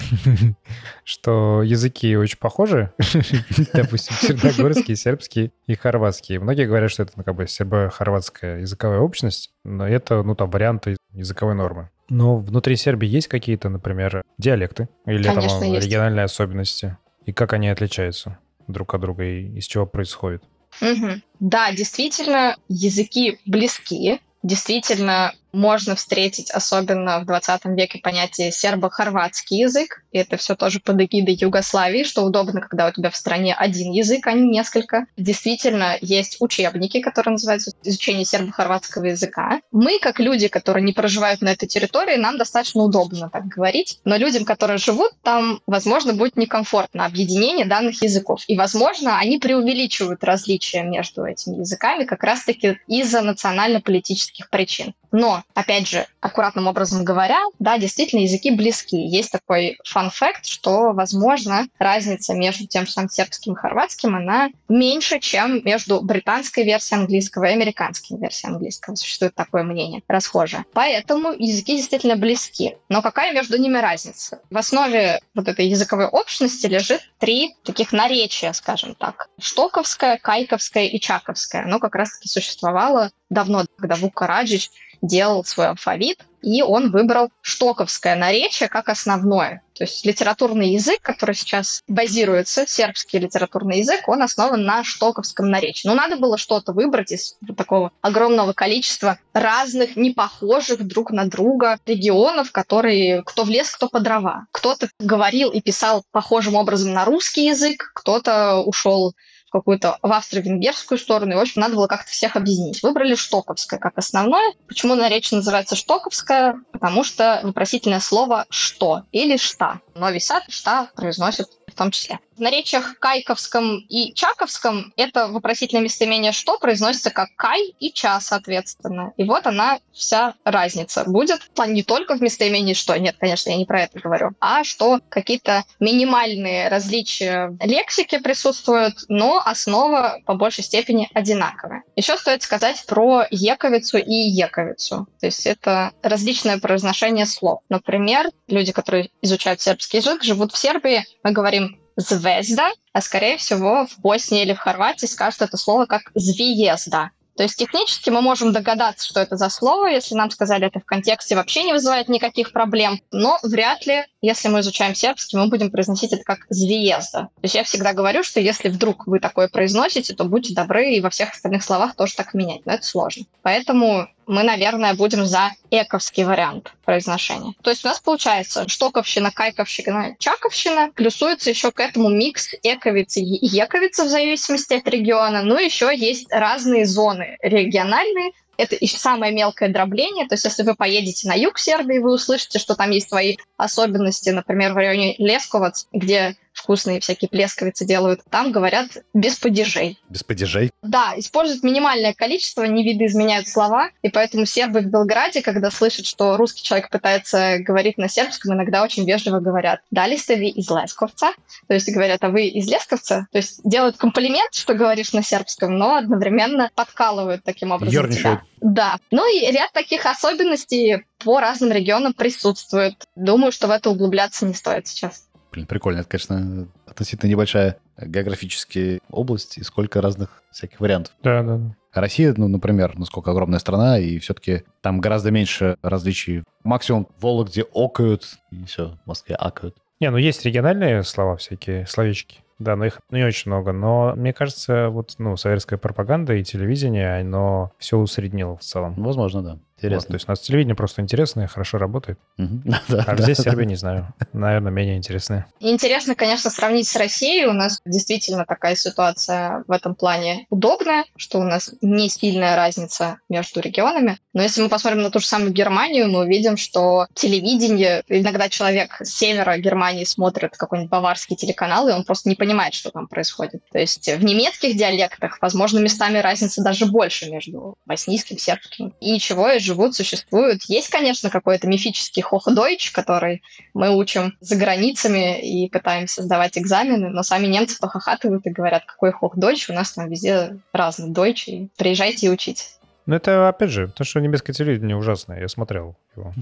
что 1.06 1.64
языки 1.64 2.18
очень 2.18 2.38
похожи, 2.38 2.92
допустим, 3.74 4.16
черногорский, 4.22 4.96
сербский 4.96 5.52
и 5.68 5.76
хорватский. 5.76 6.38
Многие 6.38 6.66
говорят, 6.66 6.92
что 6.92 7.04
это 7.04 7.14
ну, 7.16 7.24
как 7.24 7.36
бы 7.36 7.48
сербо-хорватская 7.48 8.60
языковая 8.60 9.00
общность, 9.00 9.52
но 9.64 9.88
это, 9.88 10.22
ну, 10.24 10.36
там, 10.36 10.50
варианты 10.50 10.98
языковой 11.14 11.56
нормы. 11.56 11.90
Но 12.10 12.38
внутри 12.38 12.76
Сербии 12.76 13.08
есть 13.08 13.28
какие-то, 13.28 13.70
например, 13.70 14.24
диалекты 14.38 14.90
или 15.06 15.24
Конечно, 15.24 15.60
там 15.60 15.74
есть. 15.74 15.86
региональные 15.86 16.26
особенности? 16.26 16.98
И 17.26 17.32
как 17.32 17.54
они 17.54 17.70
отличаются 17.70 18.38
друг 18.68 18.94
от 18.94 19.02
друга 19.02 19.24
и 19.24 19.58
из 19.58 19.66
чего 19.66 19.86
происходит? 19.86 20.44
Мгм. 20.82 21.22
Да, 21.40 21.72
действительно, 21.72 22.58
языки 22.68 23.40
близки. 23.46 24.20
Действительно, 24.44 25.34
можно 25.52 25.96
встретить, 25.96 26.52
особенно 26.52 27.20
в 27.20 27.26
20 27.26 27.66
веке, 27.66 28.00
понятие 28.00 28.52
сербо-хорватский 28.52 29.60
язык. 29.60 30.04
И 30.12 30.18
это 30.18 30.38
все 30.38 30.56
тоже 30.56 30.80
под 30.80 31.02
эгидой 31.02 31.36
Югославии, 31.36 32.04
что 32.04 32.24
удобно, 32.24 32.62
когда 32.62 32.88
у 32.88 32.92
тебя 32.92 33.10
в 33.10 33.16
стране 33.16 33.54
один 33.54 33.92
язык, 33.92 34.28
а 34.28 34.34
не 34.34 34.48
несколько. 34.48 35.06
Действительно, 35.18 35.98
есть 36.02 36.38
учебники, 36.40 37.00
которые 37.00 37.34
называются 37.34 37.72
«Изучение 37.84 38.26
сербо-хорватского 38.26 39.06
языка». 39.06 39.62
Мы, 39.72 40.00
как 40.00 40.20
люди, 40.20 40.48
которые 40.48 40.84
не 40.84 40.94
проживают 40.94 41.42
на 41.42 41.50
этой 41.50 41.68
территории, 41.68 42.18
нам 42.18 42.38
достаточно 42.38 42.82
удобно 42.82 43.30
так 43.30 43.48
говорить. 43.48 44.00
Но 44.06 44.18
людям, 44.18 44.46
которые 44.46 44.78
живут 44.78 45.12
там, 45.24 45.62
возможно, 45.68 46.14
будет 46.14 46.38
некомфортно 46.38 47.06
объединение 47.06 47.66
данных 47.66 48.02
языков. 48.02 48.44
И, 48.48 48.58
возможно, 48.58 49.18
они 49.18 49.38
преувеличивают 49.40 50.24
различия 50.24 50.84
между 50.84 51.24
этими 51.26 51.60
языками 51.60 52.06
как 52.06 52.24
раз-таки 52.24 52.80
из-за 52.88 53.22
национально-политических 53.22 54.50
причин. 54.50 54.94
Но, 55.12 55.44
опять 55.54 55.88
же, 55.88 56.06
аккуратным 56.22 56.68
образом 56.68 57.04
говоря, 57.04 57.40
да, 57.60 57.78
действительно, 57.78 58.22
языки 58.22 58.52
близки. 58.52 58.98
Есть 58.98 59.32
такой 59.32 59.78
фан-факт, 59.86 60.46
что, 60.46 60.94
возможно, 60.94 61.68
разница 61.78 62.34
между 62.34 62.68
тем 62.68 62.86
же 62.86 62.92
самым 62.92 63.10
сербским 63.10 63.54
и 63.54 63.56
хорватским, 63.56 64.16
она 64.16 64.50
меньше, 64.68 65.20
чем 65.20 65.64
между 65.64 66.02
британской 66.02 66.64
версией 66.64 67.02
английского 67.02 67.46
и 67.46 67.54
американской 67.54 68.18
версией 68.18 68.54
английского. 68.54 68.96
Существует 68.96 69.36
такое 69.36 69.64
мнение, 69.64 70.02
расхожее. 70.08 70.66
Поэтому 70.74 71.32
языки 71.32 71.78
действительно 71.78 72.16
близки. 72.16 72.78
Но 72.90 73.02
какая 73.02 73.34
между 73.34 73.58
ними 73.58 73.78
разница? 73.78 74.42
В 74.50 74.58
основе 74.58 75.20
вот 75.34 75.48
этой 75.48 75.68
языковой 75.68 76.08
общности 76.08 76.68
лежит 76.68 77.02
три 77.20 77.56
таких 77.64 77.92
наречия, 77.94 78.54
скажем 78.54 78.96
так. 78.96 79.28
Штоковское, 79.40 80.18
Кайковское 80.18 80.86
и 80.86 81.00
Чаковское. 81.00 81.64
Оно 81.64 81.80
как 81.80 81.96
раз-таки 81.96 82.28
существовало 82.28 83.12
давно, 83.30 83.66
когда 83.78 83.96
Вук 83.96 84.16
Караджич 84.16 84.70
делал 85.02 85.44
свой 85.46 85.70
алфавит, 85.70 86.26
и 86.42 86.62
он 86.62 86.92
выбрал 86.92 87.30
штоковское 87.42 88.16
наречие 88.16 88.70
как 88.70 88.90
основное. 88.90 89.62
То 89.74 89.84
есть 89.84 90.06
литературный 90.06 90.74
язык, 90.74 91.02
который 91.02 91.36
сейчас 91.36 91.82
базируется, 91.88 92.68
сербский 92.68 93.20
литературный 93.20 93.80
язык, 93.80 94.08
он 94.08 94.22
основан 94.22 94.64
на 94.64 94.84
штоковском 94.84 95.50
наречии. 95.50 95.88
Но 95.88 95.96
надо 95.96 96.18
было 96.18 96.38
что-то 96.38 96.74
выбрать 96.74 97.12
из 97.12 97.36
такого 97.58 97.92
огромного 98.02 98.54
количества 98.54 99.20
разных, 99.34 99.96
не 99.96 100.12
похожих 100.12 100.86
друг 100.86 101.12
на 101.12 101.26
друга 101.26 101.80
регионов, 101.86 102.52
которые 102.52 103.24
кто 103.24 103.44
в 103.44 103.50
лес, 103.50 103.70
кто 103.72 103.88
по 103.88 104.00
дрова. 104.00 104.48
Кто-то 104.52 104.90
говорил 105.00 105.50
и 105.50 105.62
писал 105.62 106.04
похожим 106.12 106.56
образом 106.56 106.94
на 106.94 107.06
русский 107.06 107.48
язык, 107.48 107.92
кто-то 107.94 108.58
ушел 108.58 109.14
какую-то 109.50 109.98
в 110.02 110.12
австро-венгерскую 110.12 110.98
сторону, 110.98 111.34
и, 111.34 111.36
в 111.36 111.40
общем, 111.40 111.62
надо 111.62 111.76
было 111.76 111.88
как-то 111.88 112.12
всех 112.12 112.36
объединить. 112.36 112.82
Выбрали 112.84 113.16
штоковское 113.16 113.80
как 113.80 113.98
основное. 113.98 114.54
Почему 114.68 114.96
наречие 114.96 115.38
называется 115.38 115.76
штоковское? 115.76 116.56
Потому 116.72 117.04
что 117.04 117.40
вопросительное 117.44 118.00
слово 118.00 118.46
«что» 118.50 119.04
или 119.12 119.38
«шта». 119.38 119.82
Но 119.96 120.10
висят 120.10 120.44
«шта» 120.50 120.90
произносят 120.96 121.50
в 121.68 121.76
том 121.76 121.92
числе. 121.92 122.20
В 122.40 122.42
наречиях 122.42 122.98
кайковском 123.00 123.86
и 123.90 124.14
чаковском 124.14 124.94
это 124.96 125.28
вопросительное 125.28 125.84
местоимение 125.84 126.32
«что» 126.32 126.58
произносится 126.58 127.10
как 127.10 127.36
«кай» 127.36 127.76
и 127.82 127.92
«ча», 127.92 128.22
соответственно. 128.22 129.12
И 129.18 129.26
вот 129.26 129.46
она 129.46 129.80
вся 129.92 130.36
разница 130.46 131.04
будет. 131.04 131.42
Не 131.68 131.84
только 131.84 132.16
в 132.16 132.22
местоимении 132.22 132.74
«что», 132.74 132.98
нет, 132.98 133.18
конечно, 133.20 133.50
я 133.50 133.58
не 133.58 133.66
про 133.66 133.82
это 133.82 134.00
говорю, 134.00 134.30
а 134.40 134.64
что 134.64 135.02
какие-то 135.10 135.66
минимальные 135.82 136.70
различия 136.70 137.58
лексики 137.62 138.18
присутствуют, 138.20 138.96
но 139.10 139.42
основа 139.44 140.22
по 140.26 140.36
большей 140.36 140.64
степени 140.64 141.10
одинаковая. 141.14 141.84
Еще 141.98 142.16
стоит 142.16 142.42
сказать 142.42 142.86
про 142.88 143.26
ековицу 143.30 143.98
и 143.98 144.14
ековицу. 144.14 145.10
То 145.20 145.26
есть 145.26 145.46
это 145.46 145.92
различное 146.02 146.58
произношение 146.58 147.26
слов. 147.26 147.60
Например, 147.68 148.30
люди, 148.48 148.72
которые 148.72 149.10
изучают 149.22 149.60
сербский 149.60 149.98
язык, 149.98 150.24
живут 150.24 150.54
в 150.54 150.58
Сербии, 150.58 151.04
мы 151.22 151.34
говорим 151.34 151.78
звезда, 152.00 152.72
а 152.94 153.02
скорее 153.02 153.38
всего 153.38 153.86
в 153.88 154.00
Боснии 154.00 154.44
или 154.44 154.54
в 154.54 154.60
Хорватии 154.60 155.06
скажут 155.06 155.42
это 155.42 155.58
слово 155.58 155.86
как 155.86 156.12
звиезда. 156.16 157.12
То 157.40 157.44
есть 157.44 157.56
технически 157.56 158.10
мы 158.10 158.20
можем 158.20 158.52
догадаться, 158.52 159.08
что 159.08 159.22
это 159.22 159.38
за 159.38 159.48
слово, 159.48 159.88
если 159.88 160.14
нам 160.14 160.30
сказали 160.30 160.68
это 160.68 160.82
в 160.82 160.86
контексте, 160.86 161.38
вообще 161.38 161.64
не 161.64 161.72
вызывает 161.72 162.10
никаких 162.10 162.52
проблем. 162.52 163.00
Но 163.14 163.40
вряд 163.44 163.88
ли, 163.88 164.04
если 164.22 164.50
мы 164.50 164.60
изучаем 164.60 164.94
сербский, 164.94 165.38
мы 165.38 165.48
будем 165.48 165.72
произносить 165.72 166.12
это 166.12 166.24
как 166.26 166.40
звезда. 166.50 167.22
То 167.22 167.44
есть 167.44 167.56
я 167.56 167.64
всегда 167.64 167.94
говорю, 167.94 168.24
что 168.24 168.42
если 168.42 168.68
вдруг 168.68 169.08
вы 169.08 169.22
такое 169.22 169.48
произносите, 169.48 170.14
то 170.14 170.26
будьте 170.26 170.54
добры 170.54 170.92
и 170.92 171.00
во 171.00 171.10
всех 171.10 171.32
остальных 171.32 171.64
словах 171.64 171.96
тоже 171.96 172.14
так 172.14 172.34
менять. 172.34 172.66
Но 172.66 172.74
это 172.74 172.86
сложно. 172.86 173.24
Поэтому 173.42 174.10
мы, 174.30 174.44
наверное, 174.44 174.94
будем 174.94 175.26
за 175.26 175.52
эковский 175.72 176.24
вариант 176.24 176.74
произношения. 176.86 177.54
То 177.64 177.72
есть 177.72 177.84
у 177.84 177.88
нас 177.88 178.00
получается 178.00 178.70
штоковщина, 178.70 179.32
кайковщина, 179.32 180.16
чаковщина, 180.20 180.92
плюсуется 180.94 181.50
еще 181.50 181.72
к 181.72 181.80
этому 181.80 182.10
микс 182.10 182.50
эковицы 182.62 183.22
и 183.22 183.46
ековицы 183.46 184.04
в 184.04 184.08
зависимости 184.08 184.76
от 184.76 184.88
региона. 184.88 185.42
Ну, 185.42 185.58
еще 185.58 185.92
есть 185.96 186.32
разные 186.32 186.86
зоны 186.86 187.38
региональные, 187.42 188.32
это 188.60 188.76
еще 188.80 188.98
самое 188.98 189.34
мелкое 189.34 189.70
дробление. 189.70 190.28
То 190.28 190.34
есть, 190.34 190.44
если 190.44 190.64
вы 190.64 190.76
поедете 190.76 191.28
на 191.30 191.34
юг 191.34 191.58
Сербии, 191.58 191.98
вы 191.98 192.14
услышите, 192.14 192.60
что 192.60 192.76
там 192.76 192.92
есть 192.92 193.08
свои 193.08 193.38
особенности, 193.58 194.30
например, 194.30 194.74
в 194.74 194.76
районе 194.76 195.16
Лесковац, 195.18 195.86
где 195.94 196.36
вкусные 196.60 197.00
всякие 197.00 197.30
плесковицы 197.30 197.86
делают, 197.86 198.22
там 198.30 198.52
говорят 198.52 198.88
без 199.14 199.38
падежей. 199.38 199.98
Без 200.10 200.24
падежей? 200.24 200.72
Да, 200.84 201.14
используют 201.18 201.64
минимальное 201.64 202.14
количество, 202.14 202.64
не 202.64 202.84
видоизменяют 202.84 203.48
слова, 203.48 203.90
и 204.02 204.10
поэтому 204.10 204.46
сербы 204.46 204.82
в 204.82 204.86
Белграде, 204.86 205.42
когда 205.42 205.72
слышат, 205.72 206.06
что 206.06 206.38
русский 206.38 206.64
человек 206.64 206.90
пытается 206.90 207.58
говорить 207.60 207.98
на 207.98 208.10
сербском, 208.10 208.54
иногда 208.54 208.84
очень 208.84 209.06
вежливо 209.06 209.40
говорят 209.40 209.82
«Дали 209.92 210.16
сте 210.16 210.36
вы 210.36 210.50
из 210.50 210.70
Лесковца?» 210.70 211.34
То 211.68 211.74
есть 211.74 211.90
говорят 211.92 212.24
«А 212.24 212.30
вы 212.30 212.48
из 212.48 212.68
Лесковца?» 212.68 213.28
То 213.32 213.38
есть 213.38 213.62
делают 213.64 213.98
комплимент, 213.98 214.54
что 214.54 214.74
говоришь 214.74 215.14
на 215.14 215.24
сербском, 215.24 215.78
но 215.78 215.96
одновременно 215.96 216.70
подкалывают 216.76 217.44
таким 217.44 217.72
образом 217.72 217.94
Ёрничают. 217.94 218.42
Да. 218.62 218.98
Ну 219.12 219.26
и 219.34 219.52
ряд 219.52 219.72
таких 219.72 220.06
особенностей 220.06 221.06
по 221.24 221.40
разным 221.40 221.72
регионам 221.72 222.14
присутствует. 222.14 222.96
Думаю, 223.16 223.52
что 223.52 223.68
в 223.68 223.72
это 223.72 223.90
углубляться 223.90 224.46
не 224.46 224.54
стоит 224.54 224.88
сейчас. 224.88 225.29
Блин, 225.52 225.66
прикольно. 225.66 226.00
Это, 226.00 226.10
конечно, 226.10 226.68
относительно 226.86 227.30
небольшая 227.30 227.78
географическая 228.00 229.00
область 229.10 229.58
и 229.58 229.64
сколько 229.64 230.02
разных 230.02 230.44
всяких 230.52 230.80
вариантов. 230.80 231.14
Да, 231.24 231.42
да, 231.44 231.58
да. 231.58 231.76
Россия, 231.94 232.34
ну, 232.38 232.48
например, 232.48 232.98
насколько 232.98 233.32
огромная 233.32 233.60
страна, 233.60 233.98
и 233.98 234.20
все-таки 234.20 234.64
там 234.82 235.02
гораздо 235.02 235.32
меньше 235.32 235.78
различий. 235.82 236.44
Максимум 236.64 237.08
Вологде 237.20 237.66
окают, 237.74 238.26
и 238.52 238.64
все, 238.66 238.98
в 239.04 239.08
Москве 239.08 239.36
акают. 239.36 239.76
Не, 240.00 240.12
ну 240.12 240.18
есть 240.18 240.46
региональные 240.46 241.04
слова 241.04 241.36
всякие, 241.38 241.86
словечки. 241.88 242.40
Да, 242.60 242.76
но 242.76 242.86
их 242.86 243.00
не 243.10 243.24
очень 243.24 243.52
много. 243.52 243.72
Но 243.72 244.14
мне 244.16 244.34
кажется, 244.34 244.90
вот, 244.90 245.16
ну, 245.18 245.36
советская 245.38 245.80
пропаганда 245.80 246.34
и 246.34 246.44
телевидение, 246.44 247.20
оно 247.22 247.72
все 247.80 247.98
усреднило 247.98 248.58
в 248.58 248.62
целом. 248.62 248.94
Возможно, 248.96 249.42
да. 249.42 249.60
Вот, 249.82 249.88
Интересно. 249.88 250.08
то 250.08 250.14
есть 250.16 250.28
у 250.28 250.32
нас 250.32 250.40
телевидение 250.40 250.76
просто 250.76 251.02
интересное, 251.02 251.48
хорошо 251.48 251.78
работает. 251.78 252.20
Да, 252.90 253.04
А 253.08 253.16
да, 253.16 253.24
здесь 253.24 253.38
да. 253.38 253.44
Сербия, 253.44 253.66
не 253.66 253.76
знаю. 253.76 254.14
Наверное, 254.34 254.72
менее 254.72 254.98
интересное. 254.98 255.48
Интересно, 255.60 256.16
конечно, 256.16 256.50
сравнить 256.50 256.88
с 256.88 256.96
Россией. 256.96 257.46
У 257.46 257.54
нас 257.54 257.80
действительно 257.86 258.46
такая 258.46 258.76
ситуация 258.76 259.64
в 259.68 259.72
этом 259.72 259.96
плане 259.96 260.46
удобная, 260.50 261.06
что 261.16 261.40
у 261.40 261.44
нас 261.44 261.72
не 261.82 262.10
сильная 262.10 262.56
разница 262.56 263.20
между 263.30 263.62
регионами. 263.62 264.18
Но 264.34 264.42
если 264.42 264.62
мы 264.62 264.70
посмотрим 264.70 265.02
на 265.02 265.12
ту 265.12 265.20
же 265.20 265.26
самую 265.26 265.52
Германию, 265.52 266.10
мы 266.10 266.22
увидим, 266.22 266.58
что 266.58 267.08
телевидение, 267.14 268.04
иногда 268.08 268.50
человек 268.50 268.98
с 269.02 269.10
севера 269.10 269.58
Германии 269.58 270.04
смотрит 270.04 270.58
какой-нибудь 270.58 270.92
баварский 270.92 271.36
телеканал, 271.36 271.88
и 271.88 271.92
он 271.92 272.04
просто 272.04 272.30
не 272.30 272.36
понимает, 272.36 272.74
что 272.74 272.92
там 272.92 273.08
происходит. 273.08 273.62
То 273.72 273.80
есть 273.80 274.08
в 274.08 274.24
немецких 274.24 274.78
диалектах, 274.78 275.38
возможно, 275.42 275.80
местами 275.80 276.18
разница 276.20 276.64
даже 276.64 276.86
больше 276.86 277.30
между 277.30 277.78
боснийским, 277.86 278.38
сербским. 278.38 278.94
И 279.00 279.12
ничего, 279.12 279.50
и 279.50 279.60
живут, 279.70 279.96
существуют. 279.96 280.64
Есть, 280.64 280.90
конечно, 280.90 281.30
какой-то 281.30 281.68
мифический 281.68 282.22
хохдойч, 282.22 282.92
который 282.92 283.44
мы 283.74 283.96
учим 283.96 284.36
за 284.40 284.56
границами 284.56 285.40
и 285.40 285.70
пытаемся 285.70 286.24
сдавать 286.24 286.58
экзамены, 286.58 287.10
но 287.10 287.24
сами 287.24 287.46
немцы 287.46 287.78
похохатывают 287.80 288.46
и 288.46 288.50
говорят, 288.50 288.86
какой 288.86 289.12
хохдойч, 289.12 289.70
у 289.70 289.74
нас 289.74 289.94
там 289.94 290.10
везде 290.10 290.58
разный 290.74 291.12
дойч, 291.12 291.48
и 291.48 291.70
приезжайте 291.78 292.28
и 292.28 292.30
учите. 292.30 292.64
Ну, 293.06 293.16
это, 293.16 293.48
опять 293.48 293.70
же, 293.70 293.88
то, 293.88 294.04
что 294.04 294.20
немецкое 294.20 294.54
телевидение 294.54 294.96
ужасное. 294.96 295.40
Я 295.40 295.48
смотрел 295.48 295.96
его. 296.16 296.34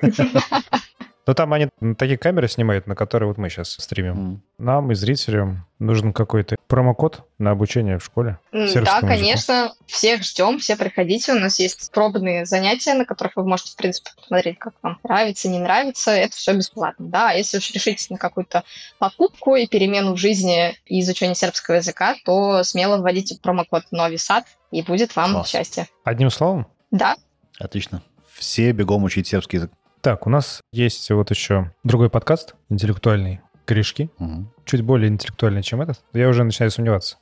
Но 1.26 1.34
там 1.34 1.52
они 1.52 1.68
такие 1.98 2.18
камеры 2.18 2.48
снимают, 2.48 2.86
на 2.88 2.96
которые 2.96 3.28
вот 3.28 3.38
мы 3.38 3.48
сейчас 3.48 3.70
стримим. 3.70 4.12
М. 4.12 4.42
Нам 4.58 4.90
и 4.90 4.94
зрителям 4.94 5.66
нужен 5.78 6.12
какой-то 6.12 6.56
промокод 6.66 7.22
на 7.38 7.50
обучение 7.52 7.98
в 7.98 8.04
школе. 8.04 8.38
М, 8.52 8.66
Да, 8.66 8.80
языку. 8.80 9.06
конечно, 9.06 9.72
всех 9.86 10.22
ждем, 10.24 10.58
все 10.58 10.76
приходите. 10.76 11.32
У 11.32 11.38
нас 11.38 11.58
есть 11.60 11.92
пробные 11.92 12.44
занятия, 12.44 12.94
на 12.94 13.04
которых 13.04 13.36
вы 13.36 13.44
можете, 13.46 13.72
в 13.72 13.76
принципе, 13.76 14.10
посмотреть, 14.16 14.58
как 14.58 14.74
вам 14.82 14.98
нравится, 15.04 15.48
не 15.48 15.58
нравится. 15.60 16.10
Это 16.10 16.34
все 16.36 16.54
бесплатно. 16.56 17.06
Да, 17.08 17.30
а 17.30 17.34
если 17.34 17.58
уж 17.58 17.70
решитесь 17.72 18.10
на 18.10 18.18
какую-то 18.18 18.64
покупку 18.98 19.54
и 19.54 19.66
перемену 19.68 20.14
в 20.14 20.16
жизни 20.16 20.76
и 20.86 21.00
изучение 21.00 21.34
сербского 21.36 21.76
языка, 21.76 22.16
то 22.24 22.64
смело 22.64 22.98
вводите 22.98 23.38
промокод 23.40 23.84
Нови 23.92 24.16
Сад, 24.16 24.44
и 24.72 24.82
будет 24.82 25.14
вам 25.14 25.32
Класс. 25.32 25.48
счастье. 25.50 25.86
Одним 26.04 26.30
словом, 26.30 26.66
Да, 26.90 27.16
Отлично. 27.58 28.02
Все 28.34 28.72
бегом 28.72 29.04
учить 29.04 29.26
сербский 29.28 29.58
язык. 29.58 29.70
Так, 30.02 30.26
у 30.26 30.30
нас 30.30 30.60
есть 30.72 31.08
вот 31.10 31.30
еще 31.30 31.72
другой 31.84 32.10
подкаст 32.10 32.56
интеллектуальный 32.68 33.40
«Корешки». 33.64 34.10
Мгм. 34.18 34.52
Чуть 34.64 34.82
более 34.82 35.08
интеллектуальный, 35.08 35.62
чем 35.62 35.80
этот. 35.80 36.00
Я 36.12 36.28
уже 36.28 36.42
начинаю 36.42 36.72
сомневаться. 36.72 37.18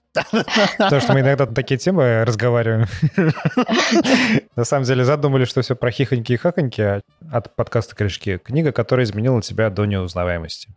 Потому 0.79 1.01
что 1.01 1.13
мы 1.13 1.21
иногда 1.21 1.45
на 1.45 1.55
такие 1.55 1.79
темы 1.79 2.25
разговариваем. 2.25 2.87
На 4.57 4.65
самом 4.65 4.85
деле 4.85 5.05
задумали, 5.05 5.45
что 5.45 5.61
все 5.61 5.77
про 5.77 5.91
хихоньки 5.91 6.33
и 6.33 6.37
хахоньки 6.37 6.81
а 6.81 7.01
от 7.31 7.55
подкаста 7.55 7.95
«Корешки». 7.95 8.39
Книга, 8.39 8.73
которая 8.73 9.05
изменила 9.05 9.43
тебя 9.43 9.69
до 9.69 9.85
неузнаваемости. 9.85 10.71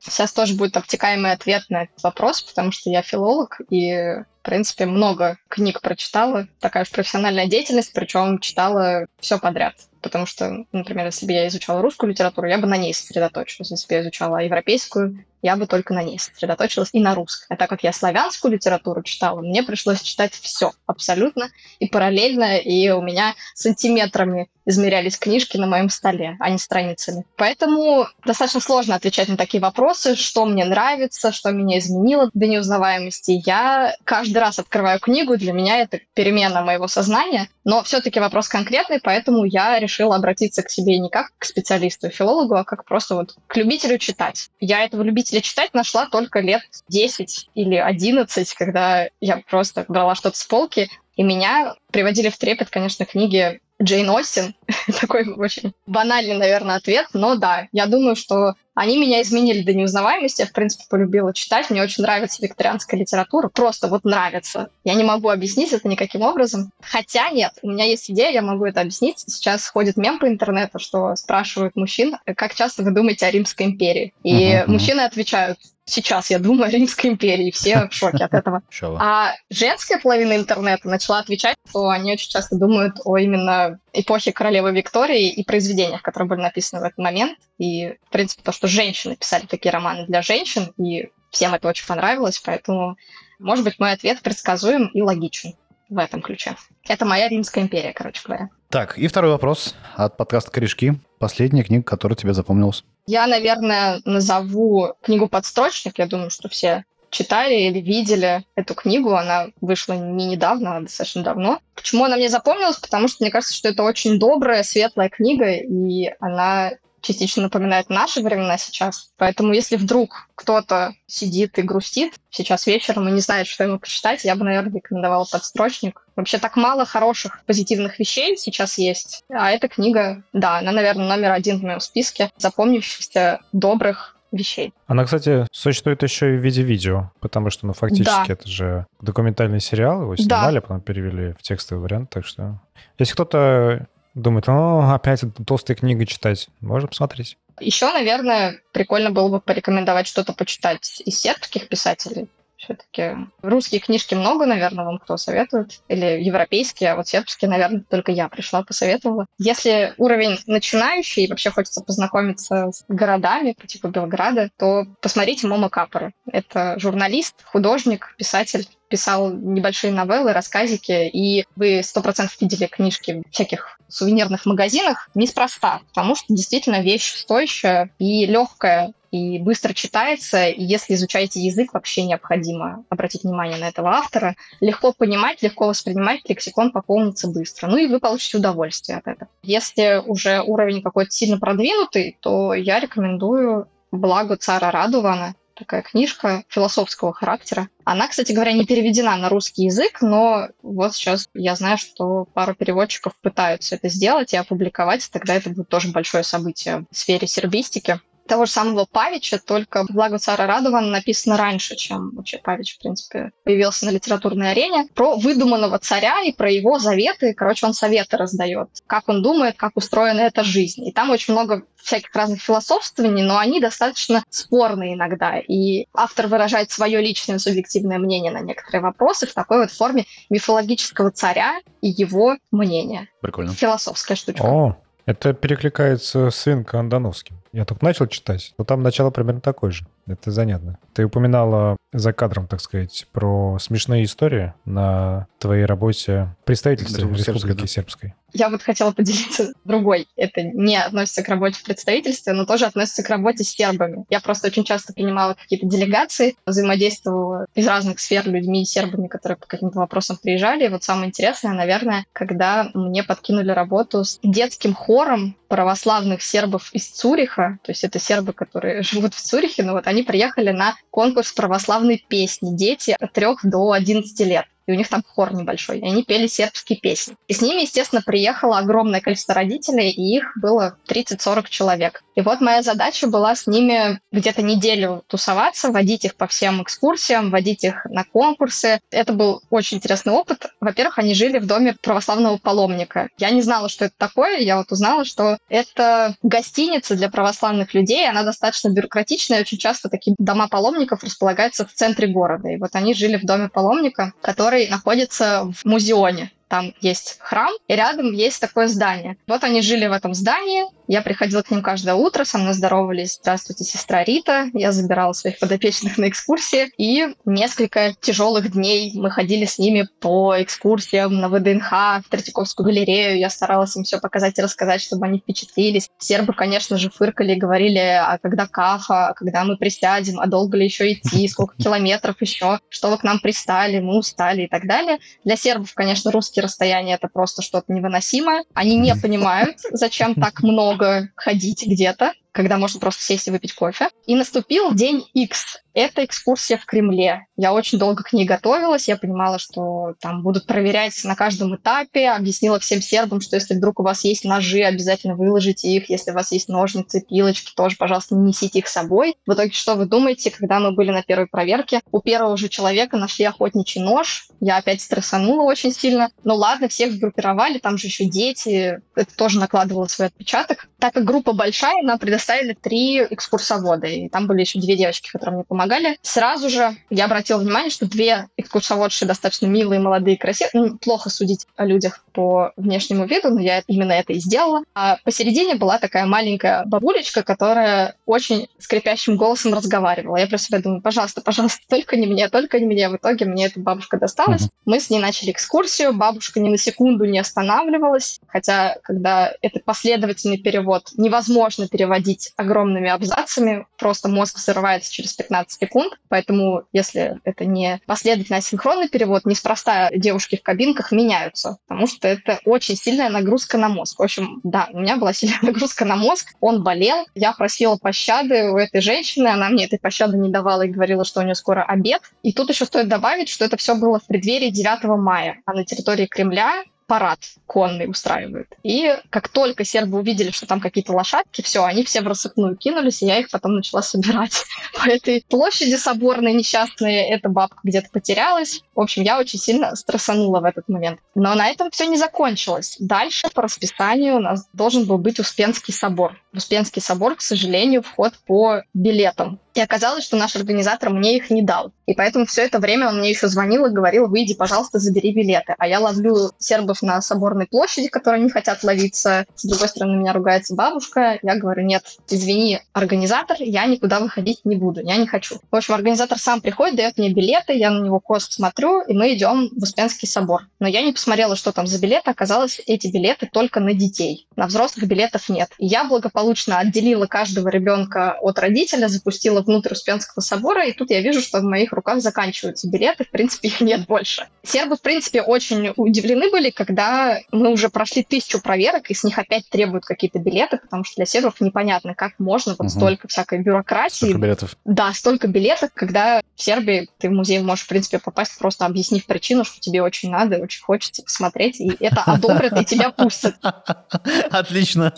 сейчас 0.00 0.32
тоже 0.32 0.54
будет 0.54 0.76
обтекаемый 0.76 1.30
ответ 1.30 1.62
на 1.68 1.84
этот 1.84 2.02
вопрос, 2.02 2.42
потому 2.42 2.72
что 2.72 2.90
я 2.90 3.02
филолог 3.02 3.60
и, 3.70 3.94
в 3.94 4.42
принципе, 4.42 4.84
много 4.86 5.38
книг 5.48 5.80
прочитала. 5.80 6.48
Такая 6.58 6.82
уж 6.82 6.90
профессиональная 6.90 7.46
деятельность, 7.46 7.92
причем 7.94 8.40
читала 8.40 9.06
все 9.20 9.38
подряд. 9.38 9.76
Потому 10.06 10.24
что, 10.24 10.64
например, 10.70 11.06
если 11.06 11.26
бы 11.26 11.32
я 11.32 11.48
изучала 11.48 11.82
русскую 11.82 12.08
литературу, 12.08 12.46
я 12.46 12.58
бы 12.58 12.68
на 12.68 12.76
ней 12.76 12.94
сосредоточилась. 12.94 13.72
Если 13.72 13.88
бы 13.88 13.94
я 13.94 14.02
изучала 14.02 14.36
европейскую, 14.36 15.24
я 15.42 15.56
бы 15.56 15.66
только 15.66 15.94
на 15.94 16.02
ней 16.04 16.16
сосредоточилась 16.16 16.90
и 16.92 17.00
на 17.00 17.16
русской. 17.16 17.46
А 17.48 17.56
так 17.56 17.68
как 17.68 17.82
я 17.82 17.92
славянскую 17.92 18.52
литературу 18.52 19.02
читала, 19.02 19.40
мне 19.40 19.64
пришлось 19.64 20.02
читать 20.02 20.32
все 20.32 20.70
абсолютно 20.86 21.50
и 21.80 21.88
параллельно, 21.88 22.56
и 22.56 22.88
у 22.90 23.02
меня 23.02 23.34
сантиметрами 23.54 24.48
измерялись 24.64 25.18
книжки 25.18 25.56
на 25.56 25.66
моем 25.66 25.88
столе, 25.88 26.36
а 26.38 26.50
не 26.50 26.58
страницами. 26.58 27.24
Поэтому 27.36 28.06
достаточно 28.24 28.60
сложно 28.60 28.94
отвечать 28.94 29.28
на 29.28 29.36
такие 29.36 29.60
вопросы, 29.60 30.14
что 30.14 30.44
мне 30.44 30.64
нравится, 30.64 31.32
что 31.32 31.50
меня 31.50 31.78
изменило 31.78 32.30
до 32.32 32.46
неузнаваемости. 32.46 33.42
Я 33.44 33.96
каждый 34.04 34.38
раз 34.38 34.60
открываю 34.60 35.00
книгу, 35.00 35.36
для 35.36 35.52
меня 35.52 35.78
это 35.78 35.98
перемена 36.14 36.62
моего 36.62 36.86
сознания, 36.86 37.48
но 37.66 37.82
все-таки 37.82 38.20
вопрос 38.20 38.48
конкретный, 38.48 39.00
поэтому 39.00 39.44
я 39.44 39.80
решила 39.80 40.14
обратиться 40.14 40.62
к 40.62 40.70
себе 40.70 41.00
не 41.00 41.10
как 41.10 41.32
к 41.36 41.44
специалисту, 41.44 42.08
филологу, 42.10 42.54
а 42.54 42.64
как 42.64 42.84
просто 42.84 43.16
вот 43.16 43.34
к 43.48 43.56
любителю 43.56 43.98
читать. 43.98 44.50
Я 44.60 44.84
этого 44.84 45.02
любителя 45.02 45.40
читать 45.40 45.74
нашла 45.74 46.06
только 46.06 46.38
лет 46.38 46.62
10 46.88 47.50
или 47.56 47.74
11, 47.74 48.54
когда 48.54 49.08
я 49.20 49.42
просто 49.50 49.84
брала 49.88 50.14
что-то 50.14 50.38
с 50.38 50.44
полки, 50.44 50.88
и 51.16 51.24
меня 51.24 51.74
приводили 51.90 52.28
в 52.28 52.38
трепет, 52.38 52.70
конечно, 52.70 53.04
книги 53.04 53.60
Джейн 53.82 54.10
Остин. 54.10 54.54
Такой 55.00 55.28
очень 55.28 55.72
банальный, 55.86 56.36
наверное, 56.36 56.76
ответ, 56.76 57.08
но 57.14 57.34
да, 57.34 57.66
я 57.72 57.86
думаю, 57.86 58.14
что 58.14 58.54
они 58.76 58.98
меня 58.98 59.22
изменили 59.22 59.62
до 59.62 59.72
неузнаваемости. 59.72 60.42
Я, 60.42 60.46
в 60.46 60.52
принципе, 60.52 60.84
полюбила 60.88 61.32
читать. 61.32 61.70
Мне 61.70 61.82
очень 61.82 62.02
нравится 62.02 62.42
викторианская 62.42 63.00
литература. 63.00 63.48
Просто 63.48 63.88
вот 63.88 64.04
нравится. 64.04 64.68
Я 64.84 64.92
не 64.92 65.02
могу 65.02 65.30
объяснить 65.30 65.72
это 65.72 65.88
никаким 65.88 66.20
образом. 66.20 66.70
Хотя 66.82 67.30
нет, 67.30 67.52
у 67.62 67.70
меня 67.70 67.86
есть 67.86 68.10
идея, 68.10 68.30
я 68.30 68.42
могу 68.42 68.66
это 68.66 68.82
объяснить. 68.82 69.24
Сейчас 69.26 69.66
ходит 69.66 69.96
мем 69.96 70.18
по 70.18 70.28
интернету, 70.28 70.78
что 70.78 71.16
спрашивают 71.16 71.74
мужчин, 71.74 72.18
как 72.36 72.54
часто 72.54 72.82
вы 72.82 72.90
думаете 72.90 73.24
о 73.24 73.30
Римской 73.30 73.64
империи. 73.64 74.12
И 74.22 74.60
мгм. 74.62 74.74
мужчины 74.74 75.00
отвечают, 75.00 75.58
сейчас 75.86 76.30
я 76.30 76.38
думаю 76.38 76.64
о 76.64 76.70
Римской 76.70 77.10
империи. 77.10 77.50
Все 77.50 77.88
в 77.88 77.94
шоке 77.94 78.24
от 78.24 78.34
этого. 78.34 78.62
А 79.00 79.32
женская 79.48 79.98
половина 79.98 80.36
интернета 80.36 80.88
начала 80.88 81.20
отвечать, 81.20 81.56
что 81.68 81.88
они 81.88 82.12
очень 82.12 82.28
часто 82.28 82.56
думают 82.56 82.96
о 83.04 83.16
именно 83.16 83.78
эпохе 83.92 84.32
королевы 84.32 84.72
Виктории 84.72 85.30
и 85.30 85.44
произведениях, 85.44 86.02
которые 86.02 86.28
были 86.28 86.40
написаны 86.40 86.82
в 86.82 86.84
этот 86.84 86.98
момент. 86.98 87.38
И, 87.58 87.94
в 88.06 88.10
принципе, 88.10 88.42
то, 88.42 88.52
что 88.52 88.65
женщины 88.66 89.16
писали 89.16 89.46
такие 89.46 89.72
романы 89.72 90.06
для 90.06 90.22
женщин, 90.22 90.72
и 90.78 91.10
всем 91.30 91.54
это 91.54 91.68
очень 91.68 91.86
понравилось, 91.86 92.40
поэтому, 92.44 92.96
может 93.38 93.64
быть, 93.64 93.78
мой 93.78 93.92
ответ 93.92 94.20
предсказуем 94.22 94.88
и 94.88 95.02
логичен 95.02 95.54
в 95.88 95.98
этом 95.98 96.20
ключе. 96.20 96.56
Это 96.88 97.04
моя 97.04 97.28
Римская 97.28 97.64
империя, 97.64 97.92
короче 97.92 98.22
говоря. 98.24 98.48
Так, 98.70 98.98
и 98.98 99.06
второй 99.06 99.30
вопрос 99.30 99.74
от 99.94 100.16
подкаста 100.16 100.50
«Корешки». 100.50 100.94
Последняя 101.18 101.62
книга, 101.62 101.84
которая 101.84 102.16
тебе 102.16 102.34
запомнилась. 102.34 102.84
Я, 103.06 103.26
наверное, 103.26 104.00
назову 104.04 104.94
книгу 105.02 105.28
«Подстрочник». 105.28 105.98
Я 105.98 106.06
думаю, 106.06 106.30
что 106.30 106.48
все 106.48 106.84
читали 107.10 107.54
или 107.54 107.80
видели 107.80 108.44
эту 108.56 108.74
книгу. 108.74 109.14
Она 109.14 109.48
вышла 109.60 109.94
не 109.94 110.26
недавно, 110.26 110.76
а 110.76 110.80
достаточно 110.80 111.22
давно. 111.22 111.60
Почему 111.74 112.04
она 112.04 112.16
мне 112.16 112.28
запомнилась? 112.28 112.76
Потому 112.76 113.08
что 113.08 113.18
мне 113.20 113.30
кажется, 113.30 113.54
что 113.54 113.68
это 113.68 113.82
очень 113.84 114.18
добрая, 114.18 114.62
светлая 114.62 115.08
книга, 115.08 115.52
и 115.52 116.12
она 116.20 116.72
частично 117.00 117.44
напоминает 117.44 117.88
наши 117.88 118.20
времена 118.20 118.58
сейчас. 118.58 119.10
Поэтому 119.16 119.52
если 119.52 119.76
вдруг 119.76 120.28
кто-то 120.34 120.94
сидит 121.06 121.58
и 121.58 121.62
грустит 121.62 122.14
сейчас 122.30 122.66
вечером 122.66 123.08
и 123.08 123.12
не 123.12 123.20
знает, 123.20 123.46
что 123.46 123.64
ему 123.64 123.78
почитать, 123.78 124.24
я 124.24 124.34
бы, 124.34 124.44
наверное, 124.44 124.72
рекомендовала 124.72 125.26
подстрочник. 125.30 126.02
Вообще 126.16 126.38
так 126.38 126.56
мало 126.56 126.84
хороших 126.84 127.42
позитивных 127.44 127.98
вещей 127.98 128.36
сейчас 128.36 128.78
есть. 128.78 129.24
А 129.30 129.50
эта 129.50 129.68
книга, 129.68 130.22
да, 130.32 130.58
она, 130.58 130.72
наверное, 130.72 131.08
номер 131.08 131.32
один 131.32 131.58
в 131.60 131.62
моем 131.62 131.80
списке 131.80 132.30
запомнившихся 132.36 133.40
добрых 133.52 134.16
вещей. 134.32 134.72
Она, 134.86 135.04
кстати, 135.04 135.46
существует 135.52 136.02
еще 136.02 136.34
и 136.34 136.38
в 136.38 136.40
виде 136.40 136.62
видео, 136.62 137.12
потому 137.20 137.50
что, 137.50 137.66
ну, 137.66 137.72
фактически 137.72 138.26
Да. 138.28 138.32
это 138.32 138.48
же 138.48 138.86
документальный 139.00 139.60
сериал, 139.60 140.02
его 140.02 140.14
Да. 140.16 140.22
снимали, 140.22 140.58
потом 140.58 140.80
перевели 140.80 141.32
в 141.38 141.42
текстовый 141.42 141.82
вариант, 141.82 142.10
так 142.10 142.26
что... 142.26 142.60
Если 142.98 143.14
кто-то 143.14 143.86
думает, 144.16 144.48
о, 144.48 144.94
опять 144.94 145.22
эту 145.22 145.44
толстая 145.44 145.76
книга 145.76 146.06
читать, 146.06 146.48
можно 146.60 146.88
посмотреть. 146.88 147.36
Еще, 147.60 147.90
наверное, 147.92 148.60
прикольно 148.72 149.10
было 149.10 149.28
бы 149.28 149.40
порекомендовать 149.40 150.06
что-то 150.06 150.32
почитать 150.32 151.00
из 151.04 151.20
сербских 151.20 151.68
писателей. 151.68 152.28
Все-таки 152.66 153.16
русские 153.42 153.80
книжки 153.80 154.14
много, 154.14 154.44
наверное, 154.44 154.84
вам 154.84 154.98
кто 154.98 155.16
советует. 155.16 155.80
Или 155.88 156.22
европейские, 156.22 156.92
а 156.92 156.96
вот 156.96 157.06
сербские, 157.06 157.48
наверное, 157.48 157.84
только 157.88 158.10
я 158.10 158.28
пришла, 158.28 158.64
посоветовала. 158.64 159.26
Если 159.38 159.94
уровень 159.98 160.38
начинающий 160.46 161.24
и 161.24 161.28
вообще 161.28 161.50
хочется 161.50 161.80
познакомиться 161.80 162.72
с 162.72 162.84
городами 162.88 163.52
по 163.52 163.68
типу 163.68 163.88
Белграда, 163.88 164.50
то 164.58 164.84
посмотрите 165.00 165.46
Момо 165.46 165.68
Капора. 165.68 166.12
Это 166.30 166.76
журналист, 166.80 167.36
художник, 167.44 168.14
писатель 168.18 168.68
писал 168.88 169.32
небольшие 169.32 169.92
новеллы, 169.92 170.32
рассказики, 170.32 171.08
и 171.08 171.44
вы 171.56 171.82
сто 171.82 172.00
процентов 172.02 172.40
видели 172.40 172.66
книжки 172.66 173.22
в 173.26 173.32
всяких 173.32 173.78
сувенирных 173.88 174.46
магазинах 174.46 175.08
неспроста, 175.14 175.80
потому 175.88 176.14
что 176.14 176.26
действительно 176.34 176.82
вещь 176.82 177.14
стоящая 177.14 177.90
и 177.98 178.26
легкая, 178.26 178.92
и 179.16 179.38
быстро 179.38 179.72
читается, 179.72 180.48
и 180.48 180.62
если 180.62 180.94
изучаете 180.94 181.40
язык, 181.40 181.72
вообще 181.72 182.04
необходимо 182.04 182.84
обратить 182.88 183.24
внимание 183.24 183.58
на 183.58 183.68
этого 183.68 183.90
автора. 183.90 184.36
Легко 184.60 184.92
понимать, 184.92 185.42
легко 185.42 185.66
воспринимать, 185.66 186.20
лексикон 186.28 186.70
пополнится 186.70 187.28
быстро. 187.28 187.68
Ну 187.68 187.76
и 187.76 187.86
вы 187.86 188.00
получите 188.00 188.38
удовольствие 188.38 188.98
от 188.98 189.06
этого. 189.06 189.30
Если 189.42 190.02
уже 190.06 190.42
уровень 190.42 190.82
какой-то 190.82 191.10
сильно 191.10 191.38
продвинутый, 191.38 192.16
то 192.20 192.54
я 192.54 192.80
рекомендую 192.80 193.68
«Благо 193.90 194.36
цара 194.36 194.70
Радувана», 194.70 195.34
такая 195.56 195.82
книжка 195.82 196.44
философского 196.48 197.12
характера. 197.12 197.68
Она, 197.84 198.08
кстати 198.08 198.32
говоря, 198.32 198.52
не 198.52 198.66
переведена 198.66 199.16
на 199.16 199.28
русский 199.28 199.64
язык, 199.64 200.02
но 200.02 200.48
вот 200.62 200.94
сейчас 200.94 201.28
я 201.34 201.54
знаю, 201.56 201.78
что 201.78 202.26
пару 202.34 202.54
переводчиков 202.54 203.14
пытаются 203.22 203.76
это 203.76 203.88
сделать 203.88 204.34
и 204.34 204.36
опубликовать, 204.36 205.08
тогда 205.10 205.34
это 205.34 205.50
будет 205.50 205.68
тоже 205.68 205.88
большое 205.88 206.24
событие 206.24 206.84
в 206.90 206.96
сфере 206.96 207.26
сербистики 207.26 208.00
того 208.26 208.46
же 208.46 208.52
самого 208.52 208.86
Павича, 208.90 209.38
только 209.38 209.84
«Благо 209.88 210.18
цара 210.18 210.46
Радована» 210.46 210.88
написано 210.88 211.36
раньше, 211.36 211.76
чем 211.76 212.10
вообще 212.14 212.38
Павич, 212.38 212.76
в 212.76 212.80
принципе, 212.80 213.30
появился 213.44 213.86
на 213.86 213.90
литературной 213.90 214.52
арене, 214.52 214.88
про 214.94 215.16
выдуманного 215.16 215.78
царя 215.78 216.22
и 216.22 216.32
про 216.32 216.50
его 216.50 216.78
заветы. 216.78 217.34
Короче, 217.34 217.66
он 217.66 217.74
советы 217.74 218.16
раздает, 218.16 218.68
как 218.86 219.08
он 219.08 219.22
думает, 219.22 219.56
как 219.56 219.76
устроена 219.76 220.20
эта 220.20 220.44
жизнь. 220.44 220.86
И 220.86 220.92
там 220.92 221.10
очень 221.10 221.34
много 221.34 221.62
всяких 221.76 222.14
разных 222.14 222.42
философствований, 222.42 223.22
но 223.22 223.38
они 223.38 223.60
достаточно 223.60 224.24
спорные 224.28 224.94
иногда. 224.94 225.38
И 225.38 225.86
автор 225.94 226.26
выражает 226.26 226.70
свое 226.70 227.00
личное 227.00 227.38
субъективное 227.38 227.98
мнение 227.98 228.32
на 228.32 228.40
некоторые 228.40 228.82
вопросы 228.82 229.26
в 229.26 229.34
такой 229.34 229.60
вот 229.60 229.70
форме 229.70 230.04
мифологического 230.28 231.12
царя 231.12 231.60
и 231.80 231.88
его 231.88 232.36
мнения. 232.50 233.08
Прикольно. 233.20 233.52
Философская 233.52 234.16
штучка. 234.16 234.42
О, 234.42 234.76
это 235.06 235.32
перекликается 235.32 236.30
с 236.30 236.46
Винко 236.46 236.80
Андановским. 236.80 237.36
Я 237.56 237.64
только 237.64 237.86
начал 237.86 238.06
читать, 238.06 238.52
но 238.58 238.66
там 238.66 238.82
начало 238.82 239.08
примерно 239.08 239.40
такое 239.40 239.70
же. 239.70 239.86
Это 240.06 240.30
занятно. 240.30 240.78
Ты 240.92 241.06
упоминала 241.06 241.78
за 241.90 242.12
кадром, 242.12 242.46
так 242.46 242.60
сказать, 242.60 243.06
про 243.12 243.58
смешные 243.58 244.04
истории 244.04 244.52
на 244.66 245.26
твоей 245.38 245.64
работе 245.64 246.34
в 246.42 246.44
представительстве 246.44 247.08
Республики 247.08 247.60
да. 247.60 247.66
Сербской. 247.66 248.14
я 248.34 248.50
вот 248.50 248.62
хотела 248.62 248.92
поделиться 248.92 249.54
другой. 249.64 250.06
Это 250.16 250.42
не 250.42 250.76
относится 250.76 251.22
к 251.22 251.28
работе 251.28 251.58
в 251.58 251.64
представительстве, 251.64 252.34
но 252.34 252.44
тоже 252.44 252.66
относится 252.66 253.02
к 253.02 253.08
работе 253.08 253.42
с 253.42 253.48
сербами. 253.48 254.04
Я 254.10 254.20
просто 254.20 254.48
очень 254.48 254.64
часто 254.64 254.92
принимала 254.92 255.32
какие-то 255.34 255.66
делегации, 255.66 256.36
взаимодействовала 256.46 257.46
из 257.54 257.66
разных 257.66 258.00
сфер 258.00 258.28
людьми 258.28 258.62
и 258.62 258.66
сербами, 258.66 259.06
которые 259.06 259.38
по 259.38 259.46
каким-то 259.46 259.78
вопросам 259.78 260.18
приезжали. 260.22 260.66
И 260.66 260.68
вот 260.68 260.84
самое 260.84 261.08
интересное, 261.08 261.54
наверное, 261.54 262.04
когда 262.12 262.70
мне 262.74 263.02
подкинули 263.02 263.50
работу 263.50 264.04
с 264.04 264.18
детским 264.22 264.74
хором 264.74 265.36
православных 265.48 266.22
сербов 266.22 266.70
из 266.72 266.88
Цюриха, 266.88 267.45
то 267.62 267.72
есть 267.72 267.84
это 267.84 267.98
сербы, 267.98 268.32
которые 268.32 268.82
живут 268.82 269.14
в 269.14 269.20
Цюрихе, 269.20 269.62
но 269.62 269.72
вот 269.72 269.86
они 269.86 270.02
приехали 270.02 270.50
на 270.50 270.76
конкурс 270.90 271.32
православной 271.32 272.04
песни. 272.08 272.56
Дети 272.56 272.96
от 272.98 273.12
3 273.12 273.26
до 273.44 273.72
11 273.72 274.20
лет 274.20 274.46
и 274.66 274.72
у 274.72 274.74
них 274.74 274.88
там 274.88 275.02
хор 275.06 275.32
небольшой, 275.32 275.78
и 275.78 275.86
они 275.86 276.02
пели 276.02 276.26
сербские 276.26 276.78
песни. 276.78 277.16
И 277.28 277.32
с 277.32 277.40
ними, 277.40 277.62
естественно, 277.62 278.02
приехало 278.04 278.58
огромное 278.58 279.00
количество 279.00 279.34
родителей, 279.34 279.90
и 279.90 280.16
их 280.16 280.32
было 280.36 280.76
30-40 280.88 281.46
человек. 281.48 282.02
И 282.14 282.22
вот 282.22 282.40
моя 282.40 282.62
задача 282.62 283.06
была 283.06 283.34
с 283.34 283.46
ними 283.46 284.00
где-то 284.10 284.42
неделю 284.42 285.04
тусоваться, 285.06 285.70
водить 285.70 286.04
их 286.04 286.16
по 286.16 286.26
всем 286.26 286.62
экскурсиям, 286.62 287.30
водить 287.30 287.64
их 287.64 287.84
на 287.84 288.04
конкурсы. 288.04 288.80
Это 288.90 289.12
был 289.12 289.42
очень 289.50 289.76
интересный 289.76 290.14
опыт. 290.14 290.46
Во-первых, 290.60 290.98
они 290.98 291.14
жили 291.14 291.38
в 291.38 291.46
доме 291.46 291.76
православного 291.82 292.38
паломника. 292.38 293.08
Я 293.18 293.30
не 293.30 293.42
знала, 293.42 293.68
что 293.68 293.84
это 293.84 293.94
такое, 293.98 294.38
я 294.38 294.56
вот 294.56 294.72
узнала, 294.72 295.04
что 295.04 295.36
это 295.48 296.16
гостиница 296.22 296.96
для 296.96 297.10
православных 297.10 297.74
людей, 297.74 298.08
она 298.08 298.22
достаточно 298.22 298.70
бюрократичная, 298.70 299.40
очень 299.40 299.58
часто 299.58 299.90
такие 299.90 300.16
дома 300.18 300.48
паломников 300.48 301.04
располагаются 301.04 301.66
в 301.66 301.72
центре 301.74 302.08
города. 302.08 302.48
И 302.48 302.56
вот 302.56 302.70
они 302.72 302.94
жили 302.94 303.16
в 303.16 303.26
доме 303.26 303.50
паломника, 303.50 304.14
который 304.22 304.55
который 304.56 304.68
находится 304.68 305.52
в 305.52 305.64
музеоне. 305.64 306.30
Там 306.48 306.74
есть 306.80 307.16
храм, 307.20 307.52
и 307.68 307.74
рядом 307.74 308.12
есть 308.12 308.40
такое 308.40 308.68
здание. 308.68 309.16
Вот 309.26 309.44
они 309.44 309.62
жили 309.62 309.86
в 309.86 309.92
этом 309.92 310.14
здании, 310.14 310.64
я 310.88 311.02
приходила 311.02 311.42
к 311.42 311.50
ним 311.50 311.62
каждое 311.62 311.94
утро, 311.94 312.24
со 312.24 312.38
мной 312.38 312.54
здоровались 312.54 313.18
«Здравствуйте, 313.20 313.64
сестра 313.64 314.04
Рита». 314.04 314.48
Я 314.54 314.70
забирала 314.70 315.12
своих 315.12 315.38
подопечных 315.40 315.98
на 315.98 316.08
экскурсии. 316.08 316.70
И 316.78 317.08
несколько 317.24 317.94
тяжелых 318.00 318.52
дней 318.52 318.92
мы 318.94 319.10
ходили 319.10 319.46
с 319.46 319.58
ними 319.58 319.88
по 320.00 320.40
экскурсиям 320.40 321.18
на 321.18 321.28
ВДНХ, 321.28 321.70
в 321.70 322.04
Третьяковскую 322.08 322.66
галерею. 322.66 323.18
Я 323.18 323.30
старалась 323.30 323.74
им 323.76 323.82
все 323.82 323.98
показать 323.98 324.38
и 324.38 324.42
рассказать, 324.42 324.80
чтобы 324.80 325.06
они 325.06 325.18
впечатлились. 325.18 325.88
Сербы, 325.98 326.32
конечно 326.34 326.78
же, 326.78 326.90
фыркали 326.90 327.32
и 327.32 327.38
говорили, 327.38 327.78
а 327.78 328.18
когда 328.22 328.46
кафа, 328.46 329.08
а 329.08 329.14
когда 329.14 329.44
мы 329.44 329.56
присядем, 329.56 330.20
а 330.20 330.26
долго 330.26 330.56
ли 330.56 330.66
еще 330.66 330.92
идти, 330.92 331.26
сколько 331.26 331.56
километров 331.56 332.20
еще, 332.20 332.60
что 332.68 332.90
вы 332.90 332.98
к 332.98 333.02
нам 333.02 333.18
пристали, 333.18 333.80
мы 333.80 333.98
устали 333.98 334.42
и 334.42 334.48
так 334.48 334.68
далее. 334.68 334.98
Для 335.24 335.36
сербов, 335.36 335.74
конечно, 335.74 336.12
русские 336.36 336.44
расстояния— 336.44 336.94
это 336.96 337.08
просто 337.08 337.42
что-то 337.42 337.72
невыносимое. 337.72 338.44
Они 338.54 338.76
не 338.76 338.94
понимают, 338.94 339.56
зачем 339.70 340.14
так 340.14 340.42
много 340.42 341.10
ходить 341.16 341.66
где-то, 341.66 342.12
когда 342.36 342.58
можно 342.58 342.78
просто 342.78 343.02
сесть 343.02 343.26
и 343.28 343.30
выпить 343.30 343.54
кофе. 343.54 343.88
И 344.04 344.14
наступил 344.14 344.74
день 344.74 345.06
X. 345.14 345.62
Это 345.72 346.04
экскурсия 346.04 346.58
в 346.58 346.66
Кремле. 346.66 347.26
Я 347.36 347.52
очень 347.52 347.78
долго 347.78 348.02
к 348.02 348.12
ней 348.12 348.24
готовилась. 348.24 348.88
Я 348.88 348.96
понимала, 348.96 349.38
что 349.38 349.94
там 350.00 350.22
будут 350.22 350.46
проверять 350.46 351.02
на 351.04 351.14
каждом 351.14 351.56
этапе. 351.56 352.10
Объяснила 352.10 352.58
всем 352.58 352.80
сербам, 352.80 353.20
что 353.20 353.36
если 353.36 353.54
вдруг 353.54 353.80
у 353.80 353.82
вас 353.82 354.04
есть 354.04 354.24
ножи, 354.24 354.62
обязательно 354.62 355.16
выложите 355.16 355.68
их. 355.68 355.90
Если 355.90 356.10
у 356.10 356.14
вас 356.14 356.32
есть 356.32 356.48
ножницы, 356.48 357.04
пилочки, 357.06 357.52
тоже, 357.54 357.76
пожалуйста, 357.76 358.14
не 358.14 358.28
несите 358.28 358.58
их 358.58 358.68
с 358.68 358.72
собой. 358.72 359.16
В 359.26 359.32
итоге, 359.32 359.52
что 359.52 359.74
вы 359.74 359.86
думаете, 359.86 360.30
когда 360.30 360.60
мы 360.60 360.72
были 360.72 360.90
на 360.90 361.02
первой 361.02 361.26
проверке, 361.26 361.80
у 361.90 362.00
первого 362.00 362.36
же 362.36 362.48
человека 362.48 362.96
нашли 362.96 363.24
охотничий 363.24 363.82
нож. 363.82 364.28
Я 364.40 364.58
опять 364.58 364.80
стрессанула 364.80 365.42
очень 365.42 365.72
сильно. 365.72 366.10
Ну 366.24 366.36
ладно, 366.36 366.68
всех 366.68 366.92
сгруппировали, 366.92 367.58
там 367.58 367.76
же 367.76 367.86
еще 367.86 368.04
дети. 368.04 368.80
Это 368.94 369.16
тоже 369.16 369.38
накладывало 369.38 369.86
свой 369.86 370.08
отпечаток. 370.08 370.68
Так 370.78 370.94
как 370.94 371.04
группа 371.04 371.32
большая, 371.32 371.82
нам 371.82 371.98
предоставили 371.98 372.25
три 372.54 373.02
экскурсовода. 373.02 373.86
И 373.86 374.08
там 374.08 374.26
были 374.26 374.40
еще 374.40 374.58
две 374.60 374.76
девочки, 374.76 375.10
которые 375.10 375.36
мне 375.36 375.44
помогали 375.44 375.66
помогали. 375.66 375.98
Сразу 376.02 376.48
же 376.48 376.76
я 376.90 377.06
обратила 377.06 377.38
внимание, 377.38 377.70
что 377.70 377.86
две 377.86 378.28
экскурсоводши 378.36 379.04
достаточно 379.04 379.46
милые, 379.46 379.80
молодые, 379.80 380.16
красивые. 380.16 380.50
Ну, 380.52 380.78
плохо 380.78 381.10
судить 381.10 381.46
о 381.56 381.64
людях 381.64 382.04
по 382.12 382.52
внешнему 382.56 383.06
виду, 383.06 383.30
но 383.30 383.40
я 383.40 383.62
именно 383.66 383.92
это 383.92 384.12
и 384.12 384.18
сделала. 384.18 384.62
А 384.74 384.98
посередине 385.04 385.56
была 385.56 385.78
такая 385.78 386.06
маленькая 386.06 386.64
бабулечка, 386.66 387.22
которая 387.22 387.96
очень 388.06 388.48
скрипящим 388.58 389.16
голосом 389.16 389.54
разговаривала. 389.54 390.16
Я 390.16 390.26
про 390.26 390.38
себя 390.38 390.60
думаю, 390.60 390.80
пожалуйста, 390.80 391.20
пожалуйста, 391.20 391.60
только 391.68 391.96
не 391.96 392.06
мне, 392.06 392.28
только 392.28 392.58
не 392.58 392.66
мне. 392.66 392.88
В 392.88 392.96
итоге 392.96 393.26
мне 393.26 393.46
эта 393.46 393.60
бабушка 393.60 393.98
досталась. 393.98 394.42
Mm-hmm. 394.42 394.50
Мы 394.66 394.80
с 394.80 394.90
ней 394.90 394.98
начали 394.98 395.30
экскурсию. 395.30 395.92
Бабушка 395.92 396.40
ни 396.40 396.48
на 396.48 396.58
секунду 396.58 397.04
не 397.04 397.18
останавливалась, 397.18 398.20
хотя 398.26 398.76
когда 398.82 399.32
это 399.42 399.60
последовательный 399.60 400.38
перевод, 400.38 400.90
невозможно 400.96 401.68
переводить 401.68 402.05
огромными 402.36 402.88
абзацами, 402.88 403.66
просто 403.78 404.08
мозг 404.08 404.36
взрывается 404.36 404.92
через 404.92 405.12
15 405.14 405.60
секунд, 405.60 405.98
поэтому 406.08 406.64
если 406.72 407.20
это 407.24 407.44
не 407.44 407.80
последовательный, 407.86 408.38
а 408.38 408.42
синхронный 408.42 408.88
перевод, 408.88 409.24
неспроста 409.24 409.90
девушки 409.94 410.36
в 410.36 410.42
кабинках 410.42 410.92
меняются, 410.92 411.58
потому 411.66 411.86
что 411.86 412.08
это 412.08 412.40
очень 412.44 412.76
сильная 412.76 413.08
нагрузка 413.08 413.58
на 413.58 413.68
мозг. 413.68 413.98
В 413.98 414.02
общем, 414.02 414.40
да, 414.44 414.68
у 414.72 414.80
меня 414.80 414.96
была 414.96 415.12
сильная 415.14 415.40
нагрузка 415.42 415.84
на 415.84 415.96
мозг, 415.96 416.34
он 416.40 416.62
болел, 416.62 417.06
я 417.14 417.32
просила 417.32 417.76
пощады 417.76 418.50
у 418.50 418.56
этой 418.56 418.80
женщины, 418.80 419.28
она 419.28 419.48
мне 419.48 419.66
этой 419.66 419.78
пощады 419.78 420.16
не 420.16 420.30
давала 420.30 420.62
и 420.62 420.68
говорила, 420.68 421.04
что 421.04 421.20
у 421.20 421.22
нее 421.22 421.34
скоро 421.34 421.62
обед. 421.62 422.02
И 422.22 422.32
тут 422.32 422.48
еще 422.50 422.64
стоит 422.64 422.88
добавить, 422.88 423.28
что 423.28 423.44
это 423.44 423.56
все 423.56 423.74
было 423.74 423.98
в 423.98 424.06
преддверии 424.06 424.50
9 424.50 424.84
мая, 424.98 425.40
а 425.44 425.52
на 425.52 425.64
территории 425.64 426.06
Кремля 426.06 426.64
парад 426.86 427.18
конный 427.46 427.88
устраивают. 427.88 428.48
И 428.62 428.96
как 429.10 429.28
только 429.28 429.64
сербы 429.64 429.98
увидели, 429.98 430.30
что 430.30 430.46
там 430.46 430.60
какие-то 430.60 430.92
лошадки, 430.92 431.42
все, 431.42 431.64
они 431.64 431.84
все 431.84 432.00
в 432.00 432.06
рассыпную 432.06 432.56
кинулись, 432.56 433.02
и 433.02 433.06
я 433.06 433.18
их 433.18 433.30
потом 433.30 433.56
начала 433.56 433.82
собирать 433.82 434.44
по 434.74 434.88
этой 434.88 435.24
площади 435.28 435.76
соборной 435.76 436.32
несчастной. 436.32 436.96
Эта 436.96 437.28
бабка 437.28 437.58
где-то 437.62 437.88
потерялась. 437.90 438.62
В 438.74 438.80
общем, 438.80 439.02
я 439.02 439.18
очень 439.18 439.38
сильно 439.38 439.74
стрессанула 439.76 440.40
в 440.40 440.44
этот 440.44 440.68
момент. 440.68 441.00
Но 441.14 441.34
на 441.34 441.48
этом 441.48 441.70
все 441.70 441.86
не 441.86 441.96
закончилось. 441.96 442.76
Дальше 442.78 443.28
по 443.34 443.42
расписанию 443.42 444.16
у 444.16 444.20
нас 444.20 444.48
должен 444.52 444.86
был 444.86 444.98
быть 444.98 445.18
Успенский 445.18 445.74
собор. 445.74 446.20
В 446.32 446.38
Успенский 446.38 446.82
собор, 446.82 447.16
к 447.16 447.20
сожалению, 447.20 447.82
вход 447.82 448.14
по 448.26 448.62
билетам. 448.74 449.40
И 449.56 449.60
оказалось, 449.60 450.04
что 450.04 450.18
наш 450.18 450.36
организатор 450.36 450.90
мне 450.90 451.16
их 451.16 451.30
не 451.30 451.40
дал. 451.40 451.72
И 451.86 451.94
поэтому 451.94 452.26
все 452.26 452.42
это 452.42 452.58
время 452.58 452.88
он 452.88 452.98
мне 452.98 453.08
еще 453.08 453.26
звонил 453.26 453.64
и 453.64 453.70
говорил, 453.70 454.06
выйди, 454.06 454.34
пожалуйста, 454.34 454.78
забери 454.78 455.12
билеты. 455.12 455.54
А 455.56 455.66
я 455.66 455.80
ловлю 455.80 456.30
сербов 456.38 456.82
на 456.82 457.00
Соборной 457.00 457.46
площади, 457.46 457.88
которые 457.88 458.22
не 458.22 458.28
хотят 458.28 458.62
ловиться. 458.62 459.24
С 459.34 459.44
другой 459.48 459.68
стороны, 459.68 459.96
меня 459.96 460.12
ругается 460.12 460.54
бабушка. 460.54 461.18
Я 461.22 461.36
говорю, 461.36 461.62
нет, 461.62 461.84
извини, 462.10 462.60
организатор, 462.74 463.38
я 463.40 463.64
никуда 463.64 464.00
выходить 464.00 464.40
не 464.44 464.56
буду, 464.56 464.82
я 464.82 464.96
не 464.96 465.06
хочу. 465.06 465.40
В 465.50 465.56
общем, 465.56 465.72
организатор 465.72 466.18
сам 466.18 466.42
приходит, 466.42 466.76
дает 466.76 466.98
мне 466.98 467.10
билеты, 467.14 467.54
я 467.54 467.70
на 467.70 467.82
него 467.82 467.98
косо 467.98 468.30
смотрю, 468.30 468.82
и 468.82 468.92
мы 468.92 469.14
идем 469.14 469.48
в 469.56 469.62
Успенский 469.62 470.06
собор. 470.06 470.42
Но 470.60 470.68
я 470.68 470.82
не 470.82 470.92
посмотрела, 470.92 471.34
что 471.34 471.52
там 471.52 471.66
за 471.66 471.80
билеты. 471.80 472.10
Оказалось, 472.10 472.60
эти 472.66 472.88
билеты 472.88 473.26
только 473.32 473.60
на 473.60 473.72
детей. 473.72 474.26
На 474.36 474.48
взрослых 474.48 474.86
билетов 474.86 475.30
нет. 475.30 475.48
И 475.58 475.64
я 475.64 475.84
благополучно 475.84 476.58
отделила 476.58 477.06
каждого 477.06 477.48
ребенка 477.48 478.18
от 478.20 478.38
родителя, 478.38 478.88
запустила 478.88 479.45
внутрь 479.46 479.72
Успенского 479.72 480.22
собора, 480.22 480.66
и 480.66 480.72
тут 480.72 480.90
я 480.90 481.00
вижу, 481.00 481.20
что 481.20 481.40
в 481.40 481.44
моих 481.44 481.72
руках 481.72 482.00
заканчиваются 482.00 482.68
билеты, 482.68 483.04
в 483.04 483.10
принципе, 483.10 483.48
их 483.48 483.60
нет 483.60 483.86
больше. 483.86 484.26
Сербы, 484.42 484.76
в 484.76 484.80
принципе, 484.80 485.22
очень 485.22 485.72
удивлены 485.76 486.30
были, 486.30 486.50
когда 486.50 487.18
мы 487.32 487.50
уже 487.50 487.68
прошли 487.68 488.02
тысячу 488.02 488.40
проверок, 488.40 488.90
и 488.90 488.94
с 488.94 489.04
них 489.04 489.18
опять 489.18 489.48
требуют 489.48 489.84
какие-то 489.84 490.18
билеты, 490.18 490.58
потому 490.58 490.84
что 490.84 490.96
для 490.96 491.06
сербов 491.06 491.40
непонятно, 491.40 491.94
как 491.94 492.18
можно 492.18 492.54
вот 492.58 492.66
угу. 492.66 492.68
столько 492.68 493.08
всякой 493.08 493.42
бюрократии. 493.42 493.96
Столько 493.96 494.18
билетов. 494.18 494.56
Да, 494.64 494.92
столько 494.92 495.28
билетов, 495.28 495.70
когда 495.74 496.20
в 496.34 496.42
Сербии 496.42 496.88
ты 496.98 497.08
в 497.08 497.12
музей 497.12 497.40
можешь, 497.40 497.64
в 497.64 497.68
принципе, 497.68 497.98
попасть, 497.98 498.38
просто 498.38 498.66
объяснив 498.66 499.04
причину, 499.06 499.44
что 499.44 499.60
тебе 499.60 499.82
очень 499.82 500.10
надо, 500.10 500.38
очень 500.38 500.62
хочется 500.62 501.02
посмотреть, 501.02 501.60
и 501.60 501.76
это 501.80 502.02
одобрят, 502.02 502.60
и 502.60 502.64
тебя 502.64 502.90
пустят. 502.90 503.36
Отлично. 504.30 504.94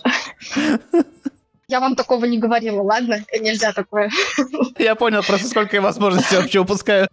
Я 1.69 1.81
вам 1.81 1.97
такого 1.97 2.25
не 2.25 2.39
говорила, 2.39 2.83
ладно? 2.83 3.25
Нельзя 3.39 3.73
такое. 3.73 4.11
Я 4.79 4.95
понял, 4.95 5.23
просто 5.23 5.49
сколько 5.49 5.77
я 5.77 5.83
возможностей 5.83 6.37
вообще 6.37 6.61
упускаю. 6.61 7.09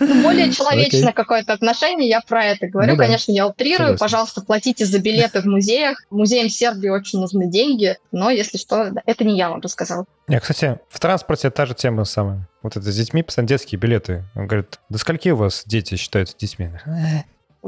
Ну, 0.00 0.22
более 0.22 0.52
человечное 0.52 1.10
okay. 1.10 1.12
какое-то 1.12 1.52
отношение, 1.52 2.08
я 2.08 2.20
про 2.20 2.44
это 2.44 2.68
говорю. 2.68 2.92
Ну, 2.92 2.96
да. 2.96 3.04
Конечно, 3.04 3.32
я 3.32 3.48
утрирую. 3.48 3.78
Согласен. 3.78 3.98
Пожалуйста, 3.98 4.40
платите 4.42 4.84
за 4.84 5.00
билеты 5.00 5.40
в 5.40 5.46
музеях. 5.46 6.04
Музеям 6.10 6.48
Сербии 6.48 6.88
очень 6.88 7.18
нужны 7.18 7.50
деньги, 7.50 7.96
но, 8.12 8.30
если 8.30 8.58
что, 8.58 8.92
это 9.06 9.24
не 9.24 9.36
я 9.36 9.50
вам 9.50 9.60
рассказал. 9.60 10.06
Не, 10.28 10.38
кстати, 10.38 10.78
в 10.88 11.00
транспорте 11.00 11.50
та 11.50 11.66
же 11.66 11.74
тема 11.74 12.04
самая. 12.04 12.48
Вот 12.62 12.76
это 12.76 12.92
с 12.92 12.96
детьми, 12.96 13.24
постоянно 13.24 13.48
детские 13.48 13.80
билеты. 13.80 14.22
Он 14.36 14.46
говорит, 14.46 14.78
до 14.88 14.98
скольки 14.98 15.30
у 15.30 15.36
вас 15.36 15.64
дети 15.66 15.96
считаются 15.96 16.36
детьми? 16.38 16.70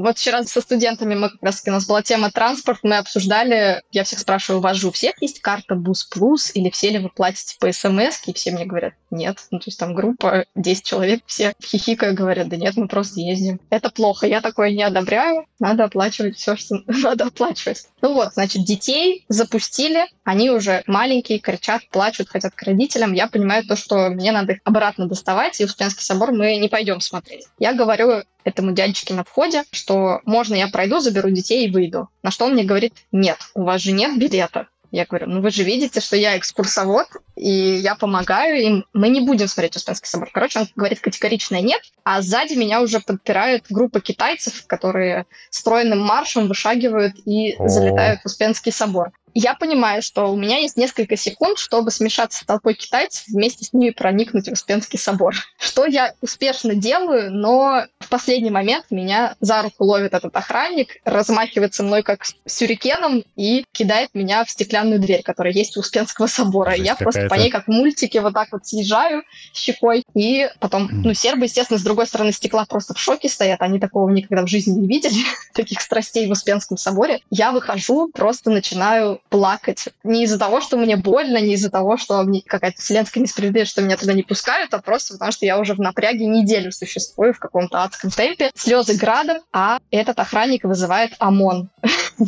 Вот 0.00 0.16
вчера 0.16 0.42
со 0.44 0.62
студентами 0.62 1.14
мы 1.14 1.28
как 1.28 1.42
раз 1.42 1.62
у 1.66 1.70
нас 1.70 1.86
была 1.86 2.00
тема 2.00 2.30
транспорт, 2.30 2.78
мы 2.82 2.96
обсуждали, 2.96 3.82
я 3.92 4.04
всех 4.04 4.20
спрашиваю, 4.20 4.60
у 4.60 4.62
вас 4.62 4.78
же 4.78 4.88
у 4.88 4.90
всех 4.90 5.20
есть 5.20 5.40
карта 5.40 5.74
Бус 5.74 6.04
Плюс, 6.04 6.50
или 6.54 6.70
все 6.70 6.88
ли 6.88 6.98
вы 6.98 7.10
платите 7.10 7.56
по 7.60 7.70
смс, 7.70 8.26
и 8.26 8.32
все 8.32 8.50
мне 8.50 8.64
говорят, 8.64 8.94
нет. 9.10 9.36
Ну, 9.50 9.58
то 9.58 9.64
есть 9.66 9.78
там 9.78 9.94
группа, 9.94 10.46
10 10.54 10.84
человек, 10.84 11.20
все 11.26 11.52
хихикая 11.62 12.12
говорят, 12.12 12.48
да 12.48 12.56
нет, 12.56 12.78
мы 12.78 12.88
просто 12.88 13.20
ездим. 13.20 13.60
Это 13.68 13.90
плохо, 13.90 14.26
я 14.26 14.40
такое 14.40 14.70
не 14.70 14.82
одобряю, 14.82 15.44
надо 15.58 15.84
оплачивать 15.84 16.38
все, 16.38 16.56
что 16.56 16.76
надо 16.86 17.26
оплачивать. 17.26 17.84
Ну 18.00 18.14
вот, 18.14 18.32
значит, 18.32 18.64
детей 18.64 19.26
запустили, 19.28 20.06
они 20.24 20.50
уже 20.50 20.82
маленькие, 20.86 21.40
кричат, 21.40 21.82
плачут, 21.90 22.30
хотят 22.30 22.54
к 22.54 22.62
родителям. 22.62 23.12
Я 23.12 23.26
понимаю 23.26 23.66
то, 23.66 23.76
что 23.76 24.08
мне 24.08 24.32
надо 24.32 24.54
их 24.54 24.60
обратно 24.64 25.06
доставать, 25.06 25.60
и 25.60 25.64
Успенский 25.66 26.02
собор 26.02 26.32
мы 26.32 26.56
не 26.56 26.70
пойдем 26.70 27.02
смотреть. 27.02 27.44
Я 27.58 27.74
говорю 27.74 28.22
этому 28.44 28.72
дядечке 28.72 29.14
на 29.14 29.24
входе, 29.24 29.64
что 29.70 30.20
можно 30.24 30.54
я 30.54 30.68
пройду, 30.68 31.00
заберу 31.00 31.30
детей 31.30 31.66
и 31.66 31.70
выйду. 31.70 32.08
На 32.22 32.30
что 32.30 32.46
он 32.46 32.52
мне 32.52 32.64
говорит, 32.64 32.94
нет, 33.12 33.38
у 33.54 33.62
вас 33.62 33.82
же 33.82 33.92
нет 33.92 34.18
билета. 34.18 34.68
Я 34.92 35.06
говорю, 35.06 35.28
ну 35.28 35.40
вы 35.40 35.50
же 35.50 35.62
видите, 35.62 36.00
что 36.00 36.16
я 36.16 36.36
экскурсовод, 36.36 37.06
и 37.36 37.48
я 37.48 37.94
помогаю 37.94 38.60
им. 38.60 38.84
Мы 38.92 39.08
не 39.08 39.20
будем 39.20 39.46
смотреть 39.46 39.76
Успенский 39.76 40.08
собор. 40.08 40.30
Короче, 40.32 40.60
он 40.60 40.68
говорит 40.74 40.98
категорично 40.98 41.60
нет, 41.60 41.80
а 42.02 42.22
сзади 42.22 42.54
меня 42.54 42.80
уже 42.80 42.98
подпирают 42.98 43.66
группа 43.70 44.00
китайцев, 44.00 44.66
которые 44.66 45.26
стройным 45.50 46.00
маршем 46.00 46.48
вышагивают 46.48 47.14
и 47.24 47.54
О. 47.56 47.68
залетают 47.68 48.22
в 48.22 48.26
Успенский 48.26 48.72
собор 48.72 49.12
я 49.34 49.54
понимаю, 49.54 50.02
что 50.02 50.32
у 50.32 50.36
меня 50.36 50.58
есть 50.58 50.76
несколько 50.76 51.16
секунд, 51.16 51.58
чтобы 51.58 51.90
смешаться 51.90 52.42
с 52.42 52.46
толпой 52.46 52.74
китайцев, 52.74 53.24
вместе 53.28 53.64
с 53.64 53.72
ними 53.72 53.90
проникнуть 53.90 54.48
в 54.48 54.52
Успенский 54.52 54.98
собор. 54.98 55.34
Что 55.58 55.86
я 55.86 56.14
успешно 56.20 56.74
делаю, 56.74 57.30
но 57.32 57.84
последний 58.10 58.50
момент 58.50 58.86
меня 58.90 59.36
за 59.40 59.62
руку 59.62 59.84
ловит 59.84 60.12
этот 60.12 60.36
охранник, 60.36 61.00
размахивается 61.04 61.82
мной 61.82 62.02
как 62.02 62.26
сюрикеном 62.44 63.24
и 63.36 63.64
кидает 63.72 64.10
меня 64.14 64.44
в 64.44 64.50
стеклянную 64.50 65.00
дверь, 65.00 65.22
которая 65.22 65.54
есть 65.54 65.76
у 65.76 65.80
Успенского 65.80 66.26
собора. 66.26 66.72
Жесть 66.72 66.84
я 66.84 66.96
просто 66.96 67.28
по 67.28 67.34
ней 67.34 67.50
как 67.50 67.64
в 67.64 67.68
мультике 67.68 68.20
вот 68.20 68.34
так 68.34 68.48
вот 68.52 68.66
съезжаю 68.66 69.22
щекой, 69.54 70.04
и 70.14 70.50
потом, 70.58 70.88
ну, 70.90 71.14
сербы, 71.14 71.44
естественно, 71.44 71.78
с 71.78 71.82
другой 71.82 72.06
стороны 72.06 72.32
стекла 72.32 72.66
просто 72.66 72.94
в 72.94 72.98
шоке 72.98 73.28
стоят, 73.28 73.62
они 73.62 73.78
такого 73.78 74.10
никогда 74.10 74.44
в 74.44 74.48
жизни 74.48 74.72
не 74.72 74.86
видели, 74.86 75.24
таких 75.54 75.80
страстей 75.80 76.26
в 76.26 76.32
Успенском 76.32 76.76
соборе. 76.76 77.20
Я 77.30 77.52
выхожу, 77.52 78.10
просто 78.12 78.50
начинаю 78.50 79.20
плакать. 79.28 79.88
Не 80.02 80.24
из-за 80.24 80.38
того, 80.38 80.60
что 80.60 80.76
мне 80.76 80.96
больно, 80.96 81.38
не 81.38 81.54
из-за 81.54 81.70
того, 81.70 81.96
что 81.96 82.22
мне 82.24 82.42
какая-то 82.44 82.80
вселенская 82.80 83.22
несправедливость, 83.22 83.70
что 83.70 83.82
меня 83.82 83.96
туда 83.96 84.12
не 84.12 84.22
пускают, 84.22 84.74
а 84.74 84.80
просто 84.80 85.14
потому, 85.14 85.32
что 85.32 85.46
я 85.46 85.58
уже 85.58 85.74
в 85.74 85.78
напряге 85.78 86.26
неделю 86.26 86.72
существую 86.72 87.32
в 87.32 87.38
каком-то 87.38 87.82
адском 87.82 87.99
темпе. 88.08 88.50
Слезы 88.54 88.96
градом, 88.96 89.38
а 89.52 89.78
этот 89.90 90.18
охранник 90.18 90.64
вызывает 90.64 91.12
ОМОН. 91.18 91.68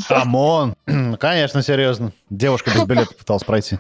ОМОН? 0.09 0.77
Конечно, 1.21 1.63
серьезно. 1.63 2.13
Девушка 2.33 2.71
без 2.71 2.85
билета 2.87 3.15
пыталась 3.15 3.45
пройти. 3.45 3.79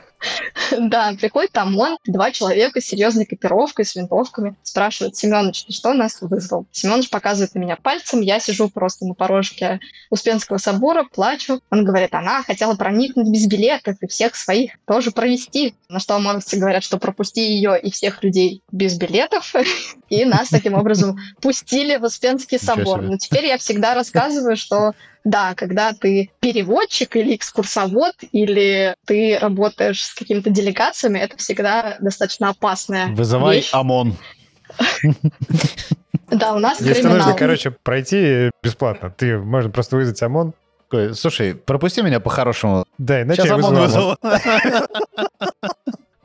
Да, 0.78 1.14
приходит 1.18 1.57
ОМОН, 1.57 1.96
два 2.07 2.30
человека 2.30 2.82
с 2.82 2.84
серьезной 2.84 3.24
экипировкой, 3.24 3.86
с 3.86 3.94
винтовками, 3.94 4.57
спрашивают, 4.62 5.16
Семенович, 5.16 5.64
что 5.70 5.94
нас 5.94 6.20
вызвал? 6.20 6.66
Семенович 6.70 7.09
показывает 7.09 7.55
на 7.55 7.61
меня 7.61 7.76
пальцем, 7.76 8.20
я 8.20 8.40
сижу 8.40 8.68
просто 8.68 9.07
на 9.07 9.14
порожке 9.14 9.80
Успенского 10.11 10.59
собора, 10.59 11.05
плачу. 11.05 11.61
Он 11.70 11.84
говорит, 11.84 12.14
она 12.14 12.42
хотела 12.42 12.74
проникнуть 12.74 13.28
без 13.28 13.46
билетов 13.46 13.96
и 14.03 14.07
всех 14.07 14.36
своих 14.36 14.72
тоже 14.86 15.12
провести. 15.12 15.74
На 15.88 15.98
что 15.98 16.16
ОМОНовцы 16.16 16.59
говорят, 16.59 16.84
что 16.84 16.98
пропусти 16.98 17.40
ее 17.40 17.80
и 17.80 17.90
всех 17.90 18.22
людей 18.22 18.62
без 18.70 18.98
билетов, 18.98 19.55
и 20.11 20.26
нас 20.26 20.50
таким 20.50 20.74
образом 20.74 21.18
пустили 21.40 21.96
в 21.96 22.05
Успенский 22.05 22.59
собор. 22.59 23.00
Но 23.00 23.16
теперь 23.16 23.46
я 23.46 23.57
всегда 23.57 23.94
рассказываю, 23.94 24.57
что 24.57 24.92
да, 25.25 25.55
когда 25.55 25.93
ты 25.93 26.31
переводчик 26.41 27.16
или 27.16 27.37
экскурсовод, 27.37 28.14
или 28.33 28.95
ты 29.07 29.39
работаешь 29.41 30.05
с 30.05 30.14
какими-то 30.14 30.51
делегациями, 30.51 31.18
это 31.18 31.37
всегда 31.37 31.97
достаточно 32.01 32.49
опасная 32.51 33.09
Вызывай 33.09 33.57
вещь. 33.57 33.70
ОМОН. 33.73 34.16
Да, 36.31 36.55
у 36.55 36.59
нас 36.59 36.81
Если 36.81 37.07
нужно, 37.07 37.35
короче, 37.35 37.70
пройти 37.70 38.51
бесплатно, 38.62 39.11
ты 39.11 39.39
можно 39.39 39.70
просто 39.70 39.97
вызвать 39.97 40.23
ОМОН. 40.23 40.55
Слушай, 41.14 41.55
пропусти 41.55 42.03
меня 42.03 42.20
по-хорошему. 42.20 42.85
Да, 42.99 43.23
иначе 43.23 43.43
Сейчас 43.43 43.59
ОМОН 43.59 43.75
вызову. 43.81 44.16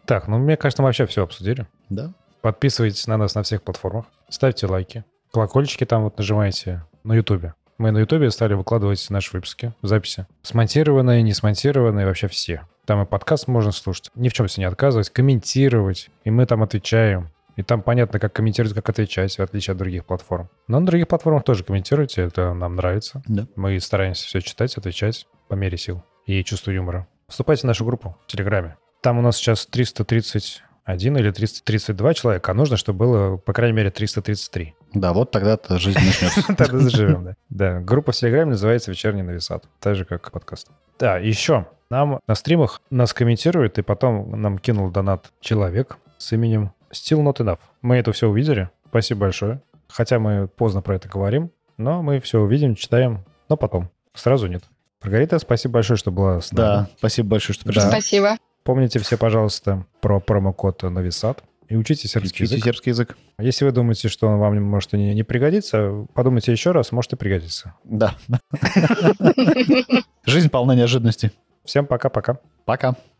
Так, 0.05 0.27
ну, 0.27 0.37
мне 0.37 0.55
кажется, 0.55 0.81
мы 0.81 0.87
вообще 0.87 1.05
все 1.05 1.23
обсудили. 1.23 1.67
Да. 1.89 2.13
Подписывайтесь 2.41 3.07
на 3.07 3.17
нас 3.17 3.35
на 3.35 3.43
всех 3.43 3.61
платформах, 3.61 4.05
ставьте 4.29 4.67
лайки, 4.67 5.03
колокольчики 5.33 5.85
там 5.85 6.03
вот 6.03 6.17
нажимайте 6.17 6.85
на 7.03 7.13
Ютубе. 7.13 7.55
Мы 7.77 7.91
на 7.91 7.99
Ютубе 7.99 8.31
стали 8.31 8.55
выкладывать 8.55 9.05
наши 9.09 9.31
выпуски, 9.33 9.73
записи. 9.83 10.25
Смонтированные, 10.41 11.21
не 11.21 11.33
смонтированные, 11.33 12.07
вообще 12.07 12.27
все. 12.27 12.63
Там 12.85 13.03
и 13.03 13.05
подкаст 13.05 13.47
можно 13.47 13.71
слушать, 13.71 14.09
ни 14.15 14.29
в 14.29 14.33
чем 14.33 14.47
себе 14.47 14.61
не 14.61 14.67
отказывать, 14.67 15.11
комментировать. 15.11 16.09
И 16.23 16.31
мы 16.31 16.47
там 16.47 16.63
отвечаем. 16.63 17.29
И 17.55 17.63
там 17.63 17.83
понятно, 17.83 18.19
как 18.19 18.33
комментировать, 18.33 18.75
как 18.75 18.89
отвечать, 18.89 19.37
в 19.37 19.41
отличие 19.41 19.73
от 19.73 19.77
других 19.77 20.05
платформ. 20.05 20.49
Но 20.67 20.79
на 20.79 20.85
других 20.87 21.07
платформах 21.07 21.43
тоже 21.43 21.63
комментируйте, 21.63 22.23
это 22.23 22.53
нам 22.53 22.75
нравится. 22.75 23.21
Да. 23.27 23.47
Мы 23.55 23.79
стараемся 23.79 24.25
все 24.25 24.41
читать, 24.41 24.75
отвечать 24.75 25.27
по 25.47 25.53
мере 25.53 25.77
сил 25.77 26.03
и 26.25 26.43
чувство 26.43 26.71
юмора. 26.71 27.07
Вступайте 27.27 27.61
в 27.61 27.65
нашу 27.65 27.85
группу 27.85 28.17
в 28.25 28.31
Телеграме. 28.31 28.77
Там 29.01 29.19
у 29.19 29.21
нас 29.21 29.37
сейчас 29.37 29.65
330 29.65 30.63
один 30.83 31.17
или 31.17 31.31
332 31.31 32.13
человека, 32.13 32.51
а 32.51 32.55
нужно, 32.55 32.77
чтобы 32.77 32.99
было, 32.99 33.37
по 33.37 33.53
крайней 33.53 33.75
мере, 33.75 33.91
333. 33.91 34.73
Да, 34.93 35.13
вот 35.13 35.31
тогда-то 35.31 35.77
жизнь 35.77 35.99
начнется. 35.99 36.41
Тогда 36.57 36.79
заживем, 36.79 37.23
да. 37.25 37.35
Да, 37.49 37.79
группа 37.79 38.11
в 38.11 38.15
Телеграме 38.15 38.51
называется 38.51 38.91
«Вечерний 38.91 39.21
нависат», 39.21 39.65
так 39.79 39.95
же, 39.95 40.05
как 40.05 40.31
подкаст. 40.31 40.69
Да, 40.97 41.17
еще. 41.17 41.67
Нам 41.89 42.19
на 42.27 42.35
стримах 42.35 42.81
нас 42.89 43.13
комментирует, 43.13 43.77
и 43.77 43.81
потом 43.81 44.41
нам 44.41 44.57
кинул 44.57 44.89
донат 44.89 45.31
человек 45.39 45.97
с 46.17 46.31
именем 46.31 46.71
Still 46.91 47.23
Not 47.23 47.37
Enough. 47.37 47.59
Мы 47.81 47.97
это 47.97 48.11
все 48.11 48.27
увидели. 48.27 48.69
Спасибо 48.89 49.21
большое. 49.21 49.61
Хотя 49.89 50.19
мы 50.19 50.47
поздно 50.47 50.81
про 50.81 50.95
это 50.95 51.07
говорим, 51.07 51.51
но 51.77 52.01
мы 52.01 52.19
все 52.19 52.39
увидим, 52.39 52.75
читаем, 52.75 53.23
но 53.49 53.57
потом. 53.57 53.89
Сразу 54.13 54.47
нет. 54.47 54.63
Маргарита, 55.03 55.39
спасибо 55.39 55.75
большое, 55.75 55.97
что 55.97 56.11
была 56.11 56.41
с 56.41 56.51
нами. 56.51 56.65
Да, 56.65 56.89
спасибо 56.97 57.29
большое, 57.29 57.53
что 57.53 57.65
пришла. 57.65 57.89
Спасибо. 57.89 58.37
Помните 58.63 58.99
все, 58.99 59.17
пожалуйста, 59.17 59.85
про 60.01 60.19
промокод 60.19 60.83
Новисат 60.83 61.43
и 61.69 61.75
учите 61.75 62.07
сербский 62.07 62.43
учите 62.43 62.55
язык. 62.55 62.65
сербский 62.65 62.89
язык. 62.91 63.17
Если 63.39 63.65
вы 63.65 63.71
думаете, 63.71 64.07
что 64.09 64.27
он 64.27 64.39
вам 64.39 64.61
может 64.63 64.93
и 64.93 64.97
не, 64.97 65.13
не 65.13 65.23
пригодится, 65.23 66.05
подумайте 66.13 66.51
еще 66.51 66.71
раз, 66.71 66.91
может 66.91 67.13
и 67.13 67.15
пригодится. 67.15 67.75
Да. 67.83 68.15
Жизнь 70.25 70.49
полна 70.49 70.75
неожиданностей. 70.75 71.31
Всем 71.65 71.85
пока-пока. 71.85 72.39
Пока. 72.65 72.89
-пока. 72.89 72.93
пока. 72.93 73.16